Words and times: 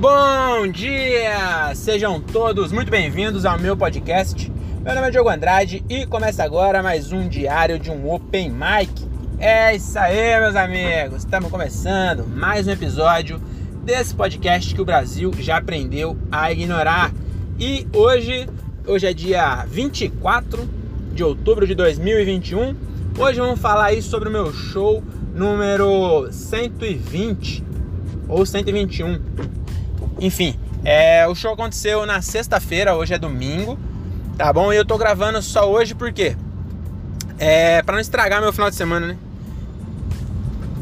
Bom 0.00 0.66
dia! 0.68 1.74
Sejam 1.74 2.22
todos 2.22 2.72
muito 2.72 2.90
bem-vindos 2.90 3.44
ao 3.44 3.58
meu 3.58 3.76
podcast. 3.76 4.50
Meu 4.82 4.94
nome 4.94 5.08
é 5.08 5.10
Diogo 5.10 5.28
Andrade 5.28 5.84
e 5.90 6.06
começa 6.06 6.42
agora 6.42 6.82
mais 6.82 7.12
um 7.12 7.28
diário 7.28 7.78
de 7.78 7.90
um 7.90 8.10
Open 8.10 8.50
Mic. 8.50 9.06
É 9.38 9.76
isso 9.76 9.98
aí, 9.98 10.40
meus 10.40 10.56
amigos! 10.56 11.18
Estamos 11.18 11.50
começando 11.50 12.26
mais 12.26 12.66
um 12.66 12.70
episódio 12.70 13.38
desse 13.84 14.14
podcast 14.14 14.74
que 14.74 14.80
o 14.80 14.86
Brasil 14.86 15.32
já 15.38 15.58
aprendeu 15.58 16.16
a 16.32 16.50
ignorar. 16.50 17.12
E 17.58 17.86
hoje, 17.92 18.48
hoje 18.86 19.06
é 19.06 19.12
dia 19.12 19.66
24 19.66 20.66
de 21.12 21.22
outubro 21.22 21.66
de 21.66 21.74
2021. 21.74 22.74
Hoje 23.18 23.38
vamos 23.38 23.60
falar 23.60 23.84
aí 23.84 24.00
sobre 24.00 24.30
o 24.30 24.32
meu 24.32 24.50
show 24.50 25.04
número 25.34 26.32
120 26.32 27.62
ou 28.26 28.46
121 28.46 29.59
enfim, 30.20 30.54
é, 30.84 31.26
o 31.26 31.34
show 31.34 31.54
aconteceu 31.54 32.04
na 32.04 32.20
sexta-feira, 32.20 32.94
hoje 32.94 33.14
é 33.14 33.18
domingo, 33.18 33.78
tá 34.36 34.52
bom? 34.52 34.70
E 34.70 34.76
eu 34.76 34.84
tô 34.84 34.98
gravando 34.98 35.40
só 35.40 35.70
hoje 35.70 35.94
porque 35.94 36.36
é 37.38 37.82
para 37.82 37.94
não 37.94 38.00
estragar 38.00 38.40
meu 38.40 38.52
final 38.52 38.68
de 38.68 38.76
semana, 38.76 39.06
né? 39.06 39.16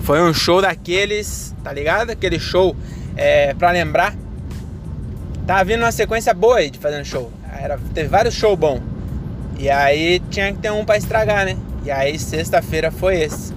Foi 0.02 0.20
um 0.20 0.34
show 0.34 0.60
daqueles, 0.60 1.54
tá 1.62 1.72
ligado? 1.72 2.10
Aquele 2.10 2.40
show 2.40 2.74
é, 3.16 3.54
para 3.54 3.70
lembrar. 3.70 4.14
Tá 5.46 5.62
vindo 5.62 5.82
uma 5.82 5.92
sequência 5.92 6.34
boa 6.34 6.58
aí 6.58 6.70
de 6.70 6.78
fazendo 6.78 7.04
show. 7.04 7.32
Era, 7.60 7.78
teve 7.94 8.08
vários 8.08 8.34
shows 8.34 8.58
bons. 8.58 8.80
E 9.58 9.70
aí 9.70 10.20
tinha 10.30 10.52
que 10.52 10.58
ter 10.58 10.72
um 10.72 10.84
para 10.84 10.96
estragar, 10.96 11.44
né? 11.44 11.56
E 11.84 11.90
aí 11.90 12.18
sexta-feira 12.18 12.90
foi 12.90 13.20
esse. 13.20 13.52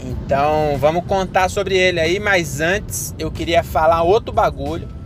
Então 0.00 0.76
vamos 0.78 1.04
contar 1.06 1.48
sobre 1.48 1.76
ele 1.76 1.98
aí, 1.98 2.20
mas 2.20 2.60
antes 2.60 3.14
eu 3.18 3.30
queria 3.30 3.64
falar 3.64 4.02
outro 4.02 4.32
bagulho 4.32 4.97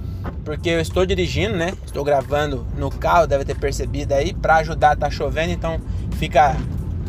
porque 0.45 0.69
eu 0.69 0.81
estou 0.81 1.07
dirigindo, 1.07 1.57
né? 1.57 1.73
Estou 1.85 2.05
gravando 2.05 2.67
no 2.77 2.91
carro, 2.91 3.27
deve 3.27 3.45
ter 3.45 3.57
percebido 3.57 4.13
aí. 4.13 4.33
Para 4.35 4.57
ajudar, 4.57 4.97
tá 4.97 5.11
chovendo, 5.11 5.53
então 5.53 5.81
fica 6.19 6.57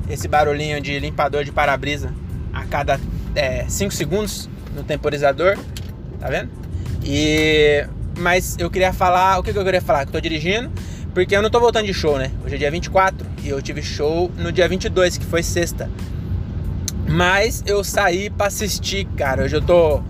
esse 0.10 0.28
barulhinho 0.28 0.80
de 0.82 1.00
limpador 1.00 1.44
de 1.44 1.52
para-brisa 1.52 2.14
a 2.54 2.66
cada 2.66 2.98
5 2.98 3.04
é, 3.36 3.66
segundos 3.68 4.50
no 4.76 4.84
temporizador, 4.84 5.58
tá 6.20 6.30
vendo? 6.30 6.50
E 7.04 7.86
mas 8.18 8.56
eu 8.60 8.70
queria 8.70 8.94
falar, 8.94 9.40
o 9.40 9.44
que, 9.44 9.52
que 9.52 9.58
eu 9.58 9.66
queria 9.66 9.82
falar? 9.82 10.04
Que 10.06 10.10
eu 10.10 10.14
tô 10.14 10.22
dirigindo, 10.22 10.72
porque 11.14 11.36
eu 11.36 11.42
não 11.42 11.50
tô 11.50 11.60
voltando 11.60 11.88
de 11.88 11.94
show, 11.94 12.18
né? 12.18 12.32
Hoje 12.46 12.56
é 12.56 12.58
dia 12.60 12.72
24 12.72 13.26
e 13.44 13.50
eu 13.50 13.62
tive 13.62 13.82
show 13.82 14.32
no 14.38 14.52
dia 14.52 14.68
22, 14.68 15.18
que 15.18 15.26
foi 15.26 15.42
sexta. 15.42 15.90
Mas 17.10 17.64
eu 17.66 17.84
saí 17.84 18.30
para 18.30 18.48
assistir, 18.48 19.06
cara. 19.18 19.44
Hoje 19.44 19.56
eu 19.56 19.62
tô 19.62 20.02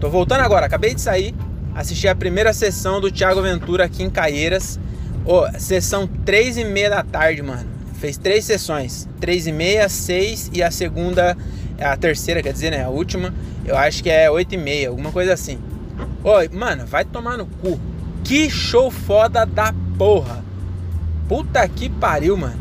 tô 0.00 0.10
voltando 0.10 0.40
agora, 0.40 0.66
acabei 0.66 0.94
de 0.94 1.00
sair 1.00 1.32
assisti 1.74 2.08
a 2.08 2.14
primeira 2.14 2.52
sessão 2.52 3.00
do 3.00 3.10
Thiago 3.10 3.42
Ventura 3.42 3.84
aqui 3.84 4.02
em 4.02 4.10
Caieiras. 4.10 4.78
Oh, 5.24 5.46
sessão 5.58 6.06
3 6.06 6.58
e 6.58 6.64
meia 6.64 6.90
da 6.90 7.02
tarde, 7.02 7.42
mano. 7.42 7.68
Fez 7.94 8.16
três 8.16 8.44
sessões. 8.44 9.08
3 9.20 9.46
e 9.46 9.52
meia, 9.52 9.88
6 9.88 10.50
e 10.52 10.62
a 10.62 10.70
segunda, 10.70 11.36
a 11.80 11.96
terceira, 11.96 12.42
quer 12.42 12.52
dizer, 12.52 12.70
né? 12.70 12.84
A 12.84 12.88
última, 12.88 13.32
eu 13.64 13.76
acho 13.76 14.02
que 14.02 14.10
é 14.10 14.30
8 14.30 14.54
e 14.54 14.58
meia, 14.58 14.88
alguma 14.88 15.12
coisa 15.12 15.32
assim. 15.32 15.58
Oi, 16.24 16.50
oh, 16.52 16.56
mano, 16.56 16.86
vai 16.86 17.04
tomar 17.04 17.38
no 17.38 17.46
cu. 17.46 17.78
Que 18.24 18.50
show 18.50 18.90
foda 18.90 19.44
da 19.44 19.74
porra. 19.96 20.44
Puta 21.28 21.66
que 21.68 21.88
pariu, 21.88 22.36
mano. 22.36 22.60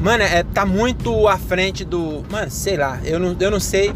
Mano, 0.00 0.22
é, 0.22 0.42
tá 0.42 0.66
muito 0.66 1.26
à 1.28 1.38
frente 1.38 1.84
do. 1.84 2.22
Mano, 2.30 2.50
sei 2.50 2.76
lá, 2.76 3.00
eu 3.04 3.18
não, 3.18 3.36
eu 3.40 3.50
não 3.50 3.60
sei 3.60 3.94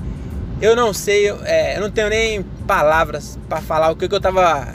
eu 0.60 0.74
não 0.74 0.92
sei, 0.92 1.30
é, 1.44 1.76
eu 1.76 1.80
não 1.80 1.90
tenho 1.90 2.08
nem 2.08 2.44
palavras 2.68 3.38
para 3.48 3.62
falar 3.62 3.90
o 3.90 3.96
que, 3.96 4.06
que 4.06 4.14
eu 4.14 4.20
tava. 4.20 4.74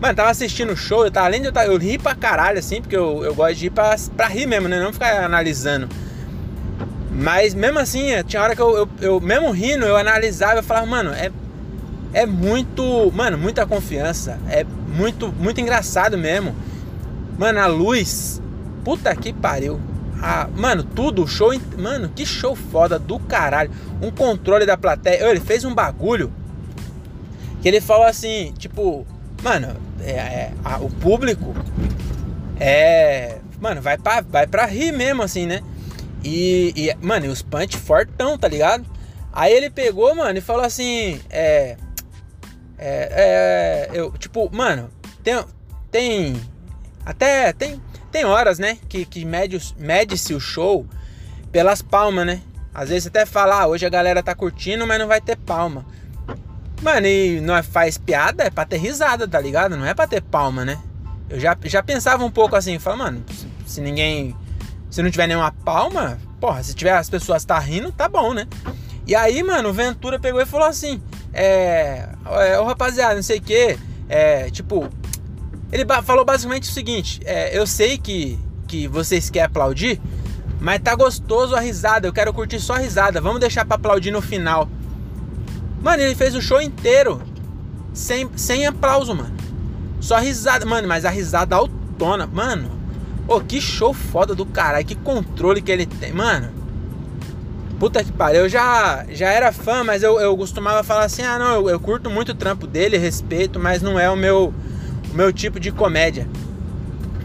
Mano, 0.00 0.14
tava 0.14 0.30
assistindo 0.30 0.72
o 0.72 0.76
show, 0.76 1.04
eu 1.04 1.10
tava, 1.10 1.26
além 1.26 1.42
de 1.42 1.48
eu, 1.48 1.52
eu 1.52 1.76
ri 1.76 1.98
pra 1.98 2.14
caralho, 2.14 2.58
assim, 2.58 2.80
porque 2.80 2.96
eu, 2.96 3.22
eu 3.22 3.34
gosto 3.34 3.56
de 3.56 3.66
ir 3.66 3.70
pra, 3.70 3.94
pra 4.16 4.26
rir 4.26 4.46
mesmo, 4.46 4.66
né? 4.66 4.80
Não 4.80 4.90
ficar 4.94 5.22
analisando. 5.22 5.86
Mas 7.12 7.52
mesmo 7.52 7.78
assim, 7.78 8.12
é, 8.12 8.22
tinha 8.22 8.42
hora 8.42 8.56
que 8.56 8.62
eu, 8.62 8.74
eu, 8.74 8.88
eu, 9.02 9.20
mesmo 9.20 9.50
rindo, 9.50 9.84
eu 9.84 9.98
analisava, 9.98 10.60
eu 10.60 10.62
falava, 10.62 10.86
mano, 10.86 11.12
é, 11.12 11.30
é 12.14 12.24
muito, 12.24 13.12
mano, 13.14 13.36
muita 13.36 13.66
confiança, 13.66 14.38
é 14.48 14.64
muito, 14.64 15.30
muito 15.38 15.60
engraçado 15.60 16.16
mesmo. 16.16 16.56
Mano, 17.38 17.60
a 17.60 17.66
luz, 17.66 18.40
puta 18.82 19.14
que 19.14 19.34
pariu. 19.34 19.78
Ah, 20.22 20.48
mano, 20.54 20.82
tudo, 20.82 21.26
show. 21.26 21.50
Mano, 21.78 22.10
que 22.14 22.24
show 22.24 22.54
foda 22.54 22.98
do 22.98 23.18
caralho. 23.18 23.70
Um 24.02 24.10
controle 24.10 24.66
da 24.66 24.76
plateia. 24.76 25.24
Ele 25.24 25.40
fez 25.40 25.64
um 25.64 25.74
bagulho 25.74 26.30
que 27.60 27.68
ele 27.68 27.80
falou 27.80 28.06
assim: 28.06 28.52
tipo, 28.58 29.06
mano, 29.42 29.76
é, 30.00 30.10
é 30.12 30.52
a, 30.64 30.78
o 30.78 30.90
público 30.90 31.54
é. 32.58 33.38
Mano, 33.60 33.82
vai 33.82 33.98
pra, 33.98 34.22
vai 34.22 34.46
pra 34.46 34.64
rir 34.64 34.92
mesmo, 34.92 35.22
assim, 35.22 35.46
né? 35.46 35.60
E, 36.24 36.72
e 36.76 37.06
mano, 37.06 37.26
e 37.26 37.28
os 37.28 37.42
punch 37.42 37.76
fortão, 37.76 38.38
tá 38.38 38.48
ligado? 38.48 38.84
Aí 39.32 39.52
ele 39.52 39.70
pegou, 39.70 40.14
mano, 40.14 40.38
e 40.38 40.42
falou 40.42 40.64
assim: 40.64 41.20
é. 41.30 41.76
É. 42.78 43.88
é 43.88 43.90
eu, 43.92 44.10
tipo, 44.12 44.48
mano, 44.54 44.90
tem. 45.22 45.44
Tem. 45.90 46.40
Até. 47.04 47.52
Tem 47.52 47.80
tem 48.10 48.24
horas, 48.24 48.58
né, 48.58 48.78
que, 48.88 49.04
que 49.04 49.24
mede-se 49.24 49.74
mede 49.78 50.14
o 50.34 50.40
show 50.40 50.86
pelas 51.52 51.80
palmas, 51.80 52.26
né? 52.26 52.42
Às 52.74 52.88
vezes 52.88 53.06
até 53.06 53.24
fala, 53.24 53.62
ah, 53.62 53.66
hoje 53.66 53.86
a 53.86 53.90
galera 53.90 54.22
tá 54.22 54.34
curtindo, 54.34 54.86
mas 54.86 54.98
não 54.98 55.06
vai 55.06 55.20
ter 55.20 55.36
palma. 55.36 55.84
Mano, 56.82 57.06
e 57.06 57.38
é, 57.38 57.62
faz 57.62 57.98
piada, 57.98 58.44
é 58.44 58.50
pra 58.50 58.64
ter 58.64 58.78
risada, 58.78 59.28
tá 59.28 59.38
ligado? 59.38 59.76
Não 59.76 59.84
é 59.84 59.92
pra 59.92 60.06
ter 60.06 60.22
palma, 60.22 60.64
né? 60.64 60.78
Eu 61.28 61.38
já, 61.38 61.56
já 61.64 61.82
pensava 61.82 62.24
um 62.24 62.30
pouco 62.30 62.56
assim, 62.56 62.78
fala, 62.78 62.96
mano, 62.96 63.24
se, 63.30 63.46
se 63.66 63.80
ninguém. 63.80 64.34
Se 64.90 65.02
não 65.02 65.10
tiver 65.10 65.28
nenhuma 65.28 65.52
palma, 65.64 66.18
porra, 66.40 66.62
se 66.62 66.74
tiver 66.74 66.92
as 66.92 67.08
pessoas 67.08 67.44
tá 67.44 67.58
rindo, 67.58 67.92
tá 67.92 68.08
bom, 68.08 68.34
né? 68.34 68.48
E 69.06 69.14
aí, 69.14 69.42
mano, 69.42 69.68
o 69.68 69.72
Ventura 69.72 70.18
pegou 70.18 70.40
e 70.40 70.46
falou 70.46 70.66
assim: 70.66 71.00
É. 71.32 72.08
é 72.26 72.58
ô 72.58 72.64
rapaziada, 72.64 73.14
não 73.14 73.22
sei 73.22 73.38
o 73.38 73.42
que. 73.42 73.78
É, 74.08 74.50
tipo, 74.50 74.88
ele 75.70 75.84
falou 76.02 76.24
basicamente 76.24 76.68
o 76.68 76.72
seguinte: 76.72 77.20
é, 77.24 77.56
eu 77.56 77.66
sei 77.66 77.98
que, 77.98 78.38
que 78.66 78.88
vocês 78.88 79.30
querem 79.30 79.46
aplaudir, 79.46 80.00
mas 80.60 80.80
tá 80.80 80.94
gostoso 80.94 81.54
a 81.54 81.60
risada. 81.60 82.08
Eu 82.08 82.12
quero 82.12 82.32
curtir 82.32 82.58
só 82.58 82.74
a 82.74 82.78
risada. 82.78 83.20
Vamos 83.20 83.38
deixar 83.38 83.64
pra 83.64 83.76
aplaudir 83.76 84.10
no 84.10 84.20
final. 84.20 84.68
Mano, 85.82 86.02
ele 86.02 86.14
fez 86.14 86.34
o 86.34 86.42
show 86.42 86.60
inteiro 86.60 87.20
sem, 87.92 88.28
sem 88.36 88.66
aplauso, 88.66 89.14
mano. 89.14 89.34
Só 90.00 90.18
risada. 90.18 90.64
Mano, 90.66 90.86
mas 90.86 91.04
a 91.04 91.10
risada 91.10 91.56
autona. 91.56 92.26
Mano, 92.26 92.70
oh, 93.26 93.40
que 93.40 93.60
show 93.60 93.92
foda 93.92 94.34
do 94.34 94.46
caralho. 94.46 94.84
Que 94.84 94.94
controle 94.94 95.62
que 95.62 95.72
ele 95.72 95.86
tem. 95.86 96.12
Mano, 96.12 96.50
puta 97.78 98.04
que 98.04 98.12
pariu. 98.12 98.42
Eu 98.42 98.48
já, 98.48 99.04
já 99.10 99.30
era 99.30 99.52
fã, 99.52 99.82
mas 99.82 100.02
eu, 100.02 100.20
eu 100.20 100.36
costumava 100.36 100.82
falar 100.82 101.04
assim: 101.04 101.22
ah, 101.22 101.38
não, 101.38 101.54
eu, 101.54 101.70
eu 101.70 101.80
curto 101.80 102.10
muito 102.10 102.32
o 102.32 102.34
trampo 102.34 102.66
dele, 102.66 102.98
respeito, 102.98 103.58
mas 103.58 103.82
não 103.82 103.98
é 103.98 104.10
o 104.10 104.16
meu 104.16 104.52
o 105.12 105.16
meu 105.16 105.32
tipo 105.32 105.58
de 105.58 105.72
comédia. 105.72 106.28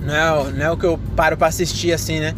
Não 0.02 0.14
é, 0.14 0.52
não 0.52 0.66
é 0.66 0.72
o 0.72 0.78
que 0.78 0.86
eu 0.86 1.00
paro 1.16 1.38
pra 1.38 1.48
assistir 1.48 1.92
assim, 1.92 2.20
né? 2.20 2.36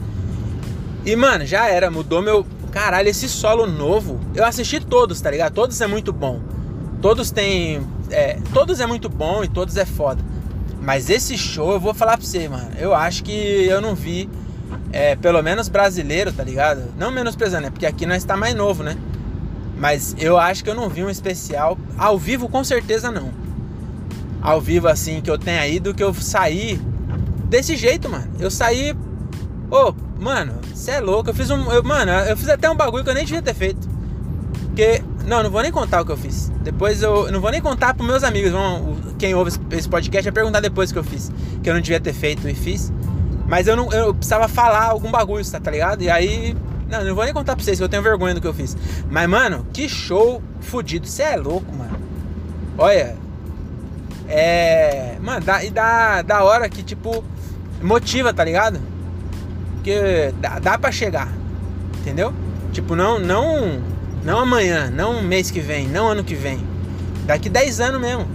E, 1.06 1.16
mano, 1.16 1.46
já 1.46 1.68
era, 1.68 1.90
mudou 1.90 2.22
meu. 2.22 2.46
Caralho, 2.72 3.10
esse 3.10 3.28
solo 3.28 3.66
novo. 3.66 4.20
Eu 4.36 4.46
assisti 4.46 4.80
todos, 4.80 5.20
tá 5.22 5.32
ligado? 5.32 5.54
Todos 5.54 5.80
é 5.82 5.88
muito 5.88 6.12
bom. 6.14 6.40
Todos 7.02 7.32
tem. 7.32 7.82
É, 8.10 8.40
todos 8.54 8.80
é 8.80 8.86
muito 8.86 9.10
bom 9.10 9.44
e 9.44 9.48
todos 9.48 9.78
é 9.78 9.86
foda. 9.86 10.24
Mas 10.82 11.10
esse 11.10 11.38
show, 11.38 11.72
eu 11.72 11.80
vou 11.80 11.94
falar 11.94 12.18
pra 12.18 12.26
você, 12.26 12.48
mano. 12.48 12.70
Eu 12.78 12.94
acho 12.94 13.24
que 13.24 13.32
eu 13.32 13.82
não 13.82 13.96
vi. 13.96 14.30
É, 14.92 15.16
pelo 15.16 15.42
menos 15.42 15.68
brasileiro, 15.68 16.32
tá 16.32 16.44
ligado? 16.44 16.94
Não 16.98 17.12
menosprezando, 17.12 17.64
né? 17.64 17.70
Porque 17.70 17.86
aqui 17.86 18.06
nós 18.06 18.24
tá 18.24 18.38
mais 18.38 18.56
novo, 18.56 18.84
né? 18.84 18.98
Mas 19.78 20.16
eu 20.18 20.38
acho 20.38 20.64
que 20.64 20.70
eu 20.70 20.76
não 20.76 20.90
vi 20.90 21.04
um 21.04 21.10
especial. 21.10 21.78
Ao 21.98 22.18
vivo, 22.18 22.48
com 22.48 22.64
certeza 22.64 23.12
não 23.12 23.48
ao 24.42 24.62
vivo 24.62 24.88
assim 24.88 25.22
que 25.22 25.30
eu 25.30 25.38
tenha 25.38 25.68
ido 25.68 25.94
que 25.94 26.04
eu 26.04 26.14
saí 26.14 26.80
desse 27.50 27.76
jeito, 27.76 28.10
mano. 28.10 28.28
Eu 28.40 28.50
saí. 28.50 28.94
Ô, 29.70 29.90
oh, 29.90 29.94
mano, 30.20 30.54
você 30.74 30.92
é 30.92 31.00
louco. 31.00 31.30
Eu 31.30 31.34
fiz 31.34 31.50
um. 31.50 31.72
Eu, 31.72 31.84
mano, 31.84 32.12
eu 32.12 32.38
fiz 32.38 32.50
até 32.50 32.70
um 32.70 32.76
bagulho 32.76 33.04
que 33.04 33.10
eu 33.10 33.14
nem 33.14 33.26
devia 33.26 33.42
ter 33.42 33.54
feito. 33.54 33.88
Porque. 34.68 35.04
Não, 35.26 35.44
não 35.44 35.50
vou 35.50 35.62
nem 35.62 35.72
contar 35.72 36.02
o 36.02 36.06
que 36.06 36.12
eu 36.12 36.18
fiz. 36.18 36.52
Depois 36.62 37.02
eu. 37.02 37.32
Não 37.32 37.42
vou 37.42 37.52
nem 37.52 37.62
contar 37.62 37.94
pros 37.94 38.08
meus 38.08 38.24
amigos. 38.24 38.52
Vão, 38.52 38.98
quem 39.18 39.34
ouve 39.34 39.52
esse 39.72 39.90
podcast 39.90 40.24
vai 40.24 40.34
perguntar 40.34 40.60
depois 40.60 40.90
o 40.90 40.94
que 40.94 41.00
eu 41.00 41.04
fiz. 41.04 41.32
Que 41.62 41.70
eu 41.70 41.74
não 41.74 41.82
devia 41.82 42.00
ter 42.00 42.14
feito 42.14 42.48
e 42.48 42.56
fiz. 42.56 42.92
Mas 43.48 43.68
eu 43.68 43.76
não. 43.76 43.92
Eu 43.92 44.14
precisava 44.14 44.48
falar 44.48 44.86
algum 44.86 45.12
bagulho, 45.12 45.50
tá, 45.50 45.60
tá 45.60 45.72
ligado? 45.72 46.02
E 46.02 46.10
aí. 46.10 46.56
Não, 46.90 47.04
não 47.04 47.16
vou 47.16 47.26
nem 47.26 47.34
contar 47.34 47.54
pra 47.54 47.64
vocês, 47.66 47.78
que 47.78 47.84
eu 47.84 47.90
tenho 47.90 48.02
vergonha 48.02 48.34
do 48.34 48.40
que 48.40 48.48
eu 48.48 48.54
fiz. 48.54 48.78
Mas, 49.10 49.28
mano, 49.28 49.68
que 49.74 49.90
show 49.90 50.42
fudido. 50.62 51.06
Você 51.06 51.24
é 51.24 51.36
louco, 51.36 51.70
mano. 51.76 52.00
Olha, 52.78 53.18
é. 54.30 55.18
Mano, 55.22 55.46
dá, 55.46 55.64
e 55.64 55.70
dá, 55.70 56.22
da 56.22 56.44
hora 56.44 56.70
que, 56.70 56.84
tipo, 56.84 57.24
motiva, 57.82 58.34
tá 58.34 58.44
ligado? 58.44 58.80
Porque 59.88 60.34
dá, 60.42 60.60
dá 60.60 60.78
pra 60.78 60.92
chegar. 60.92 61.30
Entendeu? 62.02 62.34
Tipo, 62.74 62.94
não, 62.94 63.18
não, 63.20 63.82
não 64.22 64.40
amanhã, 64.40 64.92
não 64.94 65.24
mês 65.24 65.50
que 65.50 65.62
vem, 65.62 65.88
não 65.88 66.10
ano 66.10 66.26
que 66.26 66.36
vem. 66.36 66.60
Daqui 67.26 67.48
10 67.48 67.80
anos 67.80 68.02
mesmo. 68.02 68.28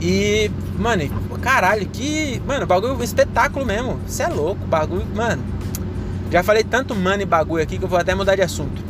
E, 0.00 0.50
mano, 0.76 1.08
caralho, 1.40 1.86
que. 1.86 2.42
Mano, 2.44 2.66
bagulho 2.66 3.00
espetáculo 3.00 3.64
mesmo. 3.64 4.00
Você 4.04 4.24
é 4.24 4.28
louco, 4.28 4.66
bagulho. 4.66 5.06
Mano, 5.14 5.40
já 6.32 6.42
falei 6.42 6.64
tanto 6.64 6.96
mano 6.96 7.22
e 7.22 7.26
bagulho 7.26 7.62
aqui 7.62 7.78
que 7.78 7.84
eu 7.84 7.88
vou 7.88 8.00
até 8.00 8.12
mudar 8.12 8.34
de 8.34 8.42
assunto. 8.42 8.82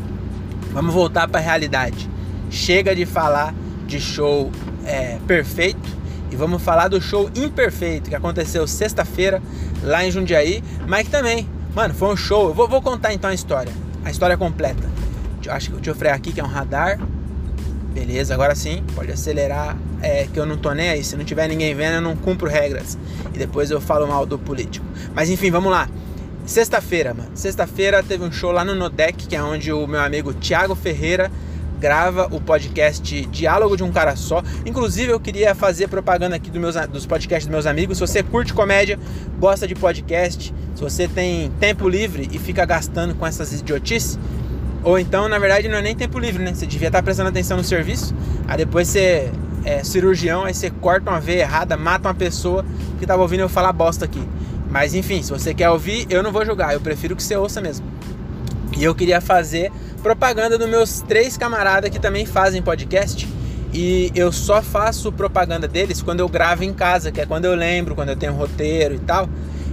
Vamos 0.72 0.94
voltar 0.94 1.28
pra 1.28 1.40
realidade. 1.40 2.08
Chega 2.50 2.96
de 2.96 3.04
falar 3.04 3.54
de 3.86 4.00
show 4.00 4.50
é, 4.86 5.18
perfeito 5.26 5.99
e 6.30 6.36
vamos 6.36 6.62
falar 6.62 6.88
do 6.88 7.00
show 7.00 7.30
imperfeito 7.34 8.08
que 8.08 8.14
aconteceu 8.14 8.66
sexta-feira 8.66 9.42
lá 9.82 10.04
em 10.04 10.10
Jundiaí, 10.10 10.62
mas 10.86 11.04
que 11.04 11.10
também, 11.10 11.48
mano, 11.74 11.94
foi 11.94 12.12
um 12.12 12.16
show. 12.16 12.48
Eu 12.48 12.54
vou, 12.54 12.68
vou 12.68 12.80
contar 12.80 13.12
então 13.12 13.28
a 13.28 13.34
história, 13.34 13.72
a 14.04 14.10
história 14.10 14.36
completa. 14.36 14.88
Acho 15.48 15.70
que 15.70 15.76
deixa 15.76 15.90
eu 15.90 15.94
frear 15.94 16.14
aqui 16.14 16.32
que 16.32 16.40
é 16.40 16.44
um 16.44 16.48
radar. 16.48 17.00
Beleza, 17.92 18.34
agora 18.34 18.54
sim, 18.54 18.84
pode 18.94 19.10
acelerar. 19.10 19.76
É 20.00 20.26
que 20.32 20.38
eu 20.38 20.46
não 20.46 20.56
tô 20.56 20.72
nem 20.72 20.90
aí. 20.90 21.02
Se 21.02 21.16
não 21.16 21.24
tiver 21.24 21.48
ninguém 21.48 21.74
vendo, 21.74 21.94
eu 21.94 22.00
não 22.00 22.14
cumpro 22.14 22.48
regras. 22.48 22.96
E 23.34 23.38
depois 23.38 23.70
eu 23.70 23.80
falo 23.80 24.06
mal 24.06 24.24
do 24.24 24.38
político. 24.38 24.86
Mas 25.14 25.28
enfim, 25.28 25.50
vamos 25.50 25.72
lá. 25.72 25.88
Sexta-feira, 26.46 27.14
mano. 27.14 27.30
Sexta-feira 27.34 28.02
teve 28.02 28.24
um 28.24 28.30
show 28.30 28.52
lá 28.52 28.64
no 28.64 28.74
Nodec, 28.74 29.26
que 29.26 29.34
é 29.34 29.42
onde 29.42 29.72
o 29.72 29.86
meu 29.86 30.00
amigo 30.00 30.32
Thiago 30.34 30.74
Ferreira 30.74 31.30
grava 31.80 32.28
o 32.30 32.40
podcast 32.40 33.26
Diálogo 33.26 33.74
de 33.74 33.82
um 33.82 33.90
Cara 33.90 34.14
Só. 34.14 34.42
Inclusive, 34.66 35.10
eu 35.10 35.18
queria 35.18 35.54
fazer 35.54 35.88
propaganda 35.88 36.36
aqui 36.36 36.50
do 36.50 36.60
meus, 36.60 36.76
dos 36.88 37.06
podcasts 37.06 37.46
dos 37.46 37.52
meus 37.52 37.64
amigos. 37.64 37.96
Se 37.96 38.06
você 38.06 38.22
curte 38.22 38.52
comédia, 38.52 38.98
gosta 39.38 39.66
de 39.66 39.74
podcast, 39.74 40.54
se 40.74 40.82
você 40.82 41.08
tem 41.08 41.50
tempo 41.58 41.88
livre 41.88 42.28
e 42.30 42.38
fica 42.38 42.66
gastando 42.66 43.14
com 43.14 43.26
essas 43.26 43.52
idiotices, 43.54 44.18
ou 44.84 44.98
então, 44.98 45.26
na 45.26 45.38
verdade, 45.38 45.68
não 45.68 45.78
é 45.78 45.82
nem 45.82 45.96
tempo 45.96 46.18
livre, 46.18 46.42
né? 46.44 46.52
Você 46.54 46.66
devia 46.66 46.88
estar 46.88 47.02
prestando 47.02 47.30
atenção 47.30 47.56
no 47.56 47.64
serviço, 47.64 48.14
aí 48.46 48.58
depois 48.58 48.86
você 48.86 49.32
é 49.64 49.82
cirurgião, 49.82 50.44
aí 50.44 50.52
você 50.52 50.70
corta 50.70 51.10
uma 51.10 51.20
veia 51.20 51.40
errada, 51.40 51.76
mata 51.78 52.08
uma 52.08 52.14
pessoa 52.14 52.64
que 52.98 53.04
estava 53.04 53.22
ouvindo 53.22 53.40
eu 53.40 53.48
falar 53.48 53.72
bosta 53.72 54.04
aqui. 54.04 54.22
Mas 54.70 54.94
enfim, 54.94 55.22
se 55.22 55.30
você 55.30 55.54
quer 55.54 55.70
ouvir, 55.70 56.06
eu 56.10 56.22
não 56.22 56.30
vou 56.30 56.44
julgar, 56.44 56.74
eu 56.74 56.80
prefiro 56.80 57.16
que 57.16 57.22
você 57.22 57.36
ouça 57.36 57.60
mesmo. 57.60 57.86
E 58.76 58.84
eu 58.84 58.94
queria 58.94 59.20
fazer 59.20 59.72
propaganda 60.00 60.58
dos 60.58 60.68
meus 60.68 61.00
três 61.02 61.36
camaradas 61.36 61.90
que 61.90 61.98
também 61.98 62.26
fazem 62.26 62.62
podcast. 62.62 63.28
E 63.72 64.10
eu 64.14 64.32
só 64.32 64.60
faço 64.60 65.12
propaganda 65.12 65.68
deles 65.68 66.02
quando 66.02 66.20
eu 66.20 66.28
gravo 66.28 66.64
em 66.64 66.72
casa, 66.72 67.12
que 67.12 67.20
é 67.20 67.26
quando 67.26 67.44
eu 67.44 67.54
lembro, 67.54 67.94
quando 67.94 68.08
eu 68.08 68.16
tenho 68.16 68.32
roteiro 68.32 68.94
e 68.94 68.98
tal. 68.98 69.28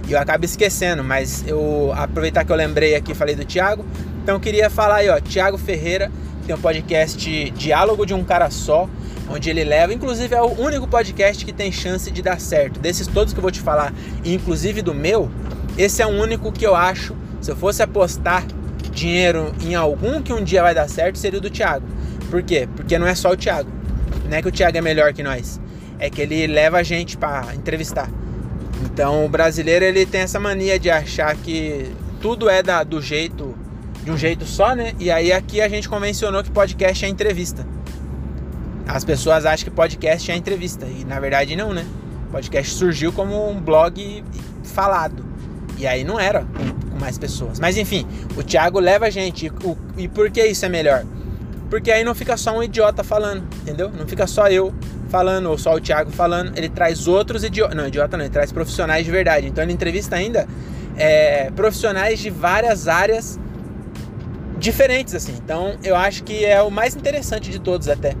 E 0.08 0.12
eu 0.12 0.18
acabo 0.18 0.44
esquecendo, 0.44 1.02
mas 1.02 1.44
eu 1.46 1.92
aproveitar 1.94 2.44
que 2.44 2.52
eu 2.52 2.56
lembrei 2.56 2.94
aqui, 2.94 3.14
falei 3.14 3.34
do 3.34 3.44
Thiago. 3.44 3.84
Então 4.22 4.36
eu 4.36 4.40
queria 4.40 4.70
falar 4.70 4.96
aí, 4.96 5.08
ó, 5.08 5.20
Thiago 5.20 5.58
Ferreira, 5.58 6.10
tem 6.46 6.54
um 6.54 6.60
podcast 6.60 7.50
Diálogo 7.50 8.06
de 8.06 8.14
um 8.14 8.22
Cara 8.22 8.50
Só, 8.50 8.88
onde 9.28 9.50
ele 9.50 9.64
leva, 9.64 9.92
inclusive 9.92 10.34
é 10.34 10.40
o 10.40 10.58
único 10.58 10.86
podcast 10.86 11.44
que 11.44 11.52
tem 11.52 11.72
chance 11.72 12.10
de 12.10 12.22
dar 12.22 12.40
certo. 12.40 12.78
Desses 12.78 13.06
todos 13.06 13.32
que 13.32 13.38
eu 13.38 13.42
vou 13.42 13.50
te 13.50 13.60
falar, 13.60 13.92
inclusive 14.24 14.80
do 14.80 14.94
meu, 14.94 15.30
esse 15.76 16.00
é 16.00 16.06
o 16.06 16.10
único 16.10 16.50
que 16.52 16.66
eu 16.66 16.74
acho, 16.74 17.14
se 17.40 17.50
eu 17.50 17.56
fosse 17.56 17.82
apostar 17.82 18.44
dinheiro 18.98 19.54
em 19.62 19.74
algum 19.74 20.20
que 20.20 20.32
um 20.32 20.42
dia 20.42 20.62
vai 20.62 20.74
dar 20.74 20.88
certo, 20.88 21.18
seria 21.18 21.38
o 21.38 21.42
do 21.42 21.50
Thiago. 21.50 21.86
Por 22.30 22.42
quê? 22.42 22.68
Porque 22.74 22.98
não 22.98 23.06
é 23.06 23.14
só 23.14 23.30
o 23.30 23.36
Thiago. 23.36 23.70
Não 24.28 24.36
é 24.36 24.42
que 24.42 24.48
o 24.48 24.52
Thiago 24.52 24.76
é 24.76 24.80
melhor 24.80 25.12
que 25.12 25.22
nós. 25.22 25.60
É 25.98 26.10
que 26.10 26.20
ele 26.20 26.46
leva 26.46 26.78
a 26.78 26.82
gente 26.82 27.16
para 27.16 27.54
entrevistar. 27.54 28.10
Então 28.84 29.24
o 29.24 29.28
brasileiro 29.28 29.84
ele 29.84 30.04
tem 30.04 30.22
essa 30.22 30.38
mania 30.38 30.78
de 30.78 30.90
achar 30.90 31.34
que 31.36 31.90
tudo 32.20 32.48
é 32.48 32.62
da, 32.62 32.84
do 32.84 33.00
jeito 33.00 33.56
de 34.04 34.10
um 34.10 34.16
jeito 34.16 34.44
só, 34.44 34.74
né? 34.74 34.92
E 34.98 35.10
aí 35.10 35.32
aqui 35.32 35.60
a 35.60 35.68
gente 35.68 35.88
convencionou 35.88 36.42
que 36.42 36.50
podcast 36.50 37.04
é 37.04 37.08
entrevista. 37.08 37.66
As 38.86 39.04
pessoas 39.04 39.44
acham 39.44 39.64
que 39.64 39.70
podcast 39.70 40.30
é 40.30 40.36
entrevista 40.36 40.86
e 40.86 41.04
na 41.04 41.20
verdade 41.20 41.54
não, 41.56 41.72
né? 41.72 41.86
Podcast 42.30 42.74
surgiu 42.74 43.12
como 43.12 43.50
um 43.50 43.60
blog 43.60 44.24
falado. 44.64 45.24
E 45.76 45.86
aí 45.86 46.04
não 46.04 46.18
era 46.18 46.46
mais 46.98 47.18
pessoas. 47.18 47.58
Mas 47.58 47.76
enfim, 47.76 48.06
o 48.36 48.42
Thiago 48.42 48.78
leva 48.78 49.06
a 49.06 49.10
gente. 49.10 49.46
E, 49.46 49.50
o, 49.50 49.76
e 49.96 50.08
por 50.08 50.30
que 50.30 50.44
isso 50.44 50.64
é 50.64 50.68
melhor? 50.68 51.04
Porque 51.70 51.90
aí 51.90 52.02
não 52.02 52.14
fica 52.14 52.36
só 52.36 52.56
um 52.56 52.62
idiota 52.62 53.04
falando, 53.04 53.46
entendeu? 53.62 53.90
Não 53.90 54.06
fica 54.06 54.26
só 54.26 54.48
eu 54.48 54.72
falando 55.08 55.46
ou 55.46 55.58
só 55.58 55.74
o 55.74 55.80
Thiago 55.80 56.10
falando. 56.10 56.56
Ele 56.56 56.68
traz 56.68 57.06
outros 57.06 57.44
idiotas. 57.44 57.76
Não, 57.76 57.86
idiota 57.86 58.16
não, 58.16 58.24
ele 58.24 58.32
traz 58.32 58.50
profissionais 58.50 59.04
de 59.04 59.10
verdade. 59.10 59.46
Então 59.46 59.62
ele 59.62 59.72
entrevista 59.72 60.16
ainda 60.16 60.46
é, 60.96 61.50
profissionais 61.50 62.18
de 62.18 62.30
várias 62.30 62.88
áreas 62.88 63.38
diferentes, 64.58 65.14
assim. 65.14 65.34
Então 65.42 65.76
eu 65.82 65.94
acho 65.94 66.24
que 66.24 66.44
é 66.44 66.62
o 66.62 66.70
mais 66.70 66.96
interessante 66.96 67.50
de 67.50 67.58
todos 67.58 67.88
até. 67.88 68.14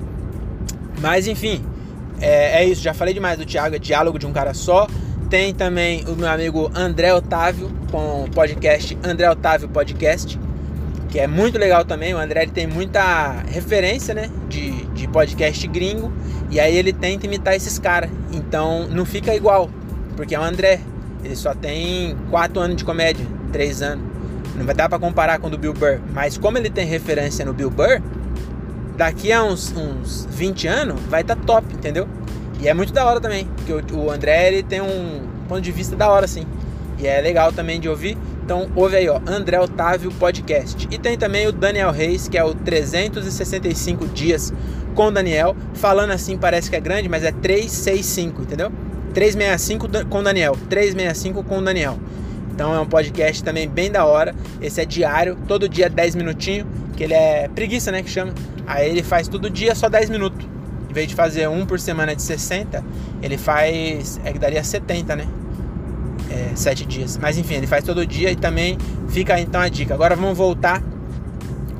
Mas 1.00 1.26
enfim, 1.26 1.64
é, 2.20 2.62
é 2.62 2.64
isso. 2.64 2.82
Já 2.82 2.92
falei 2.92 3.14
demais 3.14 3.38
do 3.38 3.46
Thiago, 3.46 3.76
é 3.76 3.78
diálogo 3.78 4.18
de 4.18 4.26
um 4.26 4.32
cara 4.32 4.52
só. 4.52 4.86
Tem 5.30 5.52
também 5.52 6.04
o 6.06 6.16
meu 6.16 6.28
amigo 6.28 6.70
André 6.74 7.12
Otávio 7.12 7.70
com 7.90 8.24
o 8.24 8.30
podcast 8.30 8.96
André 9.04 9.30
Otávio 9.30 9.68
Podcast, 9.68 10.40
que 11.10 11.18
é 11.18 11.26
muito 11.26 11.58
legal 11.58 11.84
também. 11.84 12.14
O 12.14 12.18
André 12.18 12.46
tem 12.46 12.66
muita 12.66 13.32
referência, 13.46 14.14
né, 14.14 14.30
de, 14.48 14.70
de 14.86 15.06
podcast 15.06 15.66
gringo, 15.68 16.10
e 16.50 16.58
aí 16.58 16.74
ele 16.74 16.94
tenta 16.94 17.26
imitar 17.26 17.54
esses 17.54 17.78
caras. 17.78 18.10
Então 18.32 18.88
não 18.88 19.04
fica 19.04 19.34
igual, 19.34 19.68
porque 20.16 20.34
é 20.34 20.40
o 20.40 20.42
André. 20.42 20.80
Ele 21.22 21.36
só 21.36 21.54
tem 21.54 22.16
4 22.30 22.58
anos 22.60 22.76
de 22.76 22.84
comédia, 22.84 23.26
3 23.52 23.82
anos. 23.82 24.04
Não 24.56 24.64
vai 24.64 24.74
dar 24.74 24.88
para 24.88 24.98
comparar 24.98 25.38
com 25.38 25.48
o 25.48 25.50
do 25.50 25.58
Bill 25.58 25.74
Burr, 25.74 26.00
mas 26.10 26.38
como 26.38 26.56
ele 26.56 26.70
tem 26.70 26.86
referência 26.86 27.44
no 27.44 27.52
Bill 27.52 27.70
Burr, 27.70 28.00
daqui 28.96 29.30
a 29.30 29.44
uns, 29.44 29.74
uns 29.76 30.26
20 30.30 30.66
anos 30.68 31.00
vai 31.02 31.20
estar 31.20 31.36
tá 31.36 31.42
top, 31.44 31.66
entendeu? 31.74 32.08
E 32.60 32.68
é 32.68 32.74
muito 32.74 32.92
da 32.92 33.06
hora 33.06 33.20
também, 33.20 33.46
porque 33.46 33.94
o, 33.94 34.10
André 34.10 34.48
ele 34.48 34.62
tem 34.62 34.80
um 34.80 35.22
ponto 35.48 35.60
de 35.60 35.70
vista 35.70 35.94
da 35.94 36.08
hora, 36.08 36.24
assim. 36.24 36.44
E 36.98 37.06
é 37.06 37.20
legal 37.20 37.52
também 37.52 37.78
de 37.78 37.88
ouvir. 37.88 38.18
Então 38.44 38.68
ouve 38.74 38.96
aí, 38.96 39.08
ó, 39.08 39.20
André 39.26 39.60
Otávio 39.60 40.10
Podcast. 40.12 40.88
E 40.90 40.98
tem 40.98 41.16
também 41.16 41.46
o 41.46 41.52
Daniel 41.52 41.92
Reis, 41.92 42.26
que 42.26 42.36
é 42.36 42.42
o 42.42 42.54
365 42.54 44.06
dias 44.08 44.52
com 44.94 45.12
Daniel. 45.12 45.54
Falando 45.74 46.10
assim 46.10 46.36
parece 46.36 46.68
que 46.68 46.74
é 46.74 46.80
grande, 46.80 47.08
mas 47.08 47.22
é 47.22 47.30
365, 47.30 48.42
entendeu? 48.42 48.72
365 49.14 50.06
com 50.08 50.22
Daniel, 50.22 50.56
365 50.68 51.44
com 51.44 51.62
Daniel. 51.62 51.96
Então 52.52 52.74
é 52.74 52.80
um 52.80 52.86
podcast 52.86 53.44
também 53.44 53.68
bem 53.68 53.92
da 53.92 54.04
hora. 54.04 54.34
Esse 54.60 54.80
é 54.80 54.84
diário, 54.84 55.36
todo 55.46 55.68
dia 55.68 55.88
10 55.88 56.16
minutinhos, 56.16 56.66
que 56.96 57.04
ele 57.04 57.14
é 57.14 57.48
preguiça, 57.54 57.92
né, 57.92 58.02
que 58.02 58.10
chama. 58.10 58.32
Aí 58.66 58.90
ele 58.90 59.02
faz 59.02 59.28
todo 59.28 59.48
dia 59.48 59.76
só 59.76 59.88
10 59.88 60.10
minutos 60.10 60.57
em 60.88 60.92
vez 60.92 61.06
de 61.06 61.14
fazer 61.14 61.48
um 61.48 61.66
por 61.66 61.78
semana 61.78 62.14
de 62.14 62.22
60, 62.22 62.84
ele 63.22 63.36
faz. 63.36 64.20
É 64.24 64.32
que 64.32 64.38
daria 64.38 64.62
70, 64.64 65.16
né? 65.16 65.26
É, 66.30 66.54
7 66.54 66.84
dias. 66.86 67.18
Mas 67.18 67.36
enfim, 67.36 67.54
ele 67.54 67.66
faz 67.66 67.84
todo 67.84 68.06
dia 68.06 68.30
e 68.30 68.36
também 68.36 68.78
fica 69.08 69.38
então 69.38 69.60
a 69.60 69.68
dica. 69.68 69.94
Agora 69.94 70.16
vamos 70.16 70.36
voltar 70.36 70.82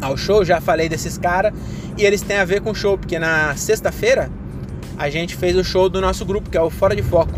ao 0.01 0.17
show. 0.17 0.45
Já 0.45 0.61
falei 0.61 0.89
desses 0.89 1.17
caras 1.17 1.53
e 1.97 2.05
eles 2.05 2.23
têm 2.23 2.39
a 2.39 2.45
ver 2.45 2.61
com 2.61 2.71
o 2.71 2.75
show, 2.75 2.97
porque 2.97 3.19
na 3.19 3.57
sexta-feira 3.57 4.31
a 4.97 5.09
gente 5.09 5.35
fez 5.37 5.57
o 5.57 5.65
show 5.65 5.89
do 5.89 6.01
nosso 6.01 6.25
grupo, 6.25 6.51
que 6.51 6.57
é 6.57 6.63
o 6.63 6.71
Fora 6.71 6.95
de 6.95 7.03
Foco. 7.03 7.33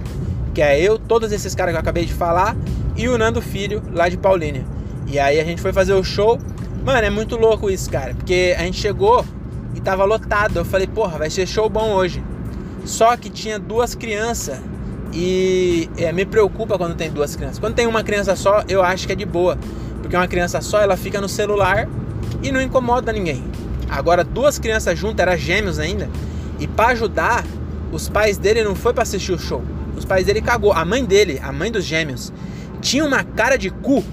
Que 0.55 0.63
é 0.63 0.81
eu, 0.81 0.99
todos 0.99 1.31
esses 1.31 1.55
caras 1.55 1.73
que 1.73 1.77
eu 1.77 1.81
acabei 1.81 2.05
de 2.05 2.13
falar 2.13 2.57
e 2.97 3.09
o 3.09 3.17
Nando 3.17 3.41
Filho 3.41 3.83
lá 3.93 4.09
de 4.09 4.17
Paulínia. 4.17 4.65
E 5.07 5.19
aí 5.19 5.41
a 5.41 5.45
gente 5.45 5.61
foi 5.61 5.73
fazer 5.73 5.93
o 5.93 6.03
show. 6.03 6.39
Mano, 6.85 7.07
é 7.07 7.11
muito 7.11 7.37
louco 7.37 7.71
isso, 7.71 7.91
cara. 7.91 8.15
Porque 8.15 8.55
a 8.59 8.63
gente 8.63 8.81
chegou 8.81 9.25
e 9.81 9.83
tava 9.83 10.05
lotado. 10.05 10.59
Eu 10.59 10.65
falei, 10.65 10.87
porra, 10.87 11.19
vai 11.19 11.31
ser 11.31 11.47
show 11.47 11.69
bom 11.69 11.93
hoje. 11.93 12.23
Só 12.85 13.17
que 13.17 13.31
tinha 13.31 13.59
duas 13.59 13.95
crianças 13.95 14.61
e 15.13 15.89
é, 15.97 16.13
me 16.13 16.25
preocupa 16.25 16.79
quando 16.79 16.95
tem 16.95 17.11
duas 17.11 17.35
crianças. 17.35 17.59
Quando 17.59 17.75
tem 17.75 17.87
uma 17.87 18.05
criança 18.05 18.37
só, 18.37 18.63
eu 18.69 18.83
acho 18.83 19.07
que 19.07 19.13
é 19.13 19.17
de 19.17 19.25
boa, 19.25 19.59
porque 20.01 20.15
uma 20.17 20.29
criança 20.29 20.61
só 20.61 20.81
ela 20.81 20.97
fica 20.97 21.21
no 21.21 21.29
celular 21.29 21.89
e 22.43 22.53
não 22.53 22.61
incomoda 22.61 23.13
ninguém. 23.13 23.45
Agora 23.89 24.23
duas 24.23 24.59
crianças 24.59 24.99
juntas, 24.99 25.21
era 25.21 25.37
gêmeos 25.37 25.79
ainda, 25.79 26.09
e 26.59 26.67
para 26.67 26.91
ajudar, 26.91 27.45
os 27.91 28.09
pais 28.09 28.39
dele 28.39 28.63
não 28.63 28.75
foi 28.75 28.93
para 28.93 29.03
assistir 29.03 29.33
o 29.33 29.39
show. 29.39 29.63
Os 29.97 30.05
pais 30.05 30.25
dele 30.25 30.41
cagou. 30.41 30.73
A 30.73 30.85
mãe 30.85 31.05
dele, 31.05 31.41
a 31.43 31.53
mãe 31.53 31.73
dos 31.73 31.85
gêmeos, 31.85 32.33
tinha 32.81 33.05
uma 33.05 33.25
cara 33.25 33.57
de 33.57 33.69
cu. 33.69 34.05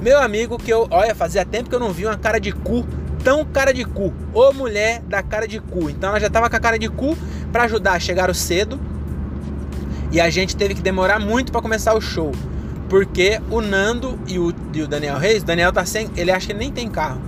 Meu 0.00 0.20
amigo, 0.20 0.58
que 0.58 0.70
eu, 0.70 0.88
olha, 0.90 1.14
fazia 1.14 1.44
tempo 1.44 1.70
que 1.70 1.74
eu 1.74 1.80
não 1.80 1.92
vi 1.92 2.04
uma 2.04 2.18
cara 2.18 2.38
de 2.38 2.50
cu 2.50 2.84
tão 3.22 3.44
cara 3.44 3.72
de 3.72 3.84
cu. 3.84 4.12
Ô 4.32 4.52
mulher 4.52 5.02
da 5.02 5.22
cara 5.22 5.46
de 5.46 5.60
cu. 5.60 5.88
Então 5.90 6.10
ela 6.10 6.20
já 6.20 6.30
tava 6.30 6.48
com 6.50 6.56
a 6.56 6.60
cara 6.60 6.78
de 6.78 6.88
cu 6.88 7.16
para 7.50 7.64
ajudar. 7.64 8.00
Chegaram 8.00 8.34
cedo. 8.34 8.80
E 10.10 10.20
a 10.20 10.28
gente 10.28 10.56
teve 10.56 10.74
que 10.74 10.82
demorar 10.82 11.18
muito 11.18 11.50
para 11.50 11.62
começar 11.62 11.94
o 11.94 12.00
show. 12.00 12.32
Porque 12.88 13.40
o 13.50 13.60
Nando 13.60 14.18
e 14.26 14.38
o, 14.38 14.52
e 14.74 14.82
o 14.82 14.86
Daniel 14.86 15.18
Reis, 15.18 15.42
o 15.42 15.46
Daniel 15.46 15.72
tá 15.72 15.84
sem. 15.86 16.10
Ele 16.16 16.30
acha 16.30 16.48
que 16.48 16.54
nem 16.54 16.70
tem 16.70 16.88
carro. 16.88 17.20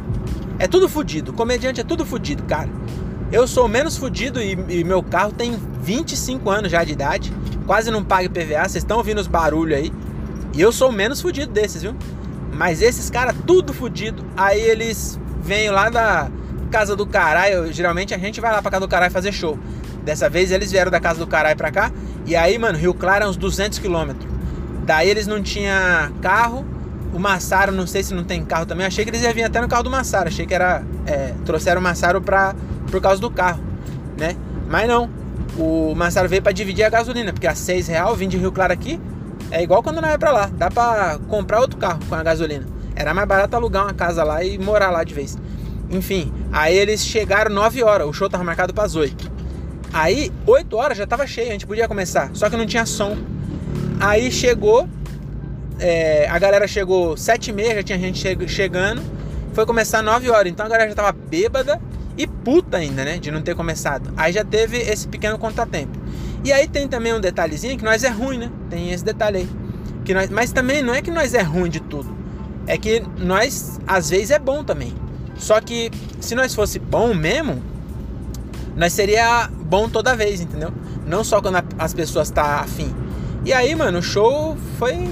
É 0.59 0.67
tudo 0.67 0.89
fudido. 0.89 1.33
Comediante 1.33 1.81
é 1.81 1.85
tudo 1.85 2.05
fudido, 2.05 2.43
cara. 2.43 2.69
Eu 3.33 3.49
sou 3.49 3.67
menos 3.67 3.97
fudido 3.97 4.41
e, 4.41 4.53
e, 4.69 4.85
meu 4.85 5.03
carro 5.03 5.33
tem 5.33 5.59
25 5.83 6.51
anos 6.51 6.71
já 6.71 6.85
de 6.85 6.93
idade. 6.93 7.33
Quase 7.67 7.91
não 7.91 8.05
paga 8.05 8.29
PVA. 8.29 8.69
Vocês 8.69 8.77
estão 8.77 8.99
ouvindo 8.99 9.21
os 9.21 9.27
barulhos 9.27 9.79
aí. 9.79 9.93
E 10.53 10.61
eu 10.61 10.71
sou 10.71 10.93
menos 10.93 11.21
fudido 11.21 11.53
desses, 11.53 11.83
viu? 11.83 11.97
Mas 12.53 12.83
esses 12.83 13.11
caras, 13.11 13.35
tudo 13.47 13.73
fudido. 13.73 14.25
Aí 14.37 14.61
eles 14.61 15.19
venho 15.45 15.73
lá 15.73 15.91
da 15.91 16.29
casa 16.71 16.97
do 16.97 17.07
caralho. 17.07 17.73
Geralmente 17.73 18.15
a 18.15 18.19
gente 18.19 18.41
vai 18.41 18.51
lá 18.51 18.61
pra 18.61 18.71
casa 18.71 18.81
do 18.81 18.89
caralho 18.89 19.13
fazer 19.13 19.33
show. 19.33 19.59
Dessa 20.03 20.29
vez 20.29 20.51
eles 20.51 20.73
vieram 20.73 20.91
da 20.91 21.01
casa 21.01 21.19
do 21.19 21.27
caralho 21.27 21.57
pra 21.57 21.71
cá. 21.71 21.93
E 22.27 22.35
aí, 22.35 22.59
mano, 22.59 22.79
Rio 22.79 22.95
Claro 22.95 23.25
é 23.25 23.29
uns 23.29 23.37
200 23.37 23.79
quilômetros. 23.79 24.27
Daí 24.85 25.09
eles 25.09 25.27
não 25.27 25.43
tinham 25.43 25.77
carro. 26.21 26.65
O 27.13 27.19
Massaro, 27.19 27.71
não 27.71 27.87
sei 27.87 28.03
se 28.03 28.13
não 28.13 28.25
tem 28.25 28.45
carro 28.45 28.67
também. 28.67 28.87
Achei 28.87 29.05
que 29.05 29.11
eles 29.11 29.23
iam 29.23 29.33
vir 29.33 29.45
até 29.45 29.61
no 29.61 29.69
carro 29.69 29.85
do 29.85 29.91
Massaro. 29.91 30.29
Achei 30.29 30.47
que 30.47 30.55
era. 30.55 30.83
É, 31.07 31.33
trouxeram 31.45 31.81
o 31.81 31.85
Massaro 31.85 32.21
pra, 32.21 32.55
por 32.91 33.01
causa 33.01 33.21
do 33.21 33.31
carro, 33.31 33.63
né? 34.19 34.37
Mas 34.69 34.89
não. 34.89 35.09
O 35.57 35.95
Massaro 35.95 36.29
veio 36.29 36.43
para 36.43 36.51
dividir 36.51 36.85
a 36.85 36.89
gasolina, 36.89 37.33
porque 37.33 37.47
a 37.47 37.55
6 37.55 37.87
real 37.87 38.17
vim 38.17 38.29
de 38.29 38.37
Rio 38.37 38.51
Claro 38.51 38.73
aqui. 38.73 39.01
É 39.51 39.63
igual 39.63 39.83
quando 39.83 40.01
nós 40.01 40.11
vai 40.11 40.19
pra 40.19 40.33
lá. 40.33 40.51
Dá 40.53 40.69
pra 40.71 41.19
comprar 41.29 41.61
outro 41.61 41.79
carro 41.79 42.01
com 42.09 42.15
a 42.15 42.23
gasolina. 42.23 42.74
Era 42.97 43.13
mais 43.13 43.27
barato 43.27 43.57
alugar 43.57 43.85
uma 43.85 43.95
casa 43.95 44.23
lá 44.23 44.45
e 44.45 44.59
morar 44.59 44.91
lá 44.91 45.03
de 45.05 45.15
vez. 45.15 45.37
Enfim, 45.91 46.33
aí 46.53 46.77
eles 46.77 47.05
chegaram 47.05 47.55
9 47.55 47.83
horas. 47.83 48.07
O 48.07 48.13
show 48.13 48.29
tava 48.29 48.45
marcado 48.45 48.73
para 48.73 48.85
as 48.85 48.97
8. 48.97 49.33
Aí, 49.93 50.33
8 50.47 50.77
horas 50.77 50.99
já 50.99 51.07
tava 51.07 51.27
cheio, 51.27 51.49
a 51.49 51.53
gente 51.53 51.67
podia 51.67 51.87
começar. 51.87 52.31
Só 52.35 52.51
que 52.51 52.57
não 52.57 52.67
tinha 52.67 52.85
som. 52.85 53.17
Aí 54.01 54.31
chegou, 54.31 54.89
é, 55.79 56.29
a 56.29 56.39
galera 56.39 56.67
chegou 56.67 57.17
7 57.17 57.49
e 57.49 57.53
meia, 57.53 57.75
já 57.77 57.83
tinha 57.83 57.99
gente 57.99 58.49
chegando. 58.49 59.03
Foi 59.53 59.65
começar 59.65 60.03
9 60.03 60.31
horas, 60.31 60.51
então 60.51 60.67
a 60.67 60.69
galera 60.69 60.89
já 60.89 60.97
tava 60.97 61.13
bêbada 61.13 61.81
e 62.19 62.27
puta 62.27 62.77
ainda, 62.79 63.05
né? 63.05 63.19
De 63.19 63.31
não 63.31 63.41
ter 63.41 63.55
começado. 63.55 64.13
Aí 64.17 64.33
já 64.33 64.45
teve 64.45 64.79
esse 64.79 65.07
pequeno 65.07 65.39
contratempo. 65.39 65.97
E 66.45 66.53
aí 66.53 66.69
tem 66.69 66.89
também 66.89 67.15
um 67.15 67.21
detalhezinho 67.21 67.79
que 67.79 67.85
nós 67.85 68.05
é 68.05 68.09
ruim, 68.09 68.39
né? 68.39 68.51
Tem 68.69 68.91
esse 68.91 69.05
detalhe 69.05 69.39
aí. 69.39 69.49
Que 70.05 70.13
nós, 70.13 70.29
mas 70.29 70.53
também 70.53 70.83
não 70.83 70.93
é 70.93 71.01
que 71.01 71.11
nós 71.11 71.35
é 71.35 71.43
ruim 71.43 71.71
de 71.71 71.81
tudo. 71.81 72.14
É 72.67 72.79
que 72.79 73.03
nós, 73.19 73.81
às 73.87 74.11
vezes, 74.11 74.31
é 74.31 74.39
bom 74.39 74.65
também. 74.65 74.95
Só 75.37 75.61
que 75.61 75.91
se 76.21 76.35
nós 76.35 76.55
fosse 76.55 76.79
bom 76.79 77.13
mesmo, 77.13 77.63
nós 78.77 78.93
seria 78.93 79.49
bom 79.49 79.89
toda 79.89 80.17
vez, 80.17 80.41
entendeu? 80.41 80.73
Não 81.07 81.23
só 81.23 81.41
quando 81.41 81.63
as 81.79 81.93
pessoas 81.93 82.31
tá 82.31 82.61
afim. 82.61 82.95
E 83.45 83.53
aí, 83.53 83.75
mano, 83.75 83.99
o 83.99 84.03
show 84.03 84.57
foi 84.79 85.09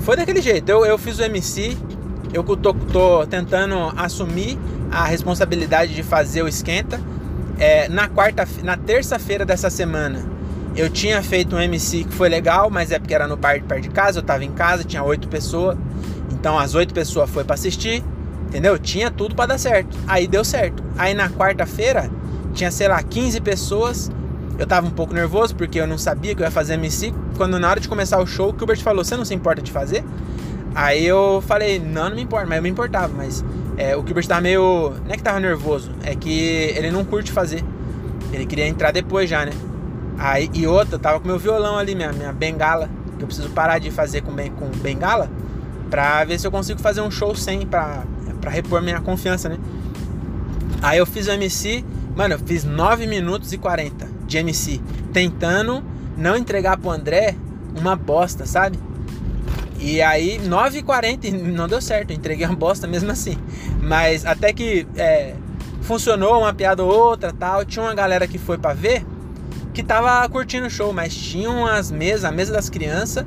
foi 0.00 0.16
daquele 0.16 0.40
jeito. 0.40 0.68
Eu, 0.68 0.84
eu 0.84 0.98
fiz 0.98 1.18
o 1.18 1.22
MC, 1.22 1.76
eu 2.32 2.44
tô, 2.44 2.74
tô 2.74 3.26
tentando 3.26 3.92
assumir 3.96 4.58
a 4.90 5.04
responsabilidade 5.04 5.94
de 5.94 6.02
fazer 6.02 6.42
o 6.42 6.48
esquenta. 6.48 7.00
É, 7.58 7.88
na 7.88 8.08
quarta, 8.08 8.46
na 8.62 8.76
terça-feira 8.76 9.44
dessa 9.44 9.70
semana, 9.70 10.24
eu 10.76 10.90
tinha 10.90 11.22
feito 11.22 11.56
um 11.56 11.60
MC 11.60 12.04
que 12.04 12.12
foi 12.12 12.28
legal, 12.28 12.68
mas 12.70 12.92
é 12.92 12.98
porque 12.98 13.14
era 13.14 13.26
no 13.26 13.36
parque 13.36 13.64
perto 13.64 13.82
de 13.82 13.88
casa, 13.88 14.18
eu 14.18 14.22
tava 14.22 14.44
em 14.44 14.52
casa, 14.52 14.84
tinha 14.84 15.02
oito 15.02 15.26
pessoas. 15.26 15.76
Então 16.46 16.56
as 16.56 16.76
oito 16.76 16.94
pessoas 16.94 17.28
foi 17.28 17.42
para 17.42 17.54
assistir, 17.54 18.04
entendeu? 18.46 18.78
Tinha 18.78 19.10
tudo 19.10 19.34
para 19.34 19.46
dar 19.46 19.58
certo. 19.58 19.98
Aí 20.06 20.28
deu 20.28 20.44
certo. 20.44 20.80
Aí 20.96 21.12
na 21.12 21.28
quarta-feira 21.28 22.08
tinha, 22.54 22.70
sei 22.70 22.86
lá, 22.86 23.02
15 23.02 23.40
pessoas. 23.40 24.12
Eu 24.56 24.64
tava 24.64 24.86
um 24.86 24.90
pouco 24.90 25.12
nervoso 25.12 25.56
porque 25.56 25.80
eu 25.80 25.88
não 25.88 25.98
sabia 25.98 26.36
que 26.36 26.42
eu 26.42 26.44
ia 26.44 26.50
fazer 26.52 26.74
MC. 26.74 27.12
Quando 27.36 27.58
na 27.58 27.68
hora 27.68 27.80
de 27.80 27.88
começar 27.88 28.20
o 28.20 28.26
show, 28.28 28.54
o 28.54 28.56
Gilbert 28.56 28.80
falou: 28.80 29.04
Você 29.04 29.16
não 29.16 29.24
se 29.24 29.34
importa 29.34 29.60
de 29.60 29.72
fazer? 29.72 30.04
Aí 30.72 31.04
eu 31.04 31.42
falei: 31.44 31.80
Não, 31.80 32.10
não 32.10 32.14
me 32.14 32.22
importa, 32.22 32.46
mas 32.46 32.58
eu 32.58 32.62
me 32.62 32.68
importava. 32.68 33.12
Mas 33.12 33.44
é, 33.76 33.96
o 33.96 34.06
Gilbert 34.06 34.28
tava 34.28 34.42
meio. 34.42 34.94
Não 35.04 35.12
é 35.12 35.16
que 35.16 35.24
tava 35.24 35.40
nervoso, 35.40 35.90
é 36.04 36.14
que 36.14 36.30
ele 36.76 36.92
não 36.92 37.04
curte 37.04 37.32
fazer. 37.32 37.64
Ele 38.32 38.46
queria 38.46 38.68
entrar 38.68 38.92
depois 38.92 39.28
já, 39.28 39.44
né? 39.44 39.50
Aí, 40.16 40.48
e 40.54 40.64
outra, 40.64 40.96
tava 40.96 41.18
com 41.18 41.26
meu 41.26 41.40
violão 41.40 41.76
ali, 41.76 41.96
minha, 41.96 42.12
minha 42.12 42.32
bengala. 42.32 42.88
Que 43.18 43.24
eu 43.24 43.26
preciso 43.26 43.48
parar 43.48 43.80
de 43.80 43.90
fazer 43.90 44.20
com, 44.20 44.30
com 44.30 44.68
bengala. 44.78 45.28
Pra 45.90 46.24
ver 46.24 46.38
se 46.38 46.46
eu 46.46 46.50
consigo 46.50 46.80
fazer 46.80 47.00
um 47.00 47.10
show 47.10 47.34
sem, 47.34 47.66
pra, 47.66 48.04
pra 48.40 48.50
repor 48.50 48.82
minha 48.82 49.00
confiança, 49.00 49.48
né? 49.48 49.58
Aí 50.82 50.98
eu 50.98 51.06
fiz 51.06 51.26
o 51.26 51.30
MC 51.30 51.84
Mano, 52.16 52.32
eu 52.32 52.38
fiz 52.38 52.64
9 52.64 53.06
minutos 53.06 53.52
e 53.52 53.58
40 53.58 54.08
de 54.26 54.38
MC, 54.38 54.80
tentando 55.12 55.84
não 56.16 56.34
entregar 56.34 56.78
pro 56.78 56.90
André 56.90 57.36
uma 57.78 57.94
bosta, 57.94 58.46
sabe? 58.46 58.78
E 59.78 60.00
aí, 60.00 60.38
9 60.38 60.78
e 60.78 60.82
40 60.82 61.30
não 61.30 61.68
deu 61.68 61.82
certo, 61.82 62.12
eu 62.12 62.16
entreguei 62.16 62.46
uma 62.46 62.56
bosta 62.56 62.86
mesmo 62.86 63.10
assim. 63.10 63.36
Mas 63.82 64.24
até 64.24 64.50
que 64.50 64.86
é, 64.96 65.34
funcionou 65.82 66.40
uma 66.40 66.54
piada 66.54 66.82
ou 66.82 66.90
outra 66.90 67.34
tal. 67.34 67.66
Tinha 67.66 67.84
uma 67.84 67.94
galera 67.94 68.26
que 68.26 68.38
foi 68.38 68.56
para 68.56 68.72
ver 68.72 69.04
que 69.74 69.82
tava 69.82 70.26
curtindo 70.30 70.68
o 70.68 70.70
show, 70.70 70.94
mas 70.94 71.14
tinha 71.14 71.50
umas 71.50 71.90
mesas, 71.90 72.24
a 72.24 72.32
mesa 72.32 72.50
das 72.50 72.70
crianças 72.70 73.26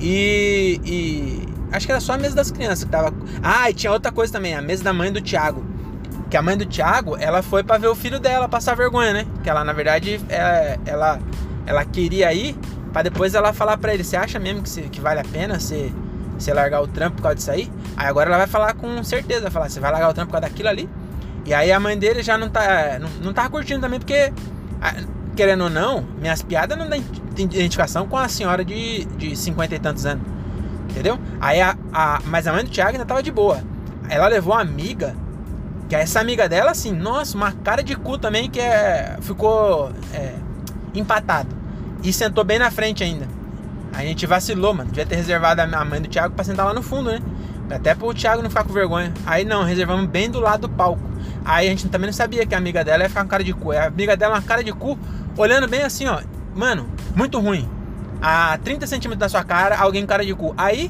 e, 0.00 0.80
e, 0.86 1.48
acho 1.72 1.86
que 1.86 1.92
era 1.92 2.00
só 2.00 2.12
a 2.12 2.18
mesa 2.18 2.36
das 2.36 2.50
crianças 2.50 2.84
que 2.84 2.90
tava. 2.90 3.12
Ah, 3.42 3.70
e 3.70 3.74
tinha 3.74 3.92
outra 3.92 4.12
coisa 4.12 4.32
também, 4.32 4.54
a 4.54 4.62
mesa 4.62 4.84
da 4.84 4.92
mãe 4.92 5.12
do 5.12 5.20
Thiago. 5.20 5.64
Que 6.30 6.36
a 6.36 6.42
mãe 6.42 6.56
do 6.56 6.64
Thiago, 6.64 7.16
ela 7.18 7.42
foi 7.42 7.62
para 7.62 7.78
ver 7.78 7.88
o 7.88 7.94
filho 7.94 8.18
dela 8.18 8.48
passar 8.48 8.74
vergonha, 8.74 9.12
né? 9.12 9.26
Que 9.42 9.50
ela, 9.50 9.64
na 9.64 9.72
verdade, 9.72 10.20
é, 10.28 10.78
ela, 10.86 11.18
ela 11.66 11.84
queria 11.84 12.32
ir 12.32 12.56
para 12.92 13.02
depois 13.02 13.34
ela 13.34 13.52
falar 13.52 13.76
para 13.78 13.94
ele: 13.94 14.04
Você 14.04 14.16
acha 14.16 14.38
mesmo 14.38 14.62
que, 14.62 14.82
que 14.88 15.00
vale 15.00 15.20
a 15.20 15.24
pena 15.24 15.58
você, 15.58 15.92
você 16.38 16.52
largar 16.52 16.82
o 16.82 16.86
trampo 16.86 17.16
por 17.16 17.22
causa 17.22 17.36
disso 17.36 17.50
aí? 17.50 17.70
Aí 17.96 18.06
agora 18.06 18.28
ela 18.28 18.38
vai 18.38 18.46
falar 18.46 18.74
com 18.74 19.02
certeza: 19.02 19.50
falar, 19.50 19.68
Você 19.68 19.80
vai 19.80 19.90
largar 19.90 20.10
o 20.10 20.14
trampo 20.14 20.30
por 20.30 20.40
causa 20.40 20.48
daquilo 20.48 20.68
ali? 20.68 20.88
E 21.44 21.52
aí 21.52 21.72
a 21.72 21.80
mãe 21.80 21.98
dele 21.98 22.22
já 22.22 22.38
não 22.38 22.48
tá, 22.48 22.98
não, 23.00 23.08
não 23.22 23.32
tá 23.32 23.48
curtindo 23.48 23.80
também, 23.80 23.98
porque, 23.98 24.32
querendo 25.34 25.64
ou 25.64 25.70
não, 25.70 26.02
minhas 26.20 26.40
piadas 26.40 26.78
não 26.78 26.88
têm 26.88 27.02
identificação 27.34 28.06
com 28.06 28.16
a 28.16 28.28
senhora 28.28 28.64
de, 28.64 29.04
de 29.16 29.34
50 29.34 29.74
e 29.74 29.78
tantos 29.80 30.06
anos. 30.06 30.24
Entendeu? 30.92 31.18
Aí 31.40 31.60
a, 31.60 31.74
a, 31.92 32.20
mas 32.26 32.46
a 32.46 32.52
mãe 32.52 32.64
do 32.64 32.70
Thiago 32.70 32.92
ainda 32.92 33.06
tava 33.06 33.22
de 33.22 33.32
boa. 33.32 33.62
Ela 34.10 34.28
levou 34.28 34.52
uma 34.52 34.60
amiga 34.60 35.16
que 35.88 35.96
essa 35.96 36.20
amiga 36.20 36.48
dela, 36.48 36.70
assim, 36.70 36.92
nossa, 36.92 37.34
uma 37.36 37.50
cara 37.50 37.82
de 37.82 37.96
cu 37.96 38.18
também 38.18 38.50
que 38.50 38.60
é, 38.60 39.16
ficou 39.22 39.90
é, 40.12 40.34
empatado. 40.94 41.48
E 42.02 42.12
sentou 42.12 42.44
bem 42.44 42.58
na 42.58 42.70
frente 42.70 43.02
ainda. 43.02 43.26
A 43.94 44.02
gente 44.02 44.26
vacilou, 44.26 44.74
mano. 44.74 44.90
Devia 44.90 45.06
ter 45.06 45.16
reservado 45.16 45.62
a 45.62 45.84
mãe 45.84 46.00
do 46.00 46.08
Thiago 46.08 46.34
pra 46.34 46.44
sentar 46.44 46.66
lá 46.66 46.74
no 46.74 46.82
fundo, 46.82 47.10
né? 47.10 47.20
Até 47.70 47.94
pro 47.94 48.12
Thiago 48.12 48.42
não 48.42 48.50
ficar 48.50 48.64
com 48.64 48.72
vergonha. 48.72 49.12
Aí 49.24 49.44
não, 49.44 49.64
reservamos 49.64 50.06
bem 50.06 50.30
do 50.30 50.40
lado 50.40 50.62
do 50.62 50.68
palco. 50.68 51.02
Aí 51.44 51.68
a 51.68 51.70
gente 51.70 51.88
também 51.88 52.06
não 52.06 52.12
sabia 52.12 52.44
que 52.44 52.54
a 52.54 52.58
amiga 52.58 52.84
dela 52.84 53.02
ia 53.02 53.08
ficar 53.08 53.22
com 53.22 53.28
cara 53.28 53.42
de 53.42 53.54
cu. 53.54 53.72
A 53.72 53.86
amiga 53.86 54.16
dela, 54.16 54.34
uma 54.34 54.42
cara 54.42 54.62
de 54.62 54.72
cu, 54.72 54.98
olhando 55.36 55.66
bem 55.68 55.82
assim, 55.82 56.06
ó. 56.06 56.20
Mano, 56.54 56.86
muito 57.14 57.40
ruim. 57.40 57.68
A 58.22 58.56
30 58.58 58.86
centímetros 58.86 59.18
da 59.18 59.28
sua 59.28 59.42
cara, 59.42 59.76
alguém 59.76 60.02
com 60.02 60.08
cara 60.08 60.24
de 60.24 60.32
cu. 60.32 60.54
Aí, 60.56 60.88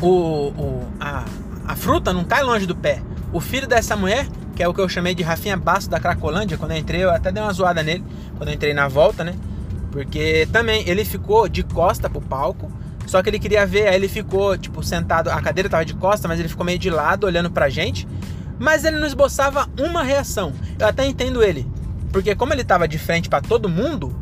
o, 0.00 0.06
o, 0.06 0.88
a, 1.00 1.24
a 1.66 1.76
fruta 1.76 2.12
não 2.12 2.24
cai 2.24 2.42
longe 2.42 2.64
do 2.66 2.76
pé. 2.76 3.02
O 3.32 3.40
filho 3.40 3.66
dessa 3.66 3.96
mulher, 3.96 4.28
que 4.54 4.62
é 4.62 4.68
o 4.68 4.72
que 4.72 4.80
eu 4.80 4.88
chamei 4.88 5.14
de 5.14 5.22
Rafinha 5.22 5.56
Basso 5.56 5.90
da 5.90 5.98
Cracolândia, 5.98 6.56
quando 6.56 6.70
eu 6.70 6.78
entrei, 6.78 7.02
eu 7.02 7.10
até 7.10 7.32
dei 7.32 7.42
uma 7.42 7.52
zoada 7.52 7.82
nele, 7.82 8.04
quando 8.36 8.48
eu 8.48 8.54
entrei 8.54 8.72
na 8.72 8.86
volta, 8.88 9.24
né? 9.24 9.34
Porque 9.90 10.48
também 10.52 10.88
ele 10.88 11.04
ficou 11.04 11.48
de 11.48 11.62
costa 11.62 12.08
pro 12.08 12.20
palco, 12.20 12.70
só 13.06 13.22
que 13.22 13.30
ele 13.30 13.38
queria 13.38 13.66
ver, 13.66 13.88
aí 13.88 13.96
ele 13.96 14.08
ficou, 14.08 14.56
tipo, 14.56 14.82
sentado, 14.82 15.28
a 15.28 15.40
cadeira 15.40 15.68
tava 15.68 15.84
de 15.84 15.94
costa, 15.94 16.28
mas 16.28 16.38
ele 16.38 16.48
ficou 16.48 16.64
meio 16.64 16.78
de 16.78 16.90
lado, 16.90 17.24
olhando 17.24 17.50
pra 17.50 17.68
gente, 17.68 18.06
mas 18.58 18.84
ele 18.84 18.98
não 18.98 19.06
esboçava 19.06 19.68
uma 19.78 20.02
reação. 20.02 20.52
Eu 20.78 20.86
até 20.86 21.06
entendo 21.06 21.42
ele, 21.42 21.66
porque 22.12 22.34
como 22.34 22.52
ele 22.52 22.64
tava 22.64 22.86
de 22.86 22.98
frente 22.98 23.28
para 23.28 23.40
todo 23.40 23.68
mundo, 23.68 24.14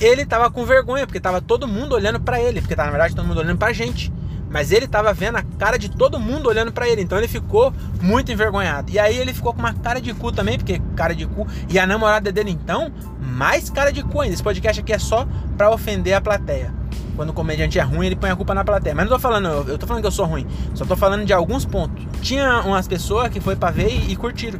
ele 0.00 0.24
tava 0.24 0.50
com 0.50 0.64
vergonha, 0.64 1.06
porque 1.06 1.20
tava 1.20 1.40
todo 1.40 1.68
mundo 1.68 1.94
olhando 1.94 2.18
para 2.18 2.40
ele, 2.40 2.60
porque 2.60 2.74
tava, 2.74 2.86
na 2.86 2.92
verdade, 2.92 3.14
todo 3.14 3.26
mundo 3.26 3.38
olhando 3.38 3.58
pra 3.58 3.72
gente. 3.72 4.12
Mas 4.50 4.72
ele 4.72 4.88
tava 4.88 5.12
vendo 5.12 5.36
a 5.36 5.42
cara 5.42 5.78
de 5.78 5.88
todo 5.88 6.18
mundo 6.18 6.48
olhando 6.48 6.72
para 6.72 6.88
ele, 6.88 7.02
então 7.02 7.16
ele 7.16 7.28
ficou 7.28 7.72
muito 8.02 8.32
envergonhado. 8.32 8.90
E 8.90 8.98
aí 8.98 9.16
ele 9.16 9.32
ficou 9.32 9.52
com 9.52 9.60
uma 9.60 9.72
cara 9.72 10.00
de 10.00 10.12
cu 10.12 10.32
também, 10.32 10.58
porque 10.58 10.82
cara 10.96 11.14
de 11.14 11.24
cu. 11.24 11.46
E 11.68 11.78
a 11.78 11.86
namorada 11.86 12.32
dele 12.32 12.50
então, 12.50 12.92
mais 13.20 13.70
cara 13.70 13.92
de 13.92 14.02
cu 14.02 14.22
ainda. 14.22 14.34
Esse 14.34 14.42
podcast 14.42 14.80
aqui 14.80 14.92
é 14.92 14.98
só 14.98 15.26
para 15.56 15.70
ofender 15.70 16.14
a 16.14 16.20
plateia. 16.20 16.74
Quando 17.14 17.30
o 17.30 17.32
comediante 17.32 17.78
é 17.78 17.82
ruim, 17.82 18.06
ele 18.06 18.16
põe 18.16 18.30
a 18.30 18.34
culpa 18.34 18.52
na 18.52 18.64
plateia. 18.64 18.92
Mas 18.92 19.04
não 19.04 19.12
tô 19.12 19.20
falando, 19.20 19.68
eu 19.68 19.78
tô 19.78 19.86
falando 19.86 20.02
que 20.02 20.08
eu 20.08 20.12
sou 20.12 20.26
ruim. 20.26 20.44
Só 20.74 20.84
tô 20.84 20.96
falando 20.96 21.24
de 21.24 21.32
alguns 21.32 21.64
pontos. 21.64 22.04
Tinha 22.20 22.62
umas 22.62 22.88
pessoas 22.88 23.28
que 23.28 23.38
foi 23.38 23.54
para 23.54 23.70
ver 23.70 23.88
e, 23.88 24.12
e 24.12 24.16
curtiram. 24.16 24.58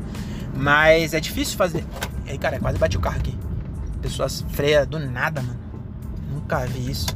Mas 0.54 1.14
é 1.14 1.20
difícil 1.20 1.56
fazer. 1.56 1.85
E 2.26 2.30
aí, 2.30 2.38
cara, 2.38 2.61
quase 2.61 2.78
bati 2.78 2.97
o 2.97 3.00
carro 3.00 3.16
aqui. 3.16 3.37
Pessoas 4.00 4.45
freia 4.50 4.87
do 4.87 4.99
nada, 4.99 5.42
mano. 5.42 5.59
Nunca 6.33 6.64
vi 6.66 6.90
isso. 6.90 7.07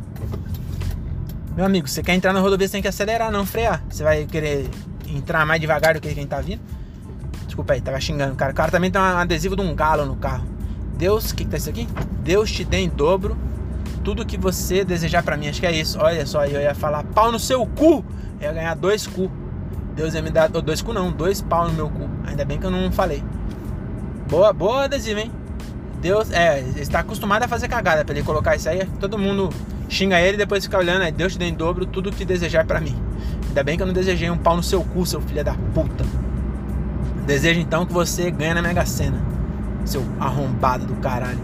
Meu 1.57 1.65
amigo, 1.65 1.89
você 1.89 2.03
quer 2.03 2.15
entrar 2.15 2.33
na 2.33 2.41
rodovia, 2.41 2.67
você 2.67 2.73
tem 2.73 2.83
que 2.83 2.89
acelerar, 2.89 3.31
não 3.31 3.47
frear. 3.47 3.83
Você 3.89 4.03
vai 4.03 4.25
querer 4.27 4.69
entrar 5.07 5.47
mais 5.47 5.61
devagar 5.61 5.95
do 5.95 6.01
que 6.01 6.13
quem 6.15 6.27
tá 6.27 6.41
vindo. 6.41 6.61
Desculpa 7.47 7.75
aí, 7.75 7.81
tava 7.81 8.01
xingando 8.01 8.33
o 8.33 8.37
cara. 8.37 8.53
O 8.53 8.55
cara 8.55 8.71
também 8.73 8.91
tem 8.91 9.01
um 9.01 9.05
adesivo 9.05 9.55
de 9.55 9.63
um 9.63 9.75
galo 9.75 10.05
no 10.05 10.17
carro. 10.17 10.45
Deus, 10.97 11.31
o 11.31 11.35
que, 11.35 11.45
que 11.45 11.51
tá 11.51 11.57
isso 11.57 11.71
aqui? 11.71 11.89
Deus 12.23 12.51
te 12.51 12.65
dê 12.65 12.79
em 12.79 12.89
dobro 12.89 13.37
tudo 14.03 14.27
que 14.27 14.37
você 14.37 14.85
desejar 14.85 15.23
para 15.23 15.37
mim. 15.37 15.49
Acho 15.49 15.61
que 15.61 15.67
é 15.67 15.73
isso. 15.73 15.99
Olha 16.01 16.27
só, 16.27 16.45
eu 16.45 16.61
ia 16.61 16.75
falar 16.75 17.05
pau 17.05 17.31
no 17.31 17.39
seu 17.39 17.65
cu. 17.67 18.05
Eu 18.41 18.49
ia 18.49 18.53
ganhar 18.53 18.75
dois 18.75 19.07
cu. 19.07 19.31
Deus 19.95 20.15
ia 20.15 20.23
me 20.23 20.31
dar. 20.31 20.49
Dois 20.49 20.83
cu 20.83 20.93
não, 20.93 21.13
dois 21.13 21.41
pau 21.41 21.69
no 21.69 21.73
meu 21.73 21.89
cu. 21.89 22.09
Ainda 22.27 22.45
bem 22.45 22.59
que 22.59 22.67
eu 22.67 22.71
não 22.71 22.91
falei. 22.91 23.23
Boa, 24.29 24.53
boa 24.53 24.85
adesivo, 24.85 25.21
hein? 25.21 25.31
Deus, 26.05 26.31
é, 26.31 26.61
está 26.77 26.99
acostumado 26.99 27.45
a 27.45 27.49
fazer 27.49 27.67
cagada 27.67 28.05
para 28.05 28.15
ele 28.15 28.23
colocar 28.23 28.55
isso 28.55 28.69
aí. 28.69 28.85
Todo 29.01 29.19
mundo 29.19 29.49
xinga 29.89 30.21
ele 30.21 30.35
e 30.35 30.37
depois 30.37 30.63
fica 30.63 30.77
olhando, 30.77 31.01
aí 31.01 31.11
Deus 31.11 31.33
te 31.33 31.39
dê 31.39 31.47
em 31.47 31.55
dobro 31.55 31.87
tudo 31.87 32.13
que 32.13 32.27
desejar 32.27 32.67
para 32.67 32.79
mim. 32.79 32.95
Ainda 33.49 33.63
bem 33.65 33.79
que 33.79 33.83
eu 33.83 33.87
não 33.87 33.95
desejei 33.95 34.29
um 34.29 34.37
pau 34.37 34.55
no 34.55 34.63
seu 34.63 34.85
cu, 34.85 35.07
seu 35.07 35.23
filho 35.23 35.43
da 35.43 35.55
puta. 35.73 36.05
Desejo 37.25 37.59
então 37.59 37.87
que 37.87 37.93
você 37.95 38.31
ganhe 38.31 38.53
na 38.53 38.61
Mega 38.61 38.85
Sena. 38.85 39.19
seu 39.87 40.05
arrombado 40.21 40.85
do 40.85 40.95
caralho. 40.97 41.41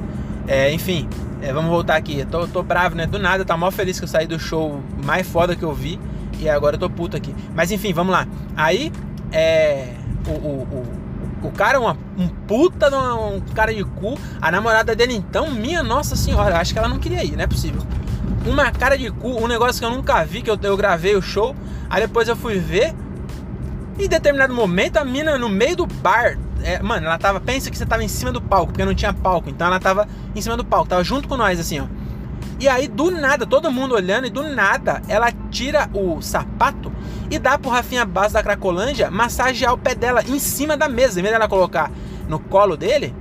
É, 0.46 0.70
enfim, 0.70 1.08
é, 1.40 1.54
vamos 1.54 1.70
voltar 1.70 1.96
aqui. 1.96 2.18
Eu 2.18 2.26
tô, 2.26 2.46
tô 2.46 2.62
bravo, 2.62 2.94
né? 2.94 3.06
Do 3.06 3.18
nada, 3.18 3.46
tá 3.46 3.56
mó 3.56 3.70
feliz 3.70 3.98
que 3.98 4.04
eu 4.04 4.08
saí 4.08 4.26
do 4.26 4.38
show 4.38 4.82
mais 5.02 5.26
foda 5.26 5.56
que 5.56 5.62
eu 5.62 5.72
vi. 5.72 5.98
E 6.38 6.50
agora 6.50 6.76
eu 6.76 6.80
tô 6.80 6.90
puto 6.90 7.16
aqui. 7.16 7.34
Mas 7.54 7.70
enfim, 7.70 7.94
vamos 7.94 8.12
lá. 8.12 8.28
Aí, 8.54 8.92
é. 9.32 9.94
O, 10.28 10.32
o, 10.32 10.62
o, 10.64 10.99
o 11.42 11.50
cara, 11.50 11.80
uma, 11.80 11.96
um 12.18 12.28
puta, 12.28 12.88
um 13.16 13.40
cara 13.54 13.74
de 13.74 13.84
cu. 13.84 14.18
A 14.40 14.50
namorada 14.50 14.94
dele, 14.94 15.14
então, 15.14 15.50
minha 15.50 15.82
nossa 15.82 16.16
senhora, 16.16 16.58
acho 16.58 16.72
que 16.72 16.78
ela 16.78 16.88
não 16.88 16.98
queria 16.98 17.24
ir, 17.24 17.32
não 17.32 17.44
é 17.44 17.46
possível. 17.46 17.82
Uma 18.46 18.70
cara 18.70 18.96
de 18.96 19.10
cu, 19.10 19.42
um 19.42 19.46
negócio 19.46 19.80
que 19.80 19.84
eu 19.84 19.90
nunca 19.90 20.24
vi, 20.24 20.42
que 20.42 20.50
eu, 20.50 20.58
eu 20.62 20.76
gravei 20.76 21.14
o 21.14 21.22
show. 21.22 21.54
Aí 21.88 22.02
depois 22.02 22.28
eu 22.28 22.36
fui 22.36 22.58
ver. 22.58 22.94
E 23.98 24.04
em 24.04 24.08
determinado 24.08 24.54
momento, 24.54 24.96
a 24.96 25.04
mina 25.04 25.36
no 25.36 25.48
meio 25.48 25.76
do 25.76 25.86
bar, 25.86 26.38
é, 26.62 26.80
mano, 26.82 27.06
ela 27.06 27.18
tava. 27.18 27.40
Pensa 27.40 27.70
que 27.70 27.76
você 27.76 27.84
tava 27.84 28.04
em 28.04 28.08
cima 28.08 28.32
do 28.32 28.40
palco, 28.40 28.68
porque 28.68 28.84
não 28.84 28.94
tinha 28.94 29.12
palco. 29.12 29.50
Então 29.50 29.66
ela 29.66 29.80
tava 29.80 30.08
em 30.34 30.40
cima 30.40 30.56
do 30.56 30.64
palco, 30.64 30.88
tava 30.88 31.04
junto 31.04 31.28
com 31.28 31.36
nós, 31.36 31.58
assim, 31.58 31.80
ó. 31.80 31.84
E 32.58 32.68
aí, 32.68 32.86
do 32.88 33.10
nada, 33.10 33.46
todo 33.46 33.70
mundo 33.70 33.94
olhando, 33.94 34.26
e 34.26 34.30
do 34.30 34.42
nada, 34.42 35.02
ela 35.08 35.32
tira 35.50 35.88
o 35.94 36.20
sapato 36.20 36.92
e 37.30 37.38
dá 37.38 37.58
pro 37.58 37.70
Rafinha 37.70 38.04
Base 38.04 38.34
da 38.34 38.42
Cracolândia 38.42 39.10
massagear 39.10 39.72
o 39.72 39.78
pé 39.78 39.94
dela 39.94 40.22
em 40.26 40.38
cima 40.38 40.76
da 40.76 40.88
mesa. 40.88 41.20
Em 41.20 41.22
vez 41.22 41.32
dela 41.32 41.48
colocar 41.48 41.90
no 42.28 42.38
colo 42.38 42.76
dele, 42.76 43.14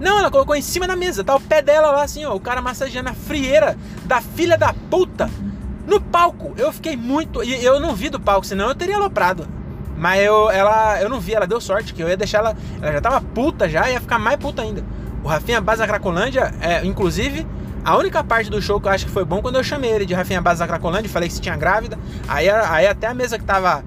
não, 0.00 0.18
ela 0.18 0.30
colocou 0.30 0.56
em 0.56 0.62
cima 0.62 0.86
da 0.86 0.96
mesa. 0.96 1.22
Tá 1.22 1.36
o 1.36 1.40
pé 1.40 1.60
dela 1.60 1.90
lá, 1.90 2.02
assim, 2.02 2.24
ó. 2.24 2.34
O 2.34 2.40
cara 2.40 2.62
massageando 2.62 3.10
a 3.10 3.14
frieira 3.14 3.76
da 4.04 4.20
filha 4.20 4.56
da 4.56 4.72
puta 4.72 5.28
no 5.86 6.00
palco. 6.00 6.54
Eu 6.56 6.72
fiquei 6.72 6.96
muito. 6.96 7.44
E 7.44 7.62
eu 7.62 7.78
não 7.78 7.94
vi 7.94 8.08
do 8.08 8.18
palco, 8.18 8.46
senão 8.46 8.68
eu 8.68 8.74
teria 8.74 8.96
aloprado. 8.96 9.46
Mas 9.96 10.22
eu, 10.22 10.50
ela, 10.50 10.98
eu 11.02 11.10
não 11.10 11.20
vi, 11.20 11.34
ela 11.34 11.46
deu 11.46 11.60
sorte, 11.60 11.92
que 11.92 12.02
eu 12.02 12.08
ia 12.08 12.16
deixar 12.16 12.38
ela. 12.38 12.56
Ela 12.80 12.92
já 12.92 13.00
tava 13.02 13.20
puta 13.20 13.68
já, 13.68 13.90
ia 13.90 14.00
ficar 14.00 14.18
mais 14.18 14.38
puta 14.38 14.62
ainda. 14.62 14.82
O 15.22 15.28
Rafinha 15.28 15.60
Baza 15.60 15.86
Cracolândia, 15.86 16.54
é, 16.62 16.82
inclusive, 16.86 17.46
a 17.84 17.96
única 17.96 18.22
parte 18.22 18.50
do 18.50 18.60
show 18.60 18.80
que 18.80 18.86
eu 18.86 18.92
acho 18.92 19.06
que 19.06 19.12
foi 19.12 19.24
bom 19.24 19.40
quando 19.40 19.56
eu 19.56 19.64
chamei 19.64 19.90
ele 19.90 20.06
de 20.06 20.14
Rafinha 20.14 20.40
Baza 20.40 20.66
Cracolândia 20.66 21.10
falei 21.10 21.28
que 21.28 21.34
se 21.34 21.40
tinha 21.40 21.56
grávida. 21.56 21.98
Aí, 22.28 22.48
aí 22.48 22.86
até 22.86 23.06
a 23.06 23.14
mesa 23.14 23.38
que 23.38 23.44
tava 23.44 23.82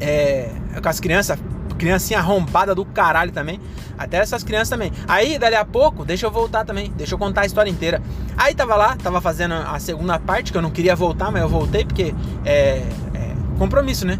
é, 0.00 0.50
com 0.82 0.88
as 0.88 0.98
crianças, 0.98 1.38
criancinha 1.78 2.18
arrombada 2.18 2.74
do 2.74 2.84
caralho 2.84 3.32
também. 3.32 3.60
Até 3.96 4.18
essas 4.18 4.42
crianças 4.42 4.68
também. 4.68 4.92
Aí, 5.06 5.38
dali 5.38 5.54
a 5.54 5.64
pouco, 5.64 6.04
deixa 6.04 6.26
eu 6.26 6.30
voltar 6.30 6.64
também. 6.64 6.92
Deixa 6.96 7.14
eu 7.14 7.18
contar 7.18 7.42
a 7.42 7.46
história 7.46 7.70
inteira. 7.70 8.02
Aí 8.36 8.54
tava 8.54 8.74
lá, 8.74 8.96
tava 8.96 9.20
fazendo 9.20 9.54
a 9.54 9.78
segunda 9.78 10.18
parte, 10.18 10.50
que 10.50 10.58
eu 10.58 10.62
não 10.62 10.70
queria 10.70 10.96
voltar, 10.96 11.30
mas 11.30 11.42
eu 11.42 11.48
voltei 11.48 11.84
porque 11.84 12.14
é, 12.44 12.82
é 13.14 13.34
compromisso, 13.58 14.06
né? 14.06 14.18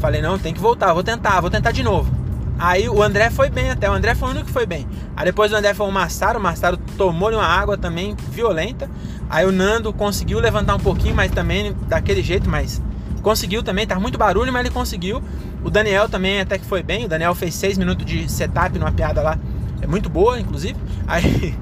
Falei, 0.00 0.20
não, 0.20 0.38
tem 0.38 0.52
que 0.52 0.60
voltar, 0.60 0.92
vou 0.92 1.02
tentar, 1.02 1.40
vou 1.40 1.50
tentar 1.50 1.72
de 1.72 1.82
novo. 1.82 2.15
Aí 2.58 2.88
o 2.88 3.02
André 3.02 3.30
foi 3.30 3.50
bem 3.50 3.70
até, 3.70 3.90
o 3.90 3.92
André 3.92 4.14
foi 4.14 4.28
o 4.28 4.30
único 4.30 4.46
que 4.46 4.52
foi 4.52 4.66
bem. 4.66 4.86
Aí 5.16 5.24
depois 5.26 5.52
o 5.52 5.56
André 5.56 5.74
foi 5.74 5.86
o 5.86 5.90
Massaro, 5.90 6.38
o 6.38 6.42
Massaro 6.42 6.76
tomou 6.96 7.30
uma 7.30 7.44
água 7.44 7.76
também 7.76 8.16
violenta. 8.30 8.90
Aí 9.28 9.44
o 9.44 9.52
Nando 9.52 9.92
conseguiu 9.92 10.38
levantar 10.38 10.74
um 10.74 10.80
pouquinho, 10.80 11.14
mas 11.14 11.30
também 11.30 11.74
daquele 11.86 12.22
jeito, 12.22 12.48
mas 12.48 12.80
conseguiu 13.22 13.62
também, 13.62 13.86
tá 13.86 13.98
muito 13.98 14.16
barulho, 14.16 14.52
mas 14.52 14.64
ele 14.64 14.72
conseguiu. 14.72 15.22
O 15.62 15.70
Daniel 15.70 16.08
também 16.08 16.40
até 16.40 16.58
que 16.58 16.64
foi 16.64 16.82
bem, 16.82 17.04
o 17.04 17.08
Daniel 17.08 17.34
fez 17.34 17.54
6 17.54 17.76
minutos 17.76 18.06
de 18.06 18.30
setup 18.30 18.78
numa 18.78 18.92
piada 18.92 19.20
lá, 19.20 19.38
é 19.82 19.86
muito 19.86 20.08
boa, 20.08 20.40
inclusive. 20.40 20.76
Aí, 21.06 21.54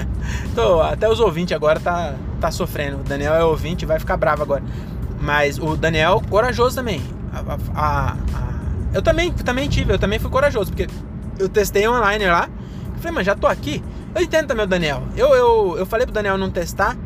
tô, 0.54 0.80
até 0.80 1.08
os 1.08 1.20
ouvintes 1.20 1.54
agora 1.54 1.78
tá, 1.78 2.14
tá 2.40 2.50
sofrendo. 2.50 3.00
O 3.00 3.02
Daniel 3.02 3.34
é 3.34 3.44
ouvinte, 3.44 3.84
vai 3.84 3.98
ficar 3.98 4.16
bravo 4.16 4.42
agora. 4.42 4.62
Mas 5.20 5.58
o 5.58 5.76
Daniel, 5.76 6.22
corajoso 6.30 6.76
também 6.76 7.02
a, 7.32 7.58
a, 7.74 8.16
a, 8.34 8.57
eu 8.92 9.02
também, 9.02 9.32
também 9.32 9.68
tive, 9.68 9.92
eu 9.92 9.98
também 9.98 10.18
fui 10.18 10.30
corajoso, 10.30 10.70
porque 10.72 10.88
eu 11.38 11.48
testei 11.48 11.86
online 11.88 12.26
lá. 12.26 12.48
Falei, 12.96 13.12
mas 13.12 13.26
já 13.26 13.34
tô 13.34 13.46
aqui. 13.46 13.82
Eu 14.14 14.22
entendo 14.22 14.48
também 14.48 14.64
o 14.64 14.68
Daniel. 14.68 15.02
Eu, 15.16 15.34
eu, 15.34 15.76
eu 15.78 15.86
falei 15.86 16.06
pro 16.06 16.14
Daniel 16.14 16.36
não 16.36 16.50
testar. 16.50 16.96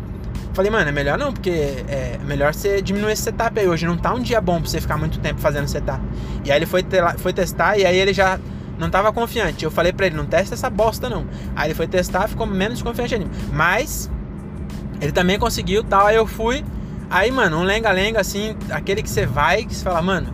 Falei, 0.54 0.70
mano, 0.70 0.88
é 0.88 0.92
melhor 0.92 1.18
não, 1.18 1.32
porque 1.32 1.50
é 1.50 2.18
melhor 2.24 2.54
você 2.54 2.80
diminuir 2.80 3.12
esse 3.12 3.22
setup 3.22 3.58
aí. 3.58 3.68
Hoje 3.68 3.86
não 3.86 3.96
tá 3.96 4.12
um 4.12 4.20
dia 4.20 4.40
bom 4.40 4.60
pra 4.60 4.70
você 4.70 4.80
ficar 4.80 4.96
muito 4.96 5.18
tempo 5.18 5.40
fazendo 5.40 5.66
setup. 5.66 6.00
E 6.44 6.50
aí 6.50 6.58
ele 6.58 6.66
foi, 6.66 6.84
foi 7.18 7.32
testar 7.32 7.78
e 7.78 7.84
aí 7.84 7.96
ele 7.96 8.12
já 8.12 8.38
não 8.78 8.88
tava 8.90 9.12
confiante. 9.12 9.64
Eu 9.64 9.70
falei 9.70 9.92
pra 9.92 10.06
ele, 10.06 10.16
não 10.16 10.26
testa 10.26 10.54
essa 10.54 10.70
bosta 10.70 11.08
não. 11.08 11.26
Aí 11.56 11.68
ele 11.68 11.74
foi 11.74 11.86
testar, 11.86 12.28
ficou 12.28 12.46
menos 12.46 12.82
confiante 12.82 13.14
ainda. 13.14 13.30
Mas 13.52 14.10
ele 15.00 15.12
também 15.12 15.38
conseguiu 15.38 15.82
tal. 15.84 16.06
Aí 16.06 16.16
eu 16.16 16.26
fui, 16.26 16.64
Aí, 17.12 17.30
mano, 17.30 17.58
um 17.58 17.62
lenga-lenga 17.62 18.18
assim, 18.18 18.56
aquele 18.70 19.02
que 19.02 19.10
você 19.10 19.26
vai, 19.26 19.66
que 19.66 19.74
você 19.74 19.84
fala, 19.84 20.00
mano. 20.00 20.32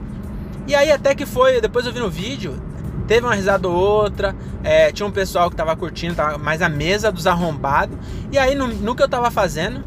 E 0.68 0.74
aí 0.74 0.92
até 0.92 1.14
que 1.14 1.24
foi, 1.24 1.62
depois 1.62 1.86
eu 1.86 1.92
vi 1.94 1.98
no 1.98 2.10
vídeo, 2.10 2.62
teve 3.06 3.26
uma 3.26 3.34
risada 3.34 3.66
ou 3.66 3.74
outra, 3.74 4.36
é, 4.62 4.92
tinha 4.92 5.06
um 5.06 5.10
pessoal 5.10 5.48
que 5.48 5.56
tava 5.56 5.74
curtindo, 5.74 6.14
tava 6.14 6.36
mais 6.36 6.60
a 6.60 6.68
mesa 6.68 7.10
dos 7.10 7.26
arrombados. 7.26 7.96
E 8.30 8.36
aí 8.36 8.54
no, 8.54 8.68
no, 8.68 8.94
que 8.94 9.02
eu 9.02 9.08
tava 9.08 9.30
fazendo, 9.30 9.82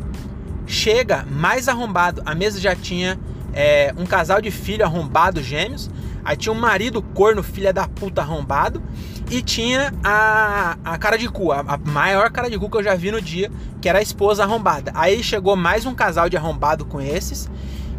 chega 0.65 1.23
mais 1.29 1.67
arrombado. 1.67 2.23
A 2.25 2.33
mesa 2.33 2.59
já 2.59 2.75
tinha 2.75 3.19
é, 3.53 3.93
um 3.95 4.07
casal 4.07 4.41
de 4.41 4.49
filho 4.49 4.83
arrombado 4.83 5.43
gêmeos. 5.43 5.87
Aí 6.25 6.35
tinha 6.35 6.51
um 6.51 6.59
marido 6.59 6.99
corno, 6.99 7.43
filha 7.43 7.71
da 7.71 7.87
puta 7.87 8.21
arrombado. 8.21 8.81
E 9.29 9.39
tinha 9.43 9.93
a, 10.03 10.77
a 10.83 10.97
cara 10.97 11.15
de 11.15 11.29
cu, 11.29 11.51
a, 11.51 11.59
a, 11.59 11.77
maior 11.77 12.31
cara 12.31 12.49
de 12.49 12.57
cu 12.57 12.71
que 12.71 12.77
eu 12.77 12.83
já 12.83 12.95
vi 12.95 13.11
no 13.11 13.21
dia, 13.21 13.51
que 13.79 13.87
era 13.87 13.99
a 13.99 14.01
esposa 14.01 14.43
arrombada. 14.43 14.91
Aí 14.95 15.21
chegou 15.21 15.55
mais 15.55 15.85
um 15.85 15.93
casal 15.93 16.27
de 16.27 16.37
arrombado 16.37 16.85
com 16.85 16.99
esses. 16.99 17.47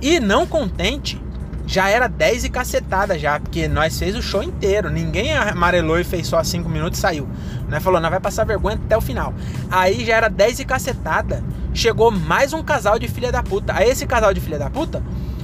E 0.00 0.18
não 0.18 0.48
contente, 0.48 1.22
já 1.66 1.88
era 1.88 2.08
10 2.08 2.44
e 2.44 2.48
cacetada 2.48 3.18
já, 3.18 3.38
porque 3.38 3.68
nós 3.68 3.98
fez 3.98 4.16
o 4.16 4.22
show 4.22 4.42
inteiro. 4.42 4.90
Ninguém 4.90 5.36
amarelou 5.36 5.98
e 5.98 6.04
fez 6.04 6.26
só 6.26 6.42
5 6.42 6.68
minutos 6.68 6.98
e 6.98 7.02
saiu. 7.02 7.28
Né? 7.68 7.80
Falou, 7.80 8.00
não 8.00 8.10
vai 8.10 8.20
passar 8.20 8.44
vergonha 8.44 8.76
até 8.76 8.96
o 8.96 9.00
final. 9.00 9.32
Aí 9.70 10.04
já 10.04 10.16
era 10.16 10.28
10 10.28 10.60
e 10.60 10.64
cacetada. 10.64 11.42
Chegou 11.72 12.10
mais 12.10 12.52
um 12.52 12.62
casal 12.62 12.98
de 12.98 13.08
filha 13.08 13.32
da 13.32 13.42
puta. 13.42 13.72
Aí 13.74 13.88
esse 13.88 14.06
casal 14.06 14.34
de 14.34 14.40
filha 14.40 14.58
da 14.58 14.68
puta, 14.68 15.02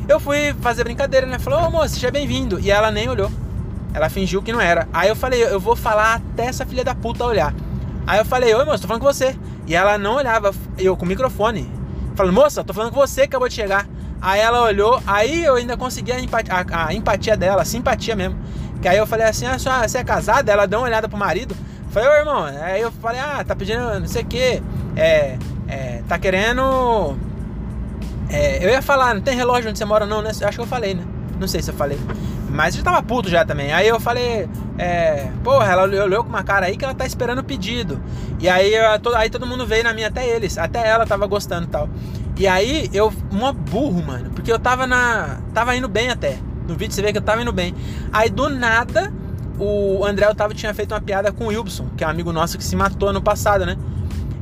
eu 0.08 0.20
fui 0.20 0.54
fazer 0.60 0.84
brincadeira, 0.84 1.26
né? 1.26 1.38
Falou, 1.38 1.66
ô 1.66 1.70
moça, 1.70 1.94
seja 1.94 2.10
bem-vindo. 2.10 2.60
E 2.60 2.70
ela 2.70 2.90
nem 2.90 3.08
olhou. 3.08 3.30
Ela 3.94 4.08
fingiu 4.08 4.42
que 4.42 4.52
não 4.52 4.60
era. 4.60 4.86
Aí 4.92 5.08
eu 5.08 5.16
falei, 5.16 5.42
eu 5.42 5.58
vou 5.58 5.74
falar 5.74 6.16
até 6.16 6.46
essa 6.46 6.66
filha 6.66 6.84
da 6.84 6.94
puta 6.94 7.24
olhar. 7.24 7.54
Aí 8.06 8.18
eu 8.18 8.24
falei, 8.24 8.54
oi 8.54 8.64
moça, 8.64 8.82
tô 8.82 8.88
falando 8.88 9.02
com 9.02 9.12
você. 9.12 9.36
E 9.66 9.74
ela 9.74 9.96
não 9.98 10.16
olhava, 10.16 10.54
eu 10.76 10.96
com 10.96 11.04
o 11.04 11.08
microfone. 11.08 11.70
Falando, 12.14 12.34
moça, 12.34 12.64
tô 12.64 12.74
falando 12.74 12.92
com 12.92 12.98
você 12.98 13.22
acabou 13.22 13.48
de 13.48 13.54
chegar. 13.54 13.86
Aí 14.20 14.40
ela 14.40 14.62
olhou, 14.62 15.00
aí 15.06 15.44
eu 15.44 15.54
ainda 15.54 15.76
consegui 15.76 16.12
a 16.12 16.20
empatia, 16.20 16.54
a, 16.54 16.86
a 16.86 16.94
empatia 16.94 17.36
dela, 17.36 17.62
a 17.62 17.64
simpatia 17.64 18.16
mesmo. 18.16 18.36
Que 18.82 18.88
aí 18.88 18.96
eu 18.96 19.06
falei 19.06 19.26
assim, 19.26 19.46
ah, 19.46 19.58
você 19.58 19.98
é 19.98 20.04
casada? 20.04 20.50
Ela 20.50 20.66
deu 20.66 20.78
uma 20.80 20.86
olhada 20.86 21.08
pro 21.08 21.18
marido. 21.18 21.56
Falei, 21.90 22.08
ô 22.08 22.12
irmão, 22.12 22.44
aí 22.44 22.80
eu 22.80 22.92
falei, 22.92 23.20
ah, 23.20 23.42
tá 23.44 23.56
pedindo 23.56 24.00
não 24.00 24.06
sei 24.06 24.22
o 24.22 24.26
que. 24.26 24.62
É, 24.96 25.38
é, 25.66 26.02
tá 26.08 26.18
querendo. 26.18 27.16
É, 28.30 28.64
eu 28.64 28.70
ia 28.70 28.82
falar, 28.82 29.14
não 29.14 29.22
tem 29.22 29.36
relógio 29.36 29.70
onde 29.70 29.78
você 29.78 29.84
mora, 29.84 30.04
não, 30.04 30.20
né? 30.20 30.30
Acho 30.30 30.58
que 30.58 30.60
eu 30.60 30.66
falei, 30.66 30.94
né? 30.94 31.04
Não 31.38 31.48
sei 31.48 31.62
se 31.62 31.70
eu 31.70 31.74
falei. 31.74 31.98
Mas 32.50 32.76
eu 32.76 32.82
tava 32.82 33.02
puto 33.02 33.28
já 33.28 33.44
também. 33.44 33.72
Aí 33.72 33.86
eu 33.86 34.00
falei, 34.00 34.48
é, 34.76 35.28
porra, 35.44 35.70
ela 35.70 35.82
olhou 35.84 36.22
com 36.22 36.28
uma 36.30 36.42
cara 36.42 36.66
aí 36.66 36.76
que 36.76 36.84
ela 36.84 36.94
tá 36.94 37.06
esperando 37.06 37.38
o 37.40 37.44
pedido. 37.44 38.00
E 38.40 38.48
aí, 38.48 38.74
eu, 38.74 39.16
aí 39.16 39.30
todo 39.30 39.46
mundo 39.46 39.66
veio 39.66 39.84
na 39.84 39.92
minha, 39.92 40.08
até 40.08 40.26
eles, 40.26 40.58
até 40.58 40.86
ela 40.86 41.06
tava 41.06 41.26
gostando 41.26 41.64
e 41.66 41.70
tal. 41.70 41.88
E 42.38 42.46
aí 42.46 42.88
eu, 42.92 43.12
um 43.32 43.52
burro, 43.52 44.00
mano, 44.00 44.30
porque 44.30 44.50
eu 44.50 44.58
tava 44.58 44.86
na. 44.86 45.40
Tava 45.52 45.74
indo 45.74 45.88
bem 45.88 46.08
até. 46.08 46.38
No 46.68 46.76
vídeo 46.76 46.94
você 46.94 47.02
vê 47.02 47.10
que 47.10 47.18
eu 47.18 47.22
tava 47.22 47.42
indo 47.42 47.52
bem. 47.52 47.74
Aí 48.12 48.30
do 48.30 48.48
nada, 48.48 49.12
o 49.58 50.04
André 50.04 50.28
Otávio 50.28 50.56
tinha 50.56 50.72
feito 50.72 50.92
uma 50.94 51.00
piada 51.00 51.32
com 51.32 51.44
o 51.44 51.48
Wilson, 51.48 51.88
que 51.96 52.04
é 52.04 52.06
um 52.06 52.10
amigo 52.10 52.32
nosso 52.32 52.56
que 52.56 52.64
se 52.64 52.76
matou 52.76 53.12
no 53.12 53.20
passado, 53.20 53.66
né? 53.66 53.76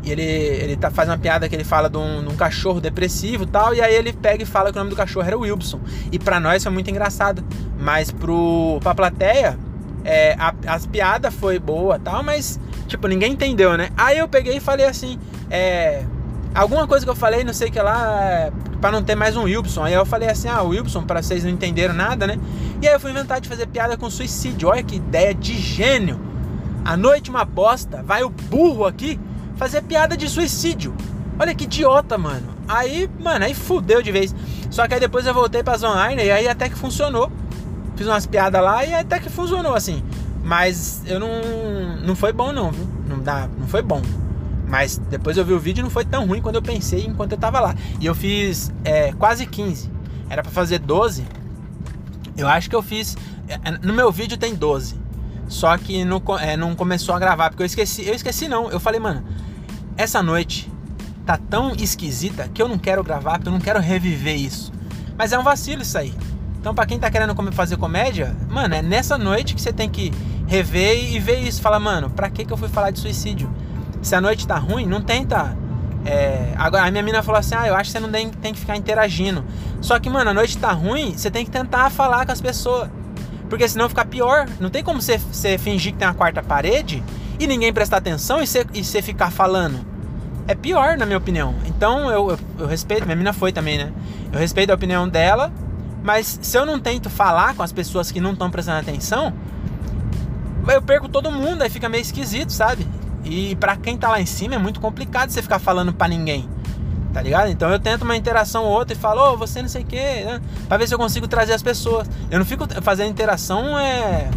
E 0.04 0.12
ele, 0.12 0.22
ele 0.22 0.76
tá, 0.76 0.90
faz 0.90 1.08
uma 1.08 1.16
piada 1.16 1.48
que 1.48 1.54
ele 1.54 1.64
fala 1.64 1.88
de 1.88 1.96
um, 1.96 2.22
de 2.22 2.28
um 2.28 2.36
cachorro 2.36 2.80
depressivo 2.80 3.44
e 3.44 3.46
tal. 3.46 3.74
E 3.74 3.80
aí 3.80 3.94
ele 3.94 4.12
pega 4.12 4.42
e 4.42 4.46
fala 4.46 4.70
que 4.70 4.76
o 4.76 4.78
nome 4.78 4.90
do 4.90 4.96
cachorro 4.96 5.26
era 5.26 5.36
Wilson. 5.36 5.80
E 6.12 6.18
para 6.18 6.38
nós 6.38 6.62
foi 6.62 6.70
muito 6.70 6.90
engraçado. 6.90 7.42
Mas 7.80 8.12
pro, 8.12 8.78
pra 8.82 8.94
plateia, 8.94 9.58
é, 10.04 10.36
a, 10.38 10.54
as 10.68 10.86
piadas 10.86 11.34
foi 11.34 11.58
boa 11.58 11.98
tal, 11.98 12.22
mas, 12.22 12.60
tipo, 12.86 13.08
ninguém 13.08 13.32
entendeu, 13.32 13.76
né? 13.76 13.88
Aí 13.96 14.18
eu 14.18 14.28
peguei 14.28 14.58
e 14.58 14.60
falei 14.60 14.86
assim, 14.86 15.18
é, 15.50 16.04
alguma 16.56 16.86
coisa 16.86 17.04
que 17.04 17.10
eu 17.10 17.16
falei, 17.16 17.44
não 17.44 17.52
sei 17.52 17.70
que 17.70 17.80
lá, 17.80 18.20
é, 18.22 18.52
para 18.80 18.90
não 18.90 19.02
ter 19.02 19.14
mais 19.14 19.36
um 19.36 19.42
Wilson. 19.42 19.84
Aí 19.84 19.92
eu 19.92 20.06
falei 20.06 20.28
assim, 20.28 20.48
ah, 20.48 20.62
Wilson, 20.62 21.02
para 21.02 21.22
vocês 21.22 21.44
não 21.44 21.50
entenderam 21.50 21.94
nada, 21.94 22.26
né? 22.26 22.38
E 22.80 22.88
aí 22.88 22.94
eu 22.94 23.00
fui 23.00 23.10
inventar 23.10 23.40
de 23.40 23.48
fazer 23.48 23.66
piada 23.66 23.96
com 23.96 24.08
suicídio. 24.10 24.68
Olha 24.68 24.82
que 24.82 24.96
ideia 24.96 25.34
de 25.34 25.56
gênio. 25.56 26.18
A 26.84 26.96
noite 26.96 27.30
uma 27.30 27.44
bosta, 27.44 28.02
vai 28.02 28.22
o 28.22 28.30
burro 28.30 28.86
aqui 28.86 29.20
fazer 29.56 29.82
piada 29.82 30.16
de 30.16 30.28
suicídio. 30.28 30.94
Olha 31.38 31.54
que 31.54 31.64
idiota, 31.64 32.16
mano. 32.16 32.54
Aí, 32.66 33.08
mano, 33.20 33.44
aí 33.44 33.54
fudeu 33.54 34.00
de 34.00 34.10
vez. 34.10 34.34
Só 34.70 34.88
que 34.88 34.94
aí 34.94 35.00
depois 35.00 35.26
eu 35.26 35.34
voltei 35.34 35.62
para 35.62 35.78
online 35.88 36.24
e 36.24 36.30
aí 36.30 36.48
até 36.48 36.68
que 36.68 36.76
funcionou. 36.76 37.30
Fiz 37.96 38.06
umas 38.06 38.26
piadas 38.26 38.62
lá 38.62 38.84
e 38.84 38.94
até 38.94 39.18
que 39.18 39.28
funcionou 39.28 39.74
assim. 39.74 40.02
Mas 40.42 41.02
eu 41.06 41.18
não 41.18 41.28
não 42.02 42.14
foi 42.14 42.32
bom 42.32 42.52
não, 42.52 42.70
viu? 42.70 42.86
Não 43.08 43.18
dá, 43.18 43.48
não 43.58 43.66
foi 43.66 43.82
bom. 43.82 44.00
Mas 44.66 44.98
depois 44.98 45.36
eu 45.36 45.44
vi 45.44 45.52
o 45.52 45.60
vídeo 45.60 45.80
e 45.80 45.84
não 45.84 45.90
foi 45.90 46.04
tão 46.04 46.26
ruim 46.26 46.40
quando 46.40 46.56
eu 46.56 46.62
pensei 46.62 47.04
enquanto 47.06 47.32
eu 47.32 47.38
tava 47.38 47.60
lá. 47.60 47.74
E 48.00 48.06
eu 48.06 48.14
fiz 48.14 48.72
é, 48.84 49.12
quase 49.12 49.46
15. 49.46 49.90
Era 50.28 50.42
para 50.42 50.50
fazer 50.50 50.78
12. 50.80 51.24
Eu 52.36 52.48
acho 52.48 52.68
que 52.68 52.76
eu 52.76 52.82
fiz. 52.82 53.16
É, 53.48 53.58
no 53.82 53.92
meu 53.92 54.10
vídeo 54.10 54.36
tem 54.36 54.54
12. 54.54 55.00
Só 55.48 55.76
que 55.78 56.04
não, 56.04 56.20
é, 56.40 56.56
não 56.56 56.74
começou 56.74 57.14
a 57.14 57.18
gravar, 57.18 57.50
porque 57.50 57.62
eu 57.62 57.66
esqueci. 57.66 58.06
Eu 58.06 58.14
esqueci 58.14 58.48
não. 58.48 58.68
Eu 58.70 58.80
falei, 58.80 58.98
mano, 58.98 59.24
essa 59.96 60.22
noite 60.22 60.70
tá 61.24 61.36
tão 61.36 61.72
esquisita 61.74 62.48
que 62.48 62.60
eu 62.60 62.68
não 62.68 62.78
quero 62.78 63.02
gravar, 63.02 63.34
porque 63.34 63.48
eu 63.48 63.52
não 63.52 63.60
quero 63.60 63.80
reviver 63.80 64.36
isso. 64.36 64.72
Mas 65.16 65.32
é 65.32 65.38
um 65.38 65.42
vacilo 65.42 65.82
isso 65.82 65.96
aí. 65.96 66.12
Então, 66.58 66.74
para 66.74 66.86
quem 66.86 66.98
tá 66.98 67.08
querendo 67.08 67.34
fazer 67.52 67.76
comédia, 67.76 68.36
mano, 68.48 68.74
é 68.74 68.82
nessa 68.82 69.16
noite 69.16 69.54
que 69.54 69.62
você 69.62 69.72
tem 69.72 69.88
que 69.88 70.12
rever 70.48 71.12
e 71.12 71.18
ver 71.20 71.38
isso. 71.38 71.62
Fala, 71.62 71.78
mano, 71.78 72.10
pra 72.10 72.28
que, 72.28 72.44
que 72.44 72.52
eu 72.52 72.56
fui 72.56 72.68
falar 72.68 72.90
de 72.90 72.98
suicídio? 72.98 73.48
Se 74.06 74.14
a 74.14 74.20
noite 74.20 74.46
tá 74.46 74.56
ruim, 74.56 74.86
não 74.86 75.00
tenta. 75.00 75.56
É... 76.04 76.54
Agora, 76.56 76.84
a 76.84 76.90
minha 76.92 77.02
mina 77.02 77.24
falou 77.24 77.40
assim: 77.40 77.56
ah, 77.56 77.66
eu 77.66 77.74
acho 77.74 77.90
que 77.90 77.98
você 77.98 77.98
não 77.98 78.08
tem, 78.08 78.30
que 78.30 78.60
ficar 78.60 78.76
interagindo. 78.76 79.44
Só 79.80 79.98
que, 79.98 80.08
mano, 80.08 80.30
a 80.30 80.32
noite 80.32 80.56
tá 80.58 80.70
ruim, 80.70 81.14
você 81.16 81.28
tem 81.28 81.44
que 81.44 81.50
tentar 81.50 81.90
falar 81.90 82.24
com 82.24 82.30
as 82.30 82.40
pessoas. 82.40 82.88
Porque 83.50 83.68
senão 83.68 83.88
fica 83.88 84.04
pior. 84.04 84.48
Não 84.60 84.70
tem 84.70 84.84
como 84.84 85.02
você, 85.02 85.18
você 85.18 85.58
fingir 85.58 85.92
que 85.92 85.98
tem 85.98 86.06
uma 86.06 86.14
quarta 86.14 86.40
parede 86.40 87.02
e 87.36 87.48
ninguém 87.48 87.72
prestar 87.72 87.96
atenção 87.96 88.40
e 88.40 88.46
você, 88.46 88.64
e 88.72 88.84
você 88.84 89.02
ficar 89.02 89.32
falando. 89.32 89.84
É 90.46 90.54
pior, 90.54 90.96
na 90.96 91.04
minha 91.04 91.18
opinião. 91.18 91.56
Então 91.66 92.08
eu, 92.08 92.30
eu, 92.30 92.38
eu 92.60 92.66
respeito, 92.68 93.06
minha 93.06 93.16
mina 93.16 93.32
foi 93.32 93.50
também, 93.50 93.76
né? 93.76 93.92
Eu 94.32 94.38
respeito 94.38 94.70
a 94.70 94.74
opinião 94.76 95.08
dela, 95.08 95.50
mas 96.04 96.38
se 96.40 96.56
eu 96.56 96.64
não 96.64 96.78
tento 96.78 97.10
falar 97.10 97.56
com 97.56 97.62
as 97.64 97.72
pessoas 97.72 98.12
que 98.12 98.20
não 98.20 98.34
estão 98.34 98.52
prestando 98.52 98.78
atenção, 98.78 99.34
eu 100.68 100.80
perco 100.80 101.08
todo 101.08 101.28
mundo, 101.32 101.62
aí 101.62 101.68
fica 101.68 101.88
meio 101.88 102.02
esquisito, 102.02 102.52
sabe? 102.52 102.86
E 103.28 103.56
para 103.56 103.76
quem 103.76 103.96
tá 103.96 104.08
lá 104.08 104.20
em 104.20 104.26
cima 104.26 104.54
é 104.54 104.58
muito 104.58 104.80
complicado 104.80 105.30
você 105.30 105.42
ficar 105.42 105.58
falando 105.58 105.92
para 105.92 106.08
ninguém 106.08 106.48
tá 107.16 107.22
ligado? 107.22 107.48
Então 107.48 107.70
eu 107.70 107.78
tento 107.78 108.02
uma 108.02 108.14
interação 108.14 108.64
ou 108.64 108.72
outra 108.72 108.94
e 108.94 109.00
falo, 109.00 109.22
ô, 109.22 109.32
oh, 109.32 109.36
você 109.38 109.62
não 109.62 109.70
sei 109.70 109.80
o 109.80 109.86
que, 109.86 109.96
né? 109.96 110.38
Pra 110.68 110.76
ver 110.76 110.86
se 110.86 110.92
eu 110.92 110.98
consigo 110.98 111.26
trazer 111.26 111.54
as 111.54 111.62
pessoas. 111.62 112.06
Eu 112.30 112.38
não 112.38 112.44
fico 112.44 112.66
fazendo 112.82 113.08
interação 113.08 113.78
é, 113.78 114.28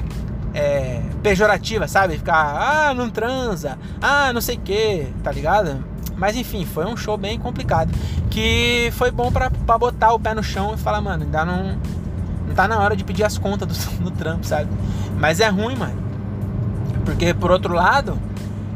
é 0.54 1.02
pejorativa, 1.21 1.89
sabe? 1.89 2.17
Ficar, 2.17 2.38
ah, 2.38 2.93
não 2.93 3.10
transa, 3.10 3.78
ah, 4.02 4.32
não 4.32 4.39
sei 4.39 4.56
o 4.56 4.62
que, 4.62 5.08
tá 5.21 5.30
ligado? 5.30 5.84
Mas 6.15 6.38
enfim, 6.38 6.65
foi 6.65 6.86
um 6.86 6.95
show 6.95 7.17
bem 7.17 7.38
complicado. 7.38 7.91
Que 8.30 8.89
foi 8.93 9.12
bom 9.12 9.30
pra 9.30 9.49
botar 9.78 10.13
o 10.13 10.19
pé 10.19 10.34
no 10.34 10.41
chão 10.41 10.73
e 10.73 10.78
falar, 10.78 11.02
mano, 11.02 11.25
ainda 11.25 11.43
não. 11.43 11.78
Não 12.47 12.56
tá 12.56 12.65
na 12.65 12.80
hora 12.80 12.95
de 12.95 13.04
pedir 13.04 13.25
as 13.25 13.38
contas 13.38 13.67
do, 13.67 14.04
do 14.10 14.12
trampo, 14.12 14.45
sabe? 14.45 14.69
Mas 15.17 15.41
é 15.41 15.49
ruim, 15.49 15.75
mano. 15.75 16.02
Porque 17.04 17.34
por 17.34 17.52
outro 17.52 17.73
lado, 17.73 18.17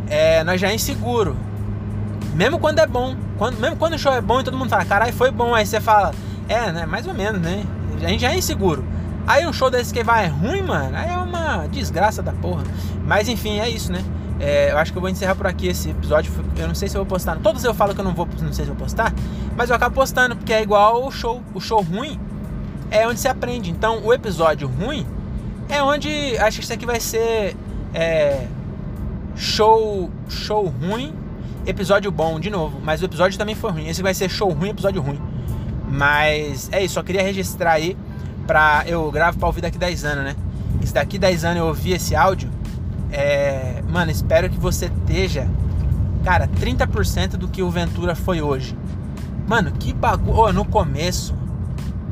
é, 0.07 0.43
nós 0.43 0.59
já 0.59 0.69
é 0.69 0.75
inseguro. 0.75 1.35
Mesmo 2.33 2.59
quando 2.59 2.79
é 2.79 2.87
bom. 2.87 3.15
Quando, 3.37 3.59
mesmo 3.59 3.75
quando 3.75 3.93
o 3.93 3.99
show 3.99 4.13
é 4.13 4.21
bom 4.21 4.39
e 4.41 4.43
todo 4.43 4.57
mundo 4.57 4.69
fala, 4.69 4.85
caralho, 4.85 5.13
foi 5.13 5.31
bom. 5.31 5.53
Aí 5.53 5.65
você 5.65 5.79
fala, 5.79 6.13
é, 6.47 6.71
né? 6.71 6.85
Mais 6.85 7.07
ou 7.07 7.13
menos, 7.13 7.41
né? 7.41 7.63
A 8.03 8.07
gente 8.07 8.21
já 8.21 8.31
é 8.31 8.37
inseguro. 8.37 8.83
Aí 9.25 9.47
um 9.47 9.53
show 9.53 9.69
desse 9.69 9.93
que 9.93 10.03
vai 10.03 10.25
é 10.25 10.27
ruim, 10.27 10.61
mano, 10.61 10.97
aí 10.97 11.09
é 11.09 11.17
uma 11.17 11.65
desgraça 11.67 12.21
da 12.21 12.33
porra. 12.33 12.63
Mas 13.05 13.29
enfim, 13.29 13.59
é 13.59 13.69
isso, 13.69 13.91
né? 13.91 14.03
É, 14.39 14.71
eu 14.71 14.77
acho 14.77 14.91
que 14.91 14.97
eu 14.97 15.01
vou 15.01 15.09
encerrar 15.09 15.35
por 15.35 15.47
aqui 15.47 15.67
esse 15.67 15.89
episódio. 15.89 16.31
Eu 16.57 16.67
não 16.67 16.75
sei 16.75 16.89
se 16.89 16.97
eu 16.97 17.01
vou 17.01 17.05
postar. 17.05 17.37
Todos 17.37 17.63
eu 17.63 17.73
falo 17.73 17.93
que 17.93 18.01
eu 18.01 18.05
não 18.05 18.13
vou, 18.13 18.27
não 18.41 18.51
sei 18.51 18.65
se 18.65 18.71
eu 18.71 18.75
vou 18.75 18.75
postar, 18.75 19.13
mas 19.55 19.69
eu 19.69 19.75
acabo 19.75 19.95
postando 19.95 20.35
porque 20.35 20.51
é 20.51 20.61
igual 20.61 21.05
o 21.05 21.11
show. 21.11 21.41
O 21.53 21.61
show 21.61 21.81
ruim 21.81 22.19
é 22.91 23.07
onde 23.07 23.19
se 23.19 23.27
aprende. 23.29 23.71
Então, 23.71 24.03
o 24.03 24.13
episódio 24.13 24.67
ruim 24.67 25.07
é 25.69 25.81
onde 25.81 26.37
acho 26.37 26.57
que 26.57 26.63
isso 26.63 26.73
aqui 26.73 26.85
vai 26.85 26.99
ser 26.99 27.55
é, 27.93 28.47
show 29.35 30.09
show 30.29 30.67
ruim 30.67 31.13
episódio 31.65 32.11
bom 32.11 32.39
de 32.39 32.49
novo, 32.49 32.79
mas 32.83 33.01
o 33.01 33.05
episódio 33.05 33.37
também 33.37 33.55
foi 33.55 33.71
ruim. 33.71 33.87
Esse 33.87 34.01
vai 34.01 34.13
ser 34.13 34.29
show 34.29 34.51
ruim, 34.51 34.69
episódio 34.69 35.01
ruim. 35.01 35.19
Mas 35.89 36.69
é 36.71 36.83
isso, 36.83 36.95
só 36.95 37.03
queria 37.03 37.21
registrar 37.21 37.73
aí 37.73 37.97
pra. 38.45 38.83
Eu 38.87 39.11
gravo 39.11 39.37
pra 39.37 39.47
ouvir 39.47 39.61
daqui 39.61 39.77
10 39.77 40.05
anos, 40.05 40.23
né? 40.23 40.35
Se 40.83 40.93
daqui 40.93 41.17
10 41.17 41.45
anos 41.45 41.57
eu 41.57 41.67
ouvir 41.67 41.93
esse 41.93 42.15
áudio, 42.15 42.49
é. 43.11 43.81
Mano, 43.89 44.11
espero 44.11 44.49
que 44.49 44.57
você 44.57 44.85
esteja, 44.85 45.47
cara, 46.23 46.47
30% 46.47 47.37
do 47.37 47.47
que 47.47 47.61
o 47.61 47.69
Ventura 47.69 48.15
foi 48.15 48.41
hoje. 48.41 48.75
Mano, 49.47 49.71
que 49.71 49.93
bagulho. 49.93 50.37
Oh, 50.37 50.51
no 50.51 50.65
começo. 50.65 51.33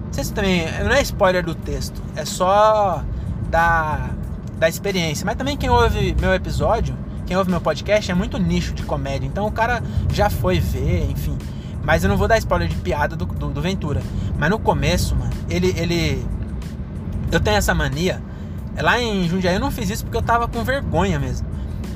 Não 0.05 0.13
sei 0.13 0.23
se 0.23 0.33
também. 0.33 0.65
Não 0.83 0.91
é 0.91 1.01
spoiler 1.01 1.43
do 1.43 1.55
texto, 1.55 2.01
é 2.15 2.23
só 2.23 3.03
da, 3.49 4.11
da 4.57 4.69
experiência. 4.69 5.25
Mas 5.25 5.35
também 5.35 5.57
quem 5.57 5.69
ouve 5.69 6.15
meu 6.19 6.33
episódio 6.33 6.95
quem 7.31 7.37
ouve 7.37 7.49
meu 7.49 7.61
podcast 7.61 8.11
é 8.11 8.13
muito 8.13 8.37
nicho 8.37 8.73
de 8.73 8.83
comédia, 8.83 9.25
então 9.25 9.47
o 9.47 9.51
cara 9.53 9.81
já 10.11 10.29
foi 10.29 10.59
ver, 10.59 11.09
enfim. 11.09 11.37
Mas 11.81 12.03
eu 12.03 12.09
não 12.09 12.17
vou 12.17 12.27
dar 12.27 12.37
spoiler 12.37 12.67
de 12.67 12.75
piada 12.75 13.15
do, 13.15 13.25
do, 13.25 13.47
do 13.47 13.61
Ventura. 13.61 14.01
Mas 14.37 14.49
no 14.49 14.59
começo, 14.59 15.15
mano, 15.15 15.31
ele, 15.49 15.73
ele. 15.77 16.27
Eu 17.31 17.39
tenho 17.39 17.55
essa 17.55 17.73
mania. 17.73 18.21
Lá 18.77 18.99
em 19.01 19.29
Jundiaí 19.29 19.53
eu 19.53 19.61
não 19.61 19.71
fiz 19.71 19.89
isso 19.89 20.03
porque 20.03 20.17
eu 20.17 20.21
tava 20.21 20.45
com 20.45 20.61
vergonha 20.65 21.17
mesmo. 21.17 21.47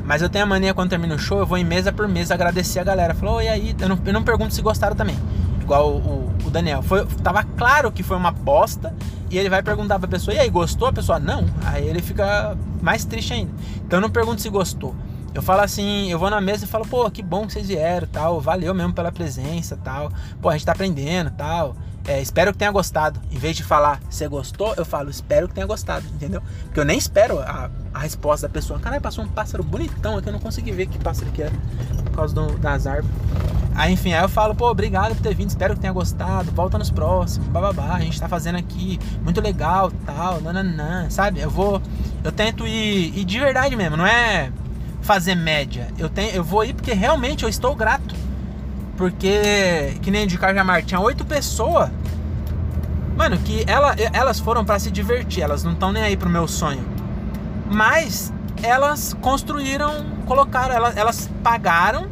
Mas 0.06 0.22
eu 0.22 0.30
tenho 0.30 0.46
a 0.46 0.48
mania 0.48 0.74
quando 0.74 0.92
termina 0.92 1.14
o 1.16 1.20
show, 1.20 1.40
eu 1.40 1.46
vou 1.46 1.58
em 1.58 1.66
mesa 1.66 1.92
por 1.92 2.08
mesa 2.08 2.34
agradecer 2.34 2.80
a 2.80 2.86
galera. 2.86 3.14
Falou, 3.14 3.42
e 3.42 3.50
aí? 3.50 3.76
Eu 3.78 3.90
não, 3.90 4.00
eu 4.06 4.14
não 4.14 4.24
pergunto 4.24 4.54
se 4.54 4.62
gostaram 4.62 4.96
também. 4.96 5.20
Igual 5.62 5.96
o, 5.96 5.98
o, 5.98 6.34
o, 6.46 6.50
Daniel. 6.50 6.82
Foi, 6.82 7.06
tava 7.22 7.44
claro 7.44 7.92
que 7.92 8.04
foi 8.04 8.16
uma 8.16 8.32
bosta. 8.32 8.96
E 9.30 9.38
ele 9.38 9.50
vai 9.50 9.62
perguntar 9.62 10.00
pra 10.00 10.08
pessoa, 10.08 10.34
e 10.34 10.40
aí, 10.40 10.50
gostou? 10.50 10.88
A 10.88 10.94
pessoa, 10.94 11.20
não. 11.20 11.44
Aí 11.66 11.86
ele 11.86 12.02
fica 12.02 12.56
mais 12.82 13.04
triste 13.04 13.34
ainda. 13.34 13.52
Então 13.86 13.98
eu 13.98 14.02
não 14.02 14.10
pergunto 14.10 14.42
se 14.42 14.48
gostou. 14.48 14.96
Eu 15.36 15.42
falo 15.42 15.62
assim, 15.62 16.10
eu 16.10 16.18
vou 16.18 16.30
na 16.30 16.40
mesa 16.40 16.64
e 16.64 16.68
falo, 16.68 16.88
pô, 16.88 17.12
que 17.12 17.22
bom 17.22 17.46
que 17.46 17.52
vocês 17.52 17.68
vieram, 17.68 18.08
tal, 18.08 18.40
valeu 18.40 18.74
mesmo 18.74 18.94
pela 18.94 19.12
presença, 19.12 19.76
tal. 19.76 20.10
Pô, 20.42 20.48
a 20.48 20.54
gente 20.54 20.66
tá 20.66 20.72
aprendendo, 20.72 21.30
tal. 21.32 21.76
É, 22.08 22.22
espero 22.22 22.54
que 22.54 22.58
tenha 22.58 22.72
gostado. 22.72 23.20
Em 23.30 23.38
vez 23.38 23.58
de 23.58 23.62
falar, 23.62 24.00
você 24.10 24.30
gostou, 24.30 24.74
eu 24.78 24.86
falo, 24.86 25.10
espero 25.10 25.50
que 25.50 25.54
tenha 25.54 25.68
gostado, 25.68 26.06
entendeu? 26.08 26.42
Porque 26.64 26.80
eu 26.80 26.86
nem 26.86 26.98
espero 26.98 27.40
a, 27.40 27.70
a 27.94 28.00
resposta 28.00 28.48
da 28.48 28.54
pessoa. 28.54 28.80
Caralho, 28.80 29.02
passou 29.02 29.26
um 29.26 29.28
pássaro 29.28 29.62
bonitão 29.62 30.18
aqui, 30.18 30.30
eu 30.30 30.34
não 30.34 30.40
consegui 30.40 30.72
ver 30.72 30.86
que 30.86 30.98
pássaro 31.00 31.30
que 31.32 31.42
era 31.42 31.52
por 32.06 32.12
causa 32.12 32.34
do, 32.34 32.58
das 32.58 32.88
árvores. 32.88 33.14
Aí, 33.76 33.92
enfim, 33.92 34.14
aí 34.14 34.24
eu 34.24 34.30
falo, 34.30 34.56
pô, 34.56 34.70
obrigado 34.70 35.16
por 35.16 35.22
ter 35.22 35.36
vindo, 35.36 35.50
espero 35.50 35.74
que 35.74 35.82
tenha 35.82 35.92
gostado, 35.92 36.50
volta 36.52 36.78
nos 36.78 36.90
próximos, 36.90 37.46
bababá, 37.50 37.96
a 37.96 38.00
gente 38.00 38.18
tá 38.18 38.30
fazendo 38.30 38.58
aqui, 38.58 38.98
muito 39.22 39.42
legal, 39.42 39.92
tal, 40.06 40.40
nananã, 40.40 41.10
sabe? 41.10 41.42
Eu 41.42 41.50
vou, 41.50 41.82
eu 42.24 42.32
tento 42.32 42.66
ir, 42.66 43.18
ir 43.18 43.26
de 43.26 43.38
verdade 43.38 43.76
mesmo, 43.76 43.98
não 43.98 44.08
é 44.08 44.50
fazer 45.06 45.36
média. 45.36 45.88
Eu, 45.98 46.10
tenho, 46.10 46.32
eu 46.32 46.44
vou 46.44 46.66
ir 46.66 46.74
porque 46.74 46.94
realmente 46.94 47.44
eu 47.44 47.50
estou 47.50 47.76
grato. 47.76 48.16
Porque, 48.98 49.98
que 50.02 50.10
nem 50.10 50.26
de 50.26 50.38
Cajamar, 50.38 50.84
tinha 50.84 51.00
oito 51.00 51.24
pessoas. 51.24 51.90
Mano, 53.16 53.38
que 53.38 53.64
ela, 53.68 53.96
elas 54.12 54.40
foram 54.40 54.66
para 54.66 54.80
se 54.80 54.90
divertir, 54.92 55.44
elas 55.44 55.64
não 55.64 55.74
estão 55.74 55.92
nem 55.92 56.04
aí 56.04 56.18
pro 56.18 56.30
meu 56.30 56.48
sonho. 56.48 56.84
Mas 57.72 58.34
elas 58.62 59.16
construíram, 59.22 60.06
colocaram, 60.26 60.74
elas, 60.74 60.98
elas 60.98 61.30
pagaram 61.44 62.08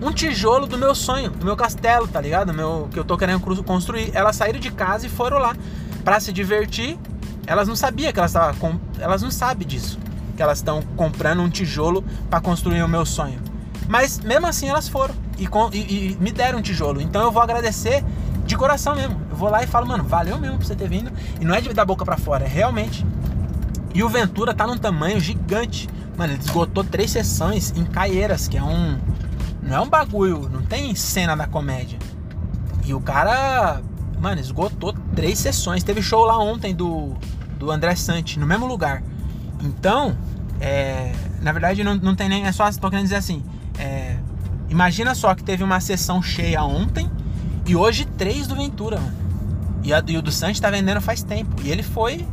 um 0.00 0.12
tijolo 0.12 0.66
do 0.66 0.76
meu 0.76 0.94
sonho, 0.94 1.30
do 1.30 1.46
meu 1.46 1.56
castelo, 1.56 2.06
tá 2.06 2.20
ligado? 2.20 2.52
Meu, 2.52 2.88
que 2.92 2.98
eu 2.98 3.04
tô 3.04 3.16
querendo 3.16 3.40
construir. 3.64 4.10
Elas 4.14 4.36
saíram 4.36 4.60
de 4.60 4.70
casa 4.70 5.06
e 5.06 5.08
foram 5.08 5.38
lá 5.38 5.56
para 6.04 6.20
se 6.20 6.32
divertir. 6.32 6.98
Elas 7.46 7.66
não 7.66 7.76
sabiam 7.76 8.12
que 8.12 8.18
elas 8.18 8.32
estavam. 8.32 8.80
Elas 8.98 9.22
não 9.22 9.30
sabem 9.30 9.66
disso 9.66 10.05
que 10.36 10.42
elas 10.42 10.58
estão 10.58 10.82
comprando 10.96 11.40
um 11.40 11.48
tijolo 11.48 12.04
para 12.30 12.40
construir 12.40 12.82
o 12.82 12.88
meu 12.88 13.04
sonho. 13.04 13.40
Mas 13.88 14.20
mesmo 14.20 14.46
assim 14.46 14.68
elas 14.68 14.88
foram 14.88 15.14
e, 15.38 15.48
e, 15.72 15.78
e, 15.78 16.16
me 16.20 16.30
deram 16.30 16.58
um 16.58 16.62
tijolo. 16.62 17.00
Então 17.00 17.22
eu 17.22 17.32
vou 17.32 17.42
agradecer 17.42 18.04
de 18.44 18.56
coração 18.56 18.94
mesmo. 18.94 19.20
Eu 19.30 19.36
vou 19.36 19.50
lá 19.50 19.62
e 19.62 19.66
falo, 19.66 19.86
mano, 19.86 20.04
valeu 20.04 20.38
mesmo 20.38 20.58
por 20.58 20.66
você 20.66 20.74
ter 20.74 20.88
vindo. 20.88 21.12
E 21.40 21.44
não 21.44 21.54
é 21.54 21.60
de 21.60 21.72
dar 21.72 21.84
boca 21.84 22.04
para 22.04 22.16
fora, 22.16 22.44
é 22.44 22.48
realmente. 22.48 23.04
E 23.94 24.02
o 24.02 24.08
Ventura 24.08 24.54
tá 24.54 24.66
num 24.66 24.76
tamanho 24.76 25.18
gigante. 25.20 25.88
Mano, 26.16 26.32
ele 26.32 26.40
esgotou 26.40 26.82
três 26.84 27.10
sessões 27.10 27.72
em 27.76 27.84
Caieiras, 27.84 28.48
que 28.48 28.56
é 28.56 28.62
um. 28.62 28.98
Não 29.62 29.76
é 29.76 29.80
um 29.80 29.88
bagulho, 29.88 30.48
não 30.48 30.62
tem 30.62 30.94
cena 30.94 31.36
da 31.36 31.46
comédia. 31.46 31.98
E 32.84 32.94
o 32.94 33.00
cara, 33.00 33.80
mano, 34.20 34.40
esgotou 34.40 34.94
três 35.14 35.38
sessões. 35.38 35.82
Teve 35.82 36.02
show 36.02 36.24
lá 36.24 36.38
ontem 36.38 36.74
do, 36.74 37.14
do 37.58 37.70
André 37.70 37.96
Sante, 37.96 38.38
no 38.38 38.46
mesmo 38.46 38.66
lugar. 38.66 39.02
Então, 39.62 40.16
é, 40.60 41.12
na 41.40 41.52
verdade 41.52 41.82
não, 41.82 41.94
não 41.94 42.14
tem 42.14 42.28
nem. 42.28 42.46
É 42.46 42.52
só. 42.52 42.70
Tô 42.72 42.88
querendo 42.90 43.04
dizer 43.04 43.16
assim. 43.16 43.42
É, 43.78 44.16
imagina 44.68 45.14
só 45.14 45.34
que 45.34 45.42
teve 45.42 45.62
uma 45.62 45.80
sessão 45.80 46.22
cheia 46.22 46.62
ontem 46.62 47.10
e 47.66 47.76
hoje 47.76 48.04
três 48.04 48.46
do 48.46 48.54
Ventura, 48.54 48.98
mano. 48.98 49.26
E, 49.82 49.92
a, 49.92 50.02
e 50.06 50.16
o 50.16 50.22
do 50.22 50.32
Santos 50.32 50.60
tá 50.60 50.70
vendendo 50.70 51.00
faz 51.00 51.22
tempo. 51.22 51.56
E 51.62 51.70
ele 51.70 51.82
foi 51.82 52.26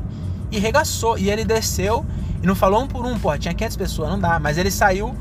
e 0.52 0.60
regaçou. 0.60 1.18
E 1.18 1.30
ele 1.30 1.44
desceu 1.44 2.06
e 2.42 2.48
não 2.48 2.56
falou 2.56 2.84
um 2.84 2.88
por 2.88 3.06
um, 3.06 3.18
pô, 3.18 3.38
tinha 3.38 3.54
500 3.54 3.78
pessoas, 3.78 4.10
não 4.10 4.20
dá. 4.20 4.40
Mas 4.40 4.58
ele 4.58 4.72
saiu 4.72 5.16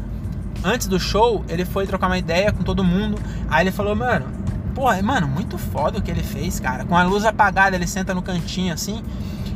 antes 0.64 0.86
do 0.86 0.98
show, 0.98 1.44
ele 1.48 1.64
foi 1.64 1.86
trocar 1.86 2.06
uma 2.06 2.18
ideia 2.18 2.52
com 2.52 2.62
todo 2.62 2.82
mundo. 2.84 3.18
Aí 3.48 3.64
ele 3.64 3.72
falou, 3.72 3.94
mano, 3.94 4.26
pô, 4.74 4.92
mano, 5.02 5.28
muito 5.28 5.58
foda 5.58 5.98
o 5.98 6.02
que 6.02 6.10
ele 6.10 6.22
fez, 6.22 6.60
cara. 6.60 6.84
Com 6.84 6.96
a 6.96 7.02
luz 7.04 7.24
apagada, 7.24 7.76
ele 7.76 7.86
senta 7.86 8.14
no 8.14 8.22
cantinho 8.22 8.72
assim 8.72 9.02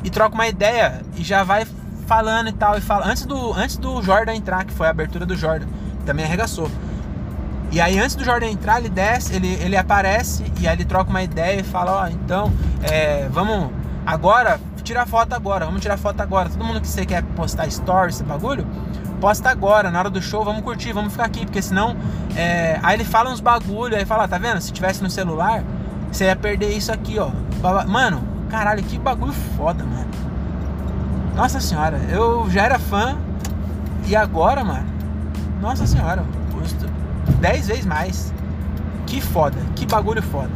e 0.04 0.10
troca 0.10 0.34
uma 0.34 0.46
ideia 0.46 1.02
e 1.16 1.24
já 1.24 1.42
vai 1.42 1.66
falando 2.06 2.48
e 2.48 2.52
tal. 2.52 2.78
E 2.78 2.80
fala, 2.80 3.06
antes, 3.06 3.26
do, 3.26 3.52
antes 3.52 3.76
do 3.76 4.00
Jordan 4.02 4.34
entrar, 4.34 4.64
que 4.64 4.72
foi 4.72 4.86
a 4.86 4.90
abertura 4.90 5.26
do 5.26 5.36
Jordan, 5.36 5.66
também 6.04 6.24
arregaçou. 6.24 6.70
E 7.70 7.80
aí 7.80 7.98
antes 7.98 8.14
do 8.14 8.24
Jordan 8.24 8.46
entrar, 8.46 8.78
ele 8.78 8.88
desce, 8.88 9.34
ele, 9.34 9.52
ele 9.54 9.76
aparece 9.76 10.44
e 10.60 10.68
aí 10.68 10.76
ele 10.76 10.84
troca 10.84 11.10
uma 11.10 11.22
ideia 11.22 11.60
e 11.60 11.64
fala, 11.64 11.92
ó, 11.92 12.04
oh, 12.04 12.08
então, 12.08 12.52
é, 12.82 13.28
vamos 13.28 13.70
agora, 14.06 14.60
tira 14.82 15.04
foto 15.04 15.34
agora, 15.34 15.66
vamos 15.66 15.82
tirar 15.82 15.96
foto 15.96 16.20
agora. 16.20 16.48
Todo 16.48 16.64
mundo 16.64 16.80
que 16.80 16.86
você 16.86 17.04
quer 17.04 17.22
postar 17.22 17.68
stories, 17.68 18.16
esse 18.16 18.24
bagulho, 18.24 18.64
posta 19.20 19.50
agora, 19.50 19.90
na 19.90 19.98
hora 19.98 20.10
do 20.10 20.22
show, 20.22 20.44
vamos 20.44 20.62
curtir, 20.62 20.92
vamos 20.92 21.12
ficar 21.12 21.26
aqui, 21.26 21.44
porque 21.44 21.60
senão. 21.60 21.96
É... 22.36 22.78
Aí 22.82 22.96
ele 22.96 23.04
fala 23.04 23.30
uns 23.30 23.40
bagulho, 23.40 23.96
aí 23.96 24.04
fala, 24.04 24.28
tá 24.28 24.38
vendo? 24.38 24.60
Se 24.60 24.72
tivesse 24.72 25.02
no 25.02 25.10
celular, 25.10 25.64
você 26.10 26.26
ia 26.26 26.36
perder 26.36 26.70
isso 26.70 26.92
aqui, 26.92 27.18
ó. 27.18 27.30
Mano, 27.86 28.22
caralho, 28.48 28.82
que 28.84 28.98
bagulho 28.98 29.32
foda, 29.32 29.84
mano. 29.84 30.06
Nossa 31.36 31.60
senhora, 31.60 31.98
eu 32.08 32.48
já 32.48 32.62
era 32.62 32.78
fã 32.78 33.14
e 34.06 34.16
agora, 34.16 34.64
mano, 34.64 34.86
nossa 35.60 35.86
senhora, 35.86 36.24
custo 36.50 36.86
10 37.40 37.68
vezes 37.68 37.84
mais. 37.84 38.32
Que 39.06 39.20
foda, 39.20 39.58
que 39.76 39.84
bagulho 39.84 40.22
foda. 40.22 40.50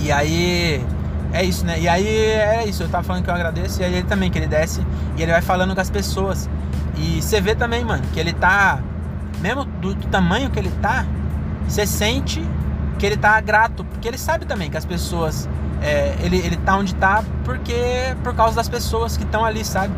E 0.00 0.10
aí, 0.10 0.84
é 1.32 1.44
isso, 1.44 1.64
né? 1.64 1.78
E 1.78 1.88
aí 1.88 2.04
é 2.04 2.66
isso, 2.66 2.82
eu 2.82 2.88
tava 2.88 3.04
falando 3.04 3.22
que 3.22 3.30
eu 3.30 3.34
agradeço, 3.34 3.80
e 3.80 3.84
aí 3.84 3.94
ele 3.94 4.08
também, 4.08 4.28
que 4.28 4.38
ele 4.38 4.48
desce 4.48 4.84
e 5.16 5.22
ele 5.22 5.30
vai 5.30 5.40
falando 5.40 5.72
com 5.72 5.80
as 5.80 5.88
pessoas. 5.88 6.50
E 6.96 7.22
você 7.22 7.40
vê 7.40 7.54
também, 7.54 7.84
mano, 7.84 8.02
que 8.12 8.18
ele 8.18 8.32
tá, 8.32 8.80
mesmo 9.40 9.64
do, 9.64 9.94
do 9.94 10.08
tamanho 10.08 10.50
que 10.50 10.58
ele 10.58 10.72
tá, 10.82 11.06
você 11.68 11.86
sente 11.86 12.42
que 12.98 13.06
ele 13.06 13.16
tá 13.16 13.40
grato, 13.40 13.84
porque 13.84 14.08
ele 14.08 14.18
sabe 14.18 14.44
também 14.46 14.68
que 14.68 14.76
as 14.76 14.84
pessoas, 14.84 15.48
é, 15.82 16.14
ele, 16.22 16.36
ele 16.38 16.56
tá 16.56 16.76
onde 16.76 16.94
tá 16.94 17.24
porque 17.44 18.14
por 18.22 18.34
causa 18.34 18.54
das 18.54 18.68
pessoas 18.68 19.16
que 19.16 19.24
estão 19.24 19.44
ali, 19.44 19.64
sabe? 19.64 19.94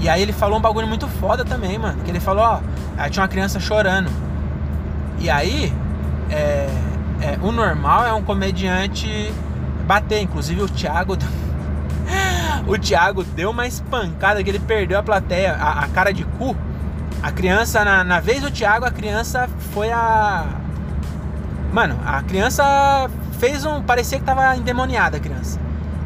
E 0.00 0.08
aí 0.08 0.22
ele 0.22 0.32
falou 0.32 0.58
um 0.58 0.60
bagulho 0.60 0.86
muito 0.86 1.08
foda 1.08 1.44
também, 1.44 1.78
mano. 1.78 2.02
Que 2.04 2.10
ele 2.10 2.20
falou, 2.20 2.44
ó, 2.44 2.60
aí 2.96 3.10
tinha 3.10 3.22
uma 3.22 3.28
criança 3.28 3.58
chorando. 3.58 4.10
E 5.18 5.28
aí, 5.28 5.72
é, 6.30 6.68
é, 7.20 7.38
o 7.42 7.50
normal 7.50 8.06
é 8.06 8.12
um 8.12 8.22
comediante 8.22 9.32
bater. 9.86 10.22
Inclusive 10.22 10.62
o 10.62 10.68
Thiago. 10.68 11.16
o 12.66 12.78
Thiago 12.78 13.24
deu 13.24 13.50
uma 13.50 13.66
espancada 13.66 14.42
que 14.42 14.48
ele 14.48 14.60
perdeu 14.60 14.98
a 14.98 15.02
plateia, 15.02 15.54
a, 15.54 15.80
a 15.84 15.88
cara 15.88 16.12
de 16.12 16.24
cu. 16.24 16.56
A 17.20 17.32
criança, 17.32 17.84
na, 17.84 18.04
na 18.04 18.20
vez 18.20 18.40
do 18.40 18.50
Thiago, 18.50 18.84
a 18.84 18.90
criança 18.90 19.48
foi 19.72 19.90
a. 19.90 20.46
Mano, 21.72 21.98
a 22.06 22.22
criança 22.22 23.10
fez 23.38 23.64
um. 23.64 23.82
Parecia 23.82 24.18
que 24.18 24.24
tava 24.24 24.56
endemoniada 24.56 25.16
a 25.16 25.20
criança. 25.20 25.58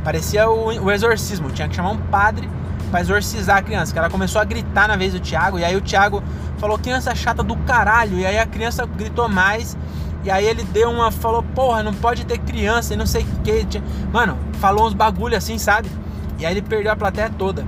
Parecia 0.05 0.49
o, 0.49 0.85
o 0.85 0.90
exorcismo. 0.90 1.51
Tinha 1.51 1.68
que 1.68 1.75
chamar 1.75 1.90
um 1.90 1.99
padre 1.99 2.49
para 2.90 3.01
exorcizar 3.01 3.59
a 3.59 3.62
criança. 3.62 3.92
Que 3.92 3.99
ela 3.99 4.11
começou 4.11 4.40
a 4.40 4.45
gritar 4.45 4.88
na 4.88 4.97
vez 4.97 5.12
do 5.12 5.21
Thiago. 5.21 5.59
E 5.59 5.64
aí 5.64 5.77
o 5.77 5.81
Thiago 5.81 6.23
falou: 6.59 6.79
criança 6.79 7.14
chata 7.14 7.42
do 7.42 7.57
caralho. 7.57 8.18
E 8.18 8.27
aí 8.27 8.38
a 8.38 8.47
criança 8.47 8.87
gritou 8.87 9.29
mais. 9.29 9.77
E 10.25 10.31
aí 10.31 10.45
ele 10.45 10.62
deu 10.64 10.90
uma. 10.90 11.11
Falou: 11.11 11.42
porra, 11.42 11.83
não 11.83 11.95
pode 11.95 12.25
ter 12.25 12.38
criança 12.38 12.95
e 12.95 12.97
não 12.97 13.07
sei 13.07 13.23
o 13.23 13.42
que. 13.42 13.83
Mano, 14.12 14.38
falou 14.61 14.87
uns 14.87 14.95
bagulho 14.95 15.37
assim, 15.37 15.59
sabe? 15.59 15.90
E 16.38 16.47
aí 16.47 16.53
ele 16.53 16.62
perdeu 16.62 16.92
a 16.92 16.97
plateia 16.97 17.31
toda. 17.31 17.64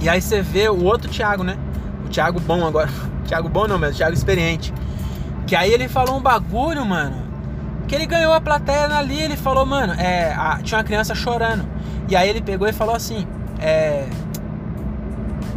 E 0.00 0.08
aí 0.08 0.20
você 0.20 0.42
vê 0.42 0.68
o 0.68 0.84
outro 0.84 1.10
Thiago, 1.10 1.42
né? 1.42 1.56
O 2.04 2.08
Thiago 2.08 2.38
bom 2.40 2.66
agora. 2.66 2.90
Thiago 3.26 3.48
bom 3.48 3.66
não, 3.66 3.78
mas 3.78 3.94
o 3.94 3.96
Thiago 3.96 4.14
experiente. 4.14 4.72
Que 5.46 5.56
aí 5.56 5.72
ele 5.72 5.88
falou 5.88 6.16
um 6.16 6.20
bagulho, 6.20 6.84
mano. 6.84 7.23
Que 7.86 7.94
ele 7.94 8.06
ganhou 8.06 8.32
a 8.32 8.40
plateia 8.40 8.86
ali. 8.96 9.20
Ele 9.20 9.36
falou, 9.36 9.66
mano, 9.66 9.94
é, 9.94 10.32
a, 10.32 10.58
tinha 10.62 10.78
uma 10.78 10.84
criança 10.84 11.14
chorando. 11.14 11.66
E 12.08 12.16
aí 12.16 12.28
ele 12.28 12.40
pegou 12.40 12.68
e 12.68 12.72
falou 12.72 12.94
assim: 12.94 13.26
é, 13.60 14.06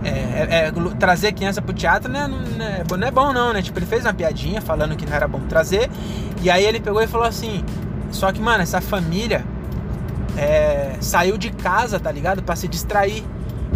é, 0.04 0.10
é, 0.10 0.68
é, 0.68 0.72
trazer 1.00 1.34
criança 1.34 1.62
pro 1.62 1.74
teatro 1.74 2.12
né, 2.12 2.28
não, 2.28 2.66
é, 2.66 2.84
não 2.98 3.08
é 3.08 3.12
bom 3.12 3.34
não, 3.34 3.52
né? 3.52 3.62
Tipo, 3.62 3.80
ele 3.80 3.86
fez 3.86 4.06
uma 4.06 4.14
piadinha 4.14 4.62
falando 4.62 4.96
que 4.96 5.06
não 5.06 5.14
era 5.14 5.28
bom 5.28 5.42
trazer. 5.48 5.90
E 6.42 6.50
aí 6.50 6.64
ele 6.64 6.80
pegou 6.80 7.02
e 7.02 7.08
falou 7.08 7.28
assim: 7.28 7.64
Só 8.12 8.32
que, 8.32 8.40
mano, 8.40 8.64
essa 8.64 8.80
família 8.80 9.44
é, 10.38 10.96
saiu 11.02 11.38
de 11.38 11.52
casa, 11.52 12.00
tá 12.00 12.12
ligado? 12.12 12.44
para 12.44 12.56
se 12.56 12.68
distrair. 12.68 13.24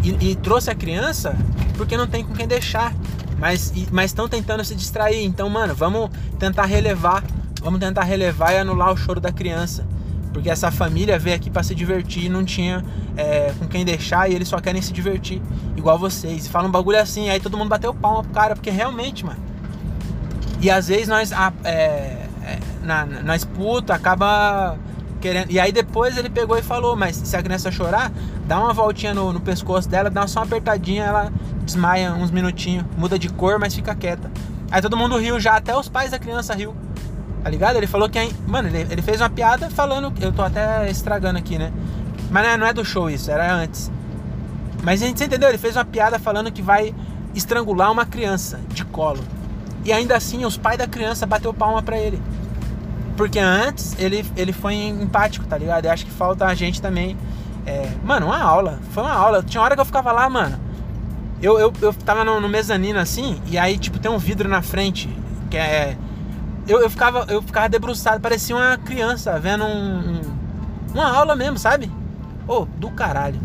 E, 0.03 0.31
e, 0.31 0.35
trouxe 0.35 0.69
a 0.69 0.75
criança 0.75 1.35
porque 1.75 1.97
não 1.97 2.07
tem 2.07 2.23
com 2.23 2.33
quem 2.33 2.47
deixar. 2.47 2.93
Mas 3.39 3.73
estão 4.05 4.29
tentando 4.29 4.63
se 4.63 4.75
distrair. 4.75 5.25
Então, 5.25 5.49
mano, 5.49 5.73
vamos 5.73 6.09
tentar 6.37 6.65
relevar. 6.65 7.23
Vamos 7.61 7.79
tentar 7.79 8.03
relevar 8.03 8.53
e 8.53 8.57
anular 8.57 8.91
o 8.91 8.97
choro 8.97 9.19
da 9.19 9.31
criança. 9.31 9.85
Porque 10.33 10.49
essa 10.49 10.71
família 10.71 11.19
veio 11.19 11.35
aqui 11.35 11.49
para 11.49 11.61
se 11.61 11.75
divertir 11.75 12.25
e 12.25 12.29
não 12.29 12.43
tinha 12.43 12.83
é, 13.17 13.53
com 13.59 13.67
quem 13.67 13.83
deixar 13.83 14.29
e 14.29 14.33
eles 14.33 14.47
só 14.47 14.59
querem 14.59 14.81
se 14.81 14.93
divertir, 14.93 15.41
igual 15.75 15.99
vocês. 15.99 16.47
Fala 16.47 16.67
um 16.67 16.71
bagulho 16.71 16.99
assim, 16.99 17.29
aí 17.29 17.39
todo 17.39 17.57
mundo 17.57 17.69
bateu 17.69 17.93
palma 17.93 18.23
pro 18.23 18.31
cara, 18.31 18.55
porque 18.55 18.69
realmente, 18.69 19.25
mano. 19.25 19.39
E 20.61 20.69
às 20.69 20.87
vezes 20.87 21.07
nós, 21.07 21.31
é, 21.63 22.27
é, 22.43 22.59
na, 22.81 23.05
nós 23.05 23.47
acaba 23.89 24.77
querendo. 25.19 25.51
E 25.51 25.59
aí 25.59 25.71
depois 25.71 26.17
ele 26.17 26.29
pegou 26.29 26.57
e 26.57 26.61
falou: 26.61 26.95
Mas 26.95 27.15
se 27.15 27.35
a 27.35 27.43
criança 27.43 27.71
chorar, 27.71 28.11
dá 28.47 28.59
uma 28.59 28.73
voltinha 28.73 29.13
no, 29.13 29.33
no 29.33 29.41
pescoço 29.41 29.89
dela, 29.89 30.09
dá 30.09 30.25
só 30.27 30.39
uma 30.39 30.45
apertadinha, 30.45 31.03
ela 31.03 31.33
desmaia 31.63 32.13
uns 32.13 32.31
minutinhos, 32.31 32.85
muda 32.97 33.19
de 33.19 33.27
cor, 33.29 33.59
mas 33.59 33.75
fica 33.75 33.93
quieta. 33.95 34.31
Aí 34.69 34.81
todo 34.81 34.95
mundo 34.95 35.17
riu 35.17 35.39
já, 35.39 35.57
até 35.57 35.75
os 35.75 35.89
pais 35.89 36.11
da 36.11 36.19
criança 36.19 36.53
riu. 36.53 36.75
Tá 37.43 37.49
ligado? 37.49 37.75
Ele 37.75 37.87
falou 37.87 38.09
que. 38.09 38.19
É, 38.19 38.29
mano, 38.47 38.67
ele, 38.67 38.87
ele 38.89 39.01
fez 39.01 39.19
uma 39.19 39.29
piada 39.29 39.69
falando. 39.69 40.13
Eu 40.21 40.31
tô 40.31 40.41
até 40.41 40.89
estragando 40.89 41.39
aqui, 41.39 41.57
né? 41.57 41.71
Mas 42.29 42.43
não 42.43 42.49
é, 42.51 42.57
não 42.57 42.67
é 42.67 42.73
do 42.73 42.85
show 42.85 43.09
isso, 43.09 43.29
era 43.31 43.53
antes. 43.53 43.91
Mas 44.83 45.01
a 45.01 45.07
gente 45.07 45.23
entendeu? 45.23 45.49
Ele 45.49 45.57
fez 45.57 45.75
uma 45.75 45.85
piada 45.85 46.17
falando 46.19 46.51
que 46.51 46.61
vai 46.61 46.93
estrangular 47.35 47.91
uma 47.91 48.05
criança 48.05 48.59
de 48.69 48.85
colo. 48.85 49.23
E 49.83 49.91
ainda 49.91 50.15
assim, 50.15 50.45
os 50.45 50.57
pais 50.57 50.77
da 50.77 50.87
criança 50.87 51.25
bateu 51.25 51.53
palma 51.53 51.81
pra 51.81 51.97
ele. 51.97 52.21
Porque 53.17 53.39
antes 53.39 53.95
ele, 53.99 54.25
ele 54.35 54.53
foi 54.53 54.75
empático, 54.75 55.45
tá 55.45 55.57
ligado? 55.57 55.85
Eu 55.85 55.91
acho 55.91 56.05
que 56.05 56.11
falta 56.11 56.45
a 56.45 56.53
gente 56.53 56.81
também. 56.81 57.17
É, 57.65 57.91
mano, 58.03 58.27
uma 58.27 58.39
aula. 58.39 58.79
Foi 58.91 59.03
uma 59.03 59.13
aula. 59.13 59.43
Tinha 59.43 59.61
hora 59.61 59.75
que 59.75 59.81
eu 59.81 59.85
ficava 59.85 60.11
lá, 60.11 60.29
mano. 60.29 60.59
Eu, 61.41 61.59
eu, 61.59 61.73
eu 61.81 61.93
tava 61.93 62.23
no, 62.23 62.39
no 62.39 62.47
mezanino 62.47 62.99
assim, 62.99 63.41
e 63.47 63.57
aí, 63.57 63.77
tipo, 63.79 63.97
tem 63.97 64.11
um 64.11 64.19
vidro 64.19 64.47
na 64.47 64.61
frente, 64.61 65.09
que 65.49 65.57
é 65.57 65.97
eu, 66.71 66.81
eu, 66.81 66.89
ficava, 66.89 67.25
eu 67.27 67.41
ficava 67.41 67.67
debruçado, 67.67 68.21
parecia 68.21 68.55
uma 68.55 68.77
criança 68.77 69.37
vendo 69.37 69.65
um, 69.65 69.99
um, 69.99 70.21
uma 70.93 71.11
aula 71.11 71.35
mesmo, 71.35 71.57
sabe? 71.57 71.91
Ô, 72.47 72.61
oh, 72.61 72.65
do 72.65 72.89
caralho. 72.91 73.39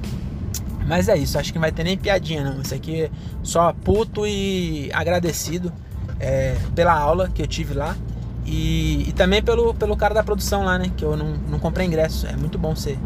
Mas 0.86 1.08
é 1.08 1.16
isso, 1.16 1.36
acho 1.36 1.52
que 1.52 1.58
não 1.58 1.62
vai 1.62 1.72
ter 1.72 1.82
nem 1.82 1.98
piadinha 1.98 2.44
não. 2.44 2.62
Isso 2.62 2.72
aqui 2.72 3.02
é 3.02 3.10
só 3.42 3.72
puto 3.72 4.24
e 4.24 4.88
agradecido 4.92 5.72
é, 6.20 6.56
pela 6.74 6.92
aula 6.92 7.28
que 7.28 7.42
eu 7.42 7.46
tive 7.48 7.74
lá. 7.74 7.96
E, 8.44 9.08
e, 9.08 9.12
também 9.12 9.42
pelo, 9.42 9.74
pelo 9.74 9.96
cara 9.96 10.14
da 10.14 10.22
produção 10.22 10.64
lá, 10.64 10.78
né? 10.78 10.92
Que 10.96 11.04
eu 11.04 11.16
não, 11.16 11.34
não 11.48 11.58
comprei 11.58 11.84
ingresso. 11.84 12.28
É 12.28 12.36
muito 12.36 12.56
bom 12.56 12.76
você, 12.76 12.96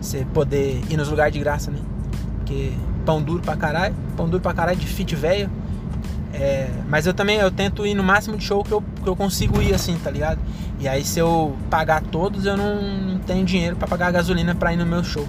você 0.00 0.26
poder 0.34 0.82
ir 0.90 0.96
nos 0.96 1.08
lugares 1.08 1.32
de 1.32 1.38
graça, 1.38 1.70
né? 1.70 1.78
Porque 2.38 2.72
pão 3.06 3.22
duro 3.22 3.40
pra 3.40 3.56
caralho, 3.56 3.94
pão 4.16 4.28
duro 4.28 4.42
pra 4.42 4.52
caralho 4.52 4.80
de 4.80 4.86
fit 4.88 5.14
velho. 5.14 5.48
É, 6.32 6.68
mas 6.88 7.06
eu 7.06 7.14
também 7.14 7.38
eu 7.38 7.50
tento 7.50 7.84
ir 7.84 7.94
no 7.94 8.02
máximo 8.02 8.36
de 8.36 8.44
show 8.44 8.62
que 8.62 8.72
eu, 8.72 8.82
que 9.02 9.08
eu 9.08 9.16
consigo 9.16 9.60
ir 9.60 9.74
assim, 9.74 9.98
tá 9.98 10.10
ligado? 10.10 10.38
E 10.78 10.88
aí 10.88 11.04
se 11.04 11.18
eu 11.18 11.56
pagar 11.68 12.02
todos, 12.02 12.46
eu 12.46 12.56
não, 12.56 13.18
tenho 13.26 13.44
dinheiro 13.44 13.76
para 13.76 13.88
pagar 13.88 14.08
a 14.08 14.10
gasolina 14.12 14.54
para 14.54 14.72
ir 14.72 14.76
no 14.76 14.86
meu 14.86 15.02
show. 15.02 15.26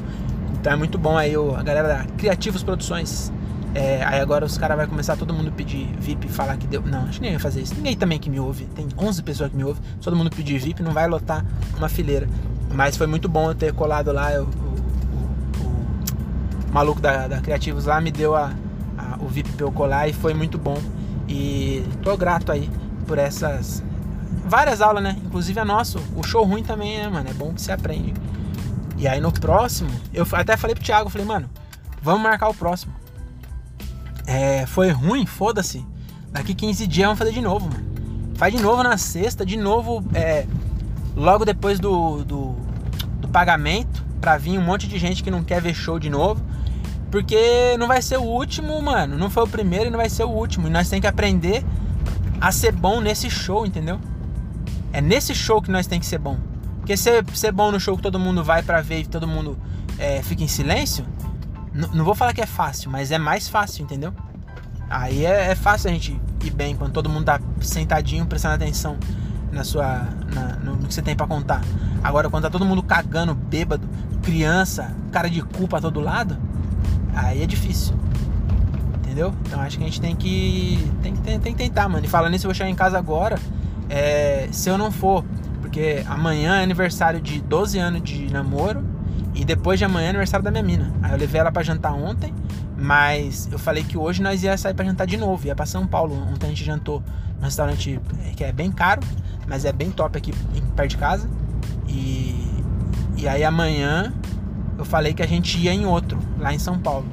Então 0.60 0.74
é 0.74 0.76
muito 0.76 0.98
bom 0.98 1.18
aí 1.18 1.36
o, 1.36 1.56
a 1.56 1.64
galera 1.64 1.88
da 1.88 2.06
Criativos 2.18 2.64
Produções. 2.64 3.32
É, 3.74 4.04
aí 4.04 4.20
agora 4.20 4.46
os 4.46 4.58
caras 4.58 4.78
vão 4.78 4.86
começar 4.88 5.16
todo 5.16 5.34
mundo 5.34 5.52
pedir 5.52 5.88
VIP 5.98 6.28
e 6.28 6.30
falar 6.30 6.58
que 6.58 6.68
deu. 6.68 6.82
Não, 6.82 7.04
acho 7.04 7.20
que 7.20 7.22
nem 7.22 7.32
ia 7.32 7.40
fazer 7.40 7.62
isso. 7.62 7.74
Ninguém 7.74 7.96
também 7.96 8.20
que 8.20 8.30
me 8.30 8.40
ouve. 8.40 8.66
Tem 8.66 8.88
11 8.98 9.24
pessoas 9.24 9.50
que 9.50 9.56
me 9.56 9.64
ouvem. 9.64 9.82
Todo 10.02 10.16
mundo 10.16 10.30
pedir 10.30 10.60
VIP 10.60 10.84
não 10.84 10.92
vai 10.92 11.08
lotar 11.08 11.46
uma 11.78 11.88
fileira. 11.90 12.28
Mas 12.74 12.96
foi 12.96 13.08
muito 13.08 13.28
bom 13.28 13.50
eu 13.50 13.56
ter 13.56 13.74
colado 13.74 14.12
lá. 14.12 14.32
Eu, 14.34 14.44
o, 14.44 14.48
o, 15.64 15.68
o, 16.70 16.74
maluco 16.74 17.02
da, 17.02 17.28
da 17.28 17.40
Criativos 17.40 17.86
lá 17.86 18.02
me 18.02 18.12
deu 18.12 18.36
a, 18.36 18.52
o 19.21 19.27
VIP 19.27 19.51
pra 19.51 19.65
eu 19.65 19.71
colar 19.71 20.07
e 20.07 20.13
foi 20.13 20.34
muito 20.34 20.57
bom. 20.57 20.77
E 21.27 21.84
tô 22.03 22.17
grato 22.17 22.51
aí 22.51 22.69
por 23.07 23.17
essas 23.17 23.84
várias 24.45 24.81
aulas, 24.81 25.03
né? 25.03 25.17
Inclusive 25.23 25.60
a 25.60 25.65
nossa. 25.65 25.99
O 26.15 26.23
show 26.23 26.43
ruim 26.43 26.63
também 26.63 26.99
é, 26.99 27.07
mano. 27.07 27.29
É 27.29 27.34
bom 27.34 27.53
que 27.53 27.62
se 27.62 27.71
aprende. 27.71 28.13
E 28.97 29.07
aí 29.07 29.19
no 29.19 29.31
próximo, 29.31 29.89
eu 30.13 30.27
até 30.34 30.55
falei 30.55 30.75
pro 30.75 30.84
Thiago, 30.84 31.10
falei, 31.10 31.25
mano, 31.25 31.49
vamos 32.01 32.21
marcar 32.21 32.49
o 32.49 32.53
próximo. 32.53 32.93
É, 34.27 34.65
foi 34.67 34.91
ruim, 34.91 35.25
foda-se. 35.25 35.86
Daqui 36.31 36.53
15 36.53 36.86
dias 36.88 37.07
vamos 37.07 37.19
fazer 37.19 37.31
de 37.31 37.41
novo, 37.41 37.67
mano. 37.67 37.91
Faz 38.36 38.53
de 38.53 38.62
novo 38.62 38.84
na 38.84 38.97
sexta, 38.97 39.45
de 39.45 39.57
novo, 39.57 40.03
é, 40.13 40.45
logo 41.15 41.45
depois 41.45 41.79
do, 41.79 42.23
do, 42.23 42.55
do 43.19 43.27
pagamento, 43.27 44.03
pra 44.19 44.38
vir 44.38 44.57
um 44.57 44.62
monte 44.62 44.88
de 44.88 44.97
gente 44.97 45.23
que 45.23 45.31
não 45.31 45.43
quer 45.43 45.62
ver 45.62 45.73
show 45.73 45.99
de 45.99 46.10
novo. 46.10 46.41
Porque 47.12 47.76
não 47.78 47.88
vai 47.88 48.02
ser 48.02 48.17
o 48.17 48.24
último, 48.24 48.82
mano. 48.82 49.17
Não 49.17 49.30
foi 49.30 49.43
o 49.43 49.47
primeiro 49.47 49.88
e 49.88 49.89
não 49.89 49.97
vai 49.97 50.10
ser 50.10 50.24
o 50.24 50.30
último. 50.30 50.67
E 50.67 50.69
nós 50.71 50.89
temos 50.89 51.02
que 51.02 51.08
aprender 51.08 51.63
a 52.39 52.52
ser 52.52 52.71
bom 52.71 53.02
nesse 53.02 53.30
show, 53.30 53.65
entendeu? 53.65 54.00
É 54.93 55.02
nesse 55.02 55.36
show 55.36 55.62
que 55.62 55.69
nós 55.69 55.86
temos 55.86 56.06
que 56.06 56.10
ser 56.10 56.17
bom. 56.17 56.38
Porque 56.78 56.97
ser, 56.97 57.24
ser 57.36 57.52
bom 57.52 57.71
no 57.71 57.80
show 57.80 57.95
que 57.95 58.02
todo 58.02 58.17
mundo 58.17 58.43
vai 58.43 58.63
para 58.63 58.82
ver 58.82 59.02
e 59.02 59.06
todo 59.06 59.28
mundo 59.28 59.58
é, 60.00 60.24
fica 60.24 60.43
em 60.43 60.47
silêncio, 60.47 61.06
não 61.93 62.04
vou 62.04 62.15
falar 62.15 62.34
que 62.34 62.41
é 62.41 62.45
fácil, 62.45 62.89
mas 62.89 63.12
é 63.12 63.17
mais 63.17 63.47
fácil, 63.47 63.84
entendeu? 63.84 64.13
Aí 64.89 65.26
é, 65.26 65.52
é, 65.52 65.56
fácil 65.56 65.89
a 65.89 65.93
gente 65.93 66.19
ir 66.43 66.50
bem 66.50 66.76
quando 66.76 66.91
todo 66.91 67.08
mundo 67.08 67.26
tá 67.26 67.39
sentadinho, 67.62 68.26
prestando 68.26 68.56
atenção 68.56 68.97
na 69.52 69.63
sua, 69.63 70.08
na, 70.34 70.56
no, 70.58 70.78
que 70.80 70.93
você 70.93 71.02
tem 71.02 71.15
para 71.15 71.28
contar. 71.28 71.62
Agora, 72.04 72.30
quando 72.30 72.43
tá 72.43 72.50
todo 72.50 72.65
mundo 72.65 72.84
cagando, 72.84 73.34
bêbado, 73.34 73.88
criança, 74.24 74.93
cara 75.12 75.30
de 75.30 75.41
culpa 75.41 75.78
a 75.78 75.82
todo 75.82 76.00
lado, 76.00 76.38
aí 77.15 77.43
é 77.43 77.45
difícil. 77.45 77.95
Entendeu? 79.00 79.34
Então 79.45 79.60
acho 79.60 79.78
que 79.78 79.84
a 79.84 79.88
gente 79.88 80.00
tem 80.00 80.15
que. 80.15 80.91
Tem 81.02 81.13
que, 81.13 81.21
tem, 81.21 81.39
tem 81.39 81.54
que 81.54 81.63
tentar, 81.63 81.89
mano. 81.89 82.06
E 82.06 82.10
falando 82.10 82.32
nisso, 82.32 82.45
eu 82.45 82.50
vou 82.50 82.56
chegar 82.56 82.69
em 82.69 82.76
casa 82.76 82.97
agora. 82.97 83.38
É, 83.89 84.47
se 84.52 84.69
eu 84.69 84.78
não 84.78 84.91
for, 84.91 85.26
porque 85.60 86.04
amanhã 86.08 86.60
é 86.60 86.63
aniversário 86.63 87.19
de 87.19 87.41
12 87.41 87.78
anos 87.78 88.02
de 88.04 88.32
namoro. 88.32 88.84
E 89.34 89.45
depois 89.45 89.80
de 89.80 89.86
amanhã 89.86 90.08
é 90.08 90.10
aniversário 90.10 90.43
da 90.43 90.52
minha 90.52 90.63
mina. 90.63 90.93
Aí 91.02 91.12
eu 91.12 91.17
levei 91.17 91.39
ela 91.39 91.52
para 91.52 91.63
jantar 91.63 91.93
ontem. 91.93 92.34
Mas 92.78 93.47
eu 93.52 93.60
falei 93.60 93.84
que 93.84 93.97
hoje 93.97 94.21
nós 94.21 94.43
ia 94.43 94.58
sair 94.58 94.74
para 94.74 94.86
jantar 94.86 95.06
de 95.06 95.17
novo. 95.17 95.45
Ia 95.45 95.56
pra 95.56 95.65
São 95.65 95.86
Paulo. 95.86 96.15
Ontem 96.15 96.47
a 96.47 96.50
gente 96.50 96.63
jantou 96.63 97.04
num 97.38 97.45
restaurante 97.45 98.00
que 98.36 98.43
é 98.43 98.52
bem 98.52 98.71
caro. 98.71 99.02
Mas 99.47 99.65
é 99.65 99.71
bem 99.71 99.91
top 99.91 100.17
aqui 100.17 100.34
perto 100.76 100.89
de 100.89 100.97
casa. 100.97 101.30
E, 101.88 102.63
e 103.17 103.28
aí 103.28 103.43
amanhã 103.43 104.13
eu 104.82 104.86
falei 104.86 105.13
que 105.13 105.21
a 105.21 105.28
gente 105.28 105.60
ia 105.60 105.74
em 105.74 105.86
outro, 105.86 106.17
lá 106.41 106.54
em 106.54 106.60
São 106.60 106.77
Paulo. 106.77 107.06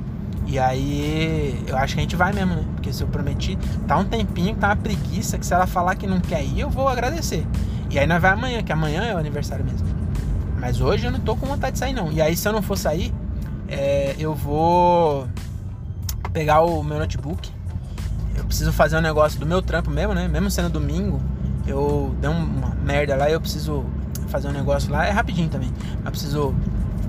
E 0.47 0.59
aí 0.59 1.63
eu 1.67 1.77
acho 1.77 1.95
que 1.95 2.01
a 2.01 2.03
gente 2.03 2.17
vai 2.17 2.33
mesmo, 2.33 2.55
né? 2.55 2.65
Porque 2.75 2.93
se 2.93 3.03
eu 3.03 3.09
prometi, 3.09 3.59
tá 3.87 3.99
um 3.99 4.05
tempinho, 4.05 4.57
tá 4.57 4.69
uma 4.69 4.77
preguiça, 4.77 5.39
que 5.39 5.45
se 5.45 5.53
ela 5.53 5.67
falar 5.67 5.95
que 5.95 6.07
não 6.07 6.21
quer 6.21 6.43
ir, 6.43 6.61
eu 6.61 6.71
vou 6.71 6.89
agradecer. 6.89 7.47
E 7.91 7.99
aí 7.99 8.07
nós 8.07 8.21
vai 8.21 8.33
amanhã, 8.33 8.63
que 8.63 8.73
amanhã 8.73 9.03
é 9.03 9.15
o 9.15 9.19
aniversário 9.19 9.65
mesmo. 9.65 9.87
Mas 10.59 10.81
hoje 10.81 11.07
eu 11.07 11.11
não 11.11 11.21
tô 11.21 11.37
com 11.37 11.47
vontade 11.47 11.75
de 11.75 11.79
sair 11.79 11.93
não. 11.93 12.11
E 12.11 12.21
aí 12.23 12.35
se 12.35 12.49
eu 12.49 12.53
não 12.53 12.63
for 12.63 12.77
sair, 12.77 13.13
é, 13.69 14.17
eu 14.19 14.35
vou 14.35 15.29
pegar 16.33 16.63
o 16.63 16.83
meu 16.83 16.99
notebook. 16.99 17.51
Eu 18.35 18.45
preciso 18.45 18.73
fazer 18.73 18.97
um 18.97 19.03
negócio 19.03 19.39
do 19.39 19.45
meu 19.45 19.61
trampo 19.61 19.91
mesmo, 19.91 20.15
né? 20.15 20.29
Mesmo 20.29 20.51
sendo 20.51 20.71
domingo, 20.71 21.21
eu 21.67 22.15
dei 22.21 22.31
uma 22.31 22.75
merda 22.83 23.17
lá 23.17 23.29
e 23.29 23.35
eu 23.35 23.41
preciso 23.41 23.85
fazer 24.29 24.49
um 24.49 24.53
negócio 24.53 24.91
lá. 24.91 25.07
É 25.07 25.11
rapidinho 25.11 25.49
também. 25.49 25.71
Eu 26.05 26.11
preciso 26.11 26.55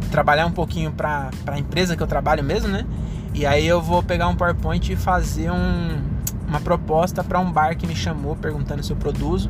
trabalhar 0.09 0.45
um 0.45 0.51
pouquinho 0.51 0.91
pra, 0.91 1.29
pra 1.45 1.57
empresa 1.57 1.95
que 1.95 2.03
eu 2.03 2.07
trabalho 2.07 2.43
mesmo, 2.43 2.67
né? 2.67 2.85
E 3.33 3.45
aí 3.45 3.65
eu 3.65 3.81
vou 3.81 4.01
pegar 4.01 4.27
um 4.27 4.35
PowerPoint 4.35 4.91
e 4.91 4.95
fazer 4.95 5.51
um, 5.51 6.01
uma 6.47 6.59
proposta 6.59 7.23
para 7.23 7.39
um 7.39 7.51
bar 7.51 7.77
que 7.77 7.85
me 7.87 7.95
chamou 7.95 8.35
perguntando 8.35 8.83
se 8.83 8.91
eu 8.91 8.97
produzo. 8.97 9.49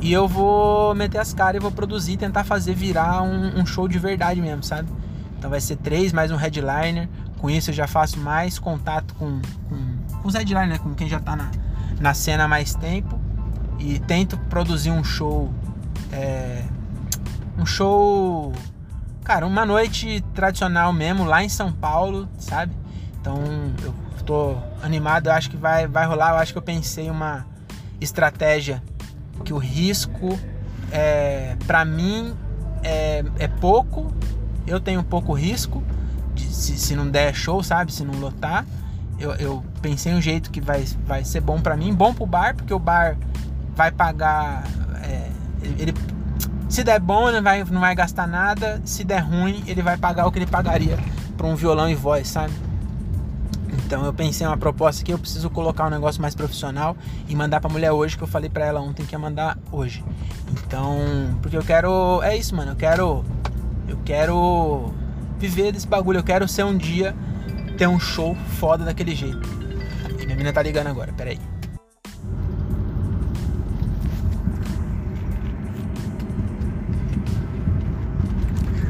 E 0.00 0.12
eu 0.12 0.28
vou 0.28 0.94
meter 0.94 1.18
as 1.18 1.32
caras 1.32 1.60
e 1.60 1.62
vou 1.62 1.72
produzir, 1.72 2.16
tentar 2.16 2.44
fazer 2.44 2.74
virar 2.74 3.22
um, 3.22 3.60
um, 3.60 3.64
show 3.64 3.88
de 3.88 3.98
verdade 3.98 4.40
mesmo, 4.40 4.62
sabe? 4.62 4.88
Então 5.38 5.48
vai 5.48 5.60
ser 5.60 5.76
três 5.76 6.12
mais 6.12 6.30
um 6.30 6.36
headliner. 6.36 7.08
Com 7.38 7.48
isso 7.48 7.70
eu 7.70 7.74
já 7.74 7.86
faço 7.86 8.18
mais 8.18 8.58
contato 8.58 9.14
com, 9.14 9.40
com, 9.68 10.18
com 10.20 10.28
os 10.28 10.34
headliners, 10.34 10.68
né? 10.68 10.78
com 10.78 10.94
quem 10.94 11.08
já 11.08 11.20
tá 11.20 11.36
na, 11.36 11.50
na 12.00 12.12
cena 12.12 12.44
há 12.44 12.48
mais 12.48 12.74
tempo. 12.74 13.18
E 13.78 13.98
tento 14.00 14.36
produzir 14.36 14.90
um 14.90 15.04
show. 15.04 15.50
É, 16.12 16.62
um 17.58 17.64
show. 17.64 18.52
Cara, 19.24 19.46
uma 19.46 19.64
noite 19.64 20.20
tradicional 20.34 20.92
mesmo, 20.92 21.24
lá 21.24 21.42
em 21.42 21.48
São 21.48 21.72
Paulo, 21.72 22.28
sabe? 22.38 22.76
Então 23.18 23.42
eu 23.82 23.94
tô 24.26 24.54
animado, 24.82 25.28
eu 25.28 25.32
acho 25.32 25.48
que 25.48 25.56
vai, 25.56 25.86
vai 25.86 26.06
rolar. 26.06 26.32
Eu 26.32 26.36
acho 26.36 26.52
que 26.52 26.58
eu 26.58 26.62
pensei 26.62 27.08
uma 27.08 27.46
estratégia 27.98 28.82
que 29.42 29.52
o 29.54 29.56
risco 29.56 30.38
é, 30.92 31.56
para 31.66 31.86
mim 31.86 32.36
é, 32.82 33.24
é 33.38 33.48
pouco. 33.48 34.12
Eu 34.66 34.78
tenho 34.78 35.02
pouco 35.02 35.32
risco 35.32 35.82
de, 36.34 36.44
se, 36.44 36.76
se 36.76 36.94
não 36.94 37.08
der 37.08 37.34
show, 37.34 37.62
sabe? 37.62 37.94
Se 37.94 38.04
não 38.04 38.20
lotar. 38.20 38.66
Eu, 39.18 39.32
eu 39.36 39.64
pensei 39.80 40.12
um 40.12 40.20
jeito 40.20 40.50
que 40.50 40.60
vai, 40.60 40.84
vai 41.06 41.24
ser 41.24 41.40
bom 41.40 41.58
para 41.58 41.74
mim, 41.78 41.94
bom 41.94 42.12
pro 42.12 42.26
bar, 42.26 42.54
porque 42.54 42.74
o 42.74 42.78
bar 42.78 43.16
vai 43.74 43.90
pagar. 43.90 44.64
É, 45.02 45.30
ele, 45.78 45.94
se 46.68 46.82
der 46.82 47.00
bom, 47.00 47.28
ele 47.28 47.36
não 47.36 47.44
vai, 47.44 47.64
não 47.64 47.80
vai 47.80 47.94
gastar 47.94 48.26
nada. 48.26 48.80
Se 48.84 49.04
der 49.04 49.20
ruim, 49.20 49.62
ele 49.66 49.82
vai 49.82 49.96
pagar 49.96 50.26
o 50.26 50.32
que 50.32 50.38
ele 50.38 50.46
pagaria 50.46 50.98
para 51.36 51.46
um 51.46 51.54
violão 51.54 51.88
e 51.88 51.94
voz, 51.94 52.28
sabe? 52.28 52.52
Então 53.84 54.04
eu 54.04 54.14
pensei 54.14 54.46
uma 54.46 54.56
proposta 54.56 55.04
que 55.04 55.12
eu 55.12 55.18
preciso 55.18 55.50
colocar 55.50 55.86
um 55.86 55.90
negócio 55.90 56.20
mais 56.20 56.34
profissional 56.34 56.96
e 57.28 57.36
mandar 57.36 57.60
pra 57.60 57.68
mulher 57.68 57.92
hoje, 57.92 58.16
que 58.16 58.22
eu 58.22 58.28
falei 58.28 58.48
pra 58.48 58.64
ela 58.64 58.80
ontem 58.80 59.04
que 59.04 59.14
ia 59.14 59.18
mandar 59.18 59.58
hoje. 59.70 60.04
Então, 60.50 60.98
porque 61.42 61.56
eu 61.56 61.62
quero. 61.62 62.22
É 62.22 62.36
isso, 62.36 62.54
mano. 62.54 62.72
Eu 62.72 62.76
quero. 62.76 63.24
Eu 63.86 63.98
quero 64.04 64.92
viver 65.38 65.72
desse 65.72 65.86
bagulho. 65.86 66.20
Eu 66.20 66.24
quero 66.24 66.48
ser 66.48 66.64
um 66.64 66.76
dia 66.76 67.14
ter 67.76 67.88
um 67.88 67.98
show 67.98 68.34
foda 68.58 68.84
daquele 68.84 69.14
jeito. 69.14 69.48
E 70.10 70.24
minha 70.24 70.36
menina 70.36 70.52
tá 70.52 70.62
ligando 70.62 70.86
agora, 70.86 71.12
peraí. 71.12 71.38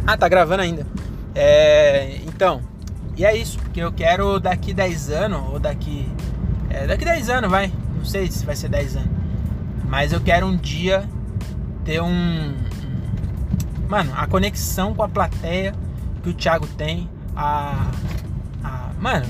Ah, 0.06 0.16
tá 0.16 0.28
gravando 0.28 0.62
ainda. 0.62 0.86
É, 1.34 2.20
então, 2.26 2.62
e 3.16 3.24
é 3.24 3.36
isso, 3.36 3.58
que 3.72 3.80
eu 3.80 3.92
quero 3.92 4.40
daqui 4.40 4.74
10 4.74 5.10
anos, 5.10 5.40
ou 5.52 5.60
daqui. 5.60 6.08
É, 6.68 6.86
daqui 6.86 7.04
10 7.04 7.30
anos, 7.30 7.50
vai. 7.50 7.72
Não 7.96 8.04
sei 8.04 8.30
se 8.30 8.44
vai 8.44 8.56
ser 8.56 8.68
10 8.68 8.96
anos. 8.96 9.10
Mas 9.88 10.12
eu 10.12 10.20
quero 10.20 10.46
um 10.46 10.56
dia 10.56 11.08
ter 11.84 12.02
um. 12.02 12.54
Mano, 13.88 14.12
a 14.16 14.26
conexão 14.26 14.94
com 14.94 15.02
a 15.02 15.08
plateia 15.08 15.72
que 16.22 16.28
o 16.30 16.34
Thiago 16.34 16.66
tem. 16.66 17.08
A. 17.36 17.90
a 18.64 18.90
mano, 18.98 19.26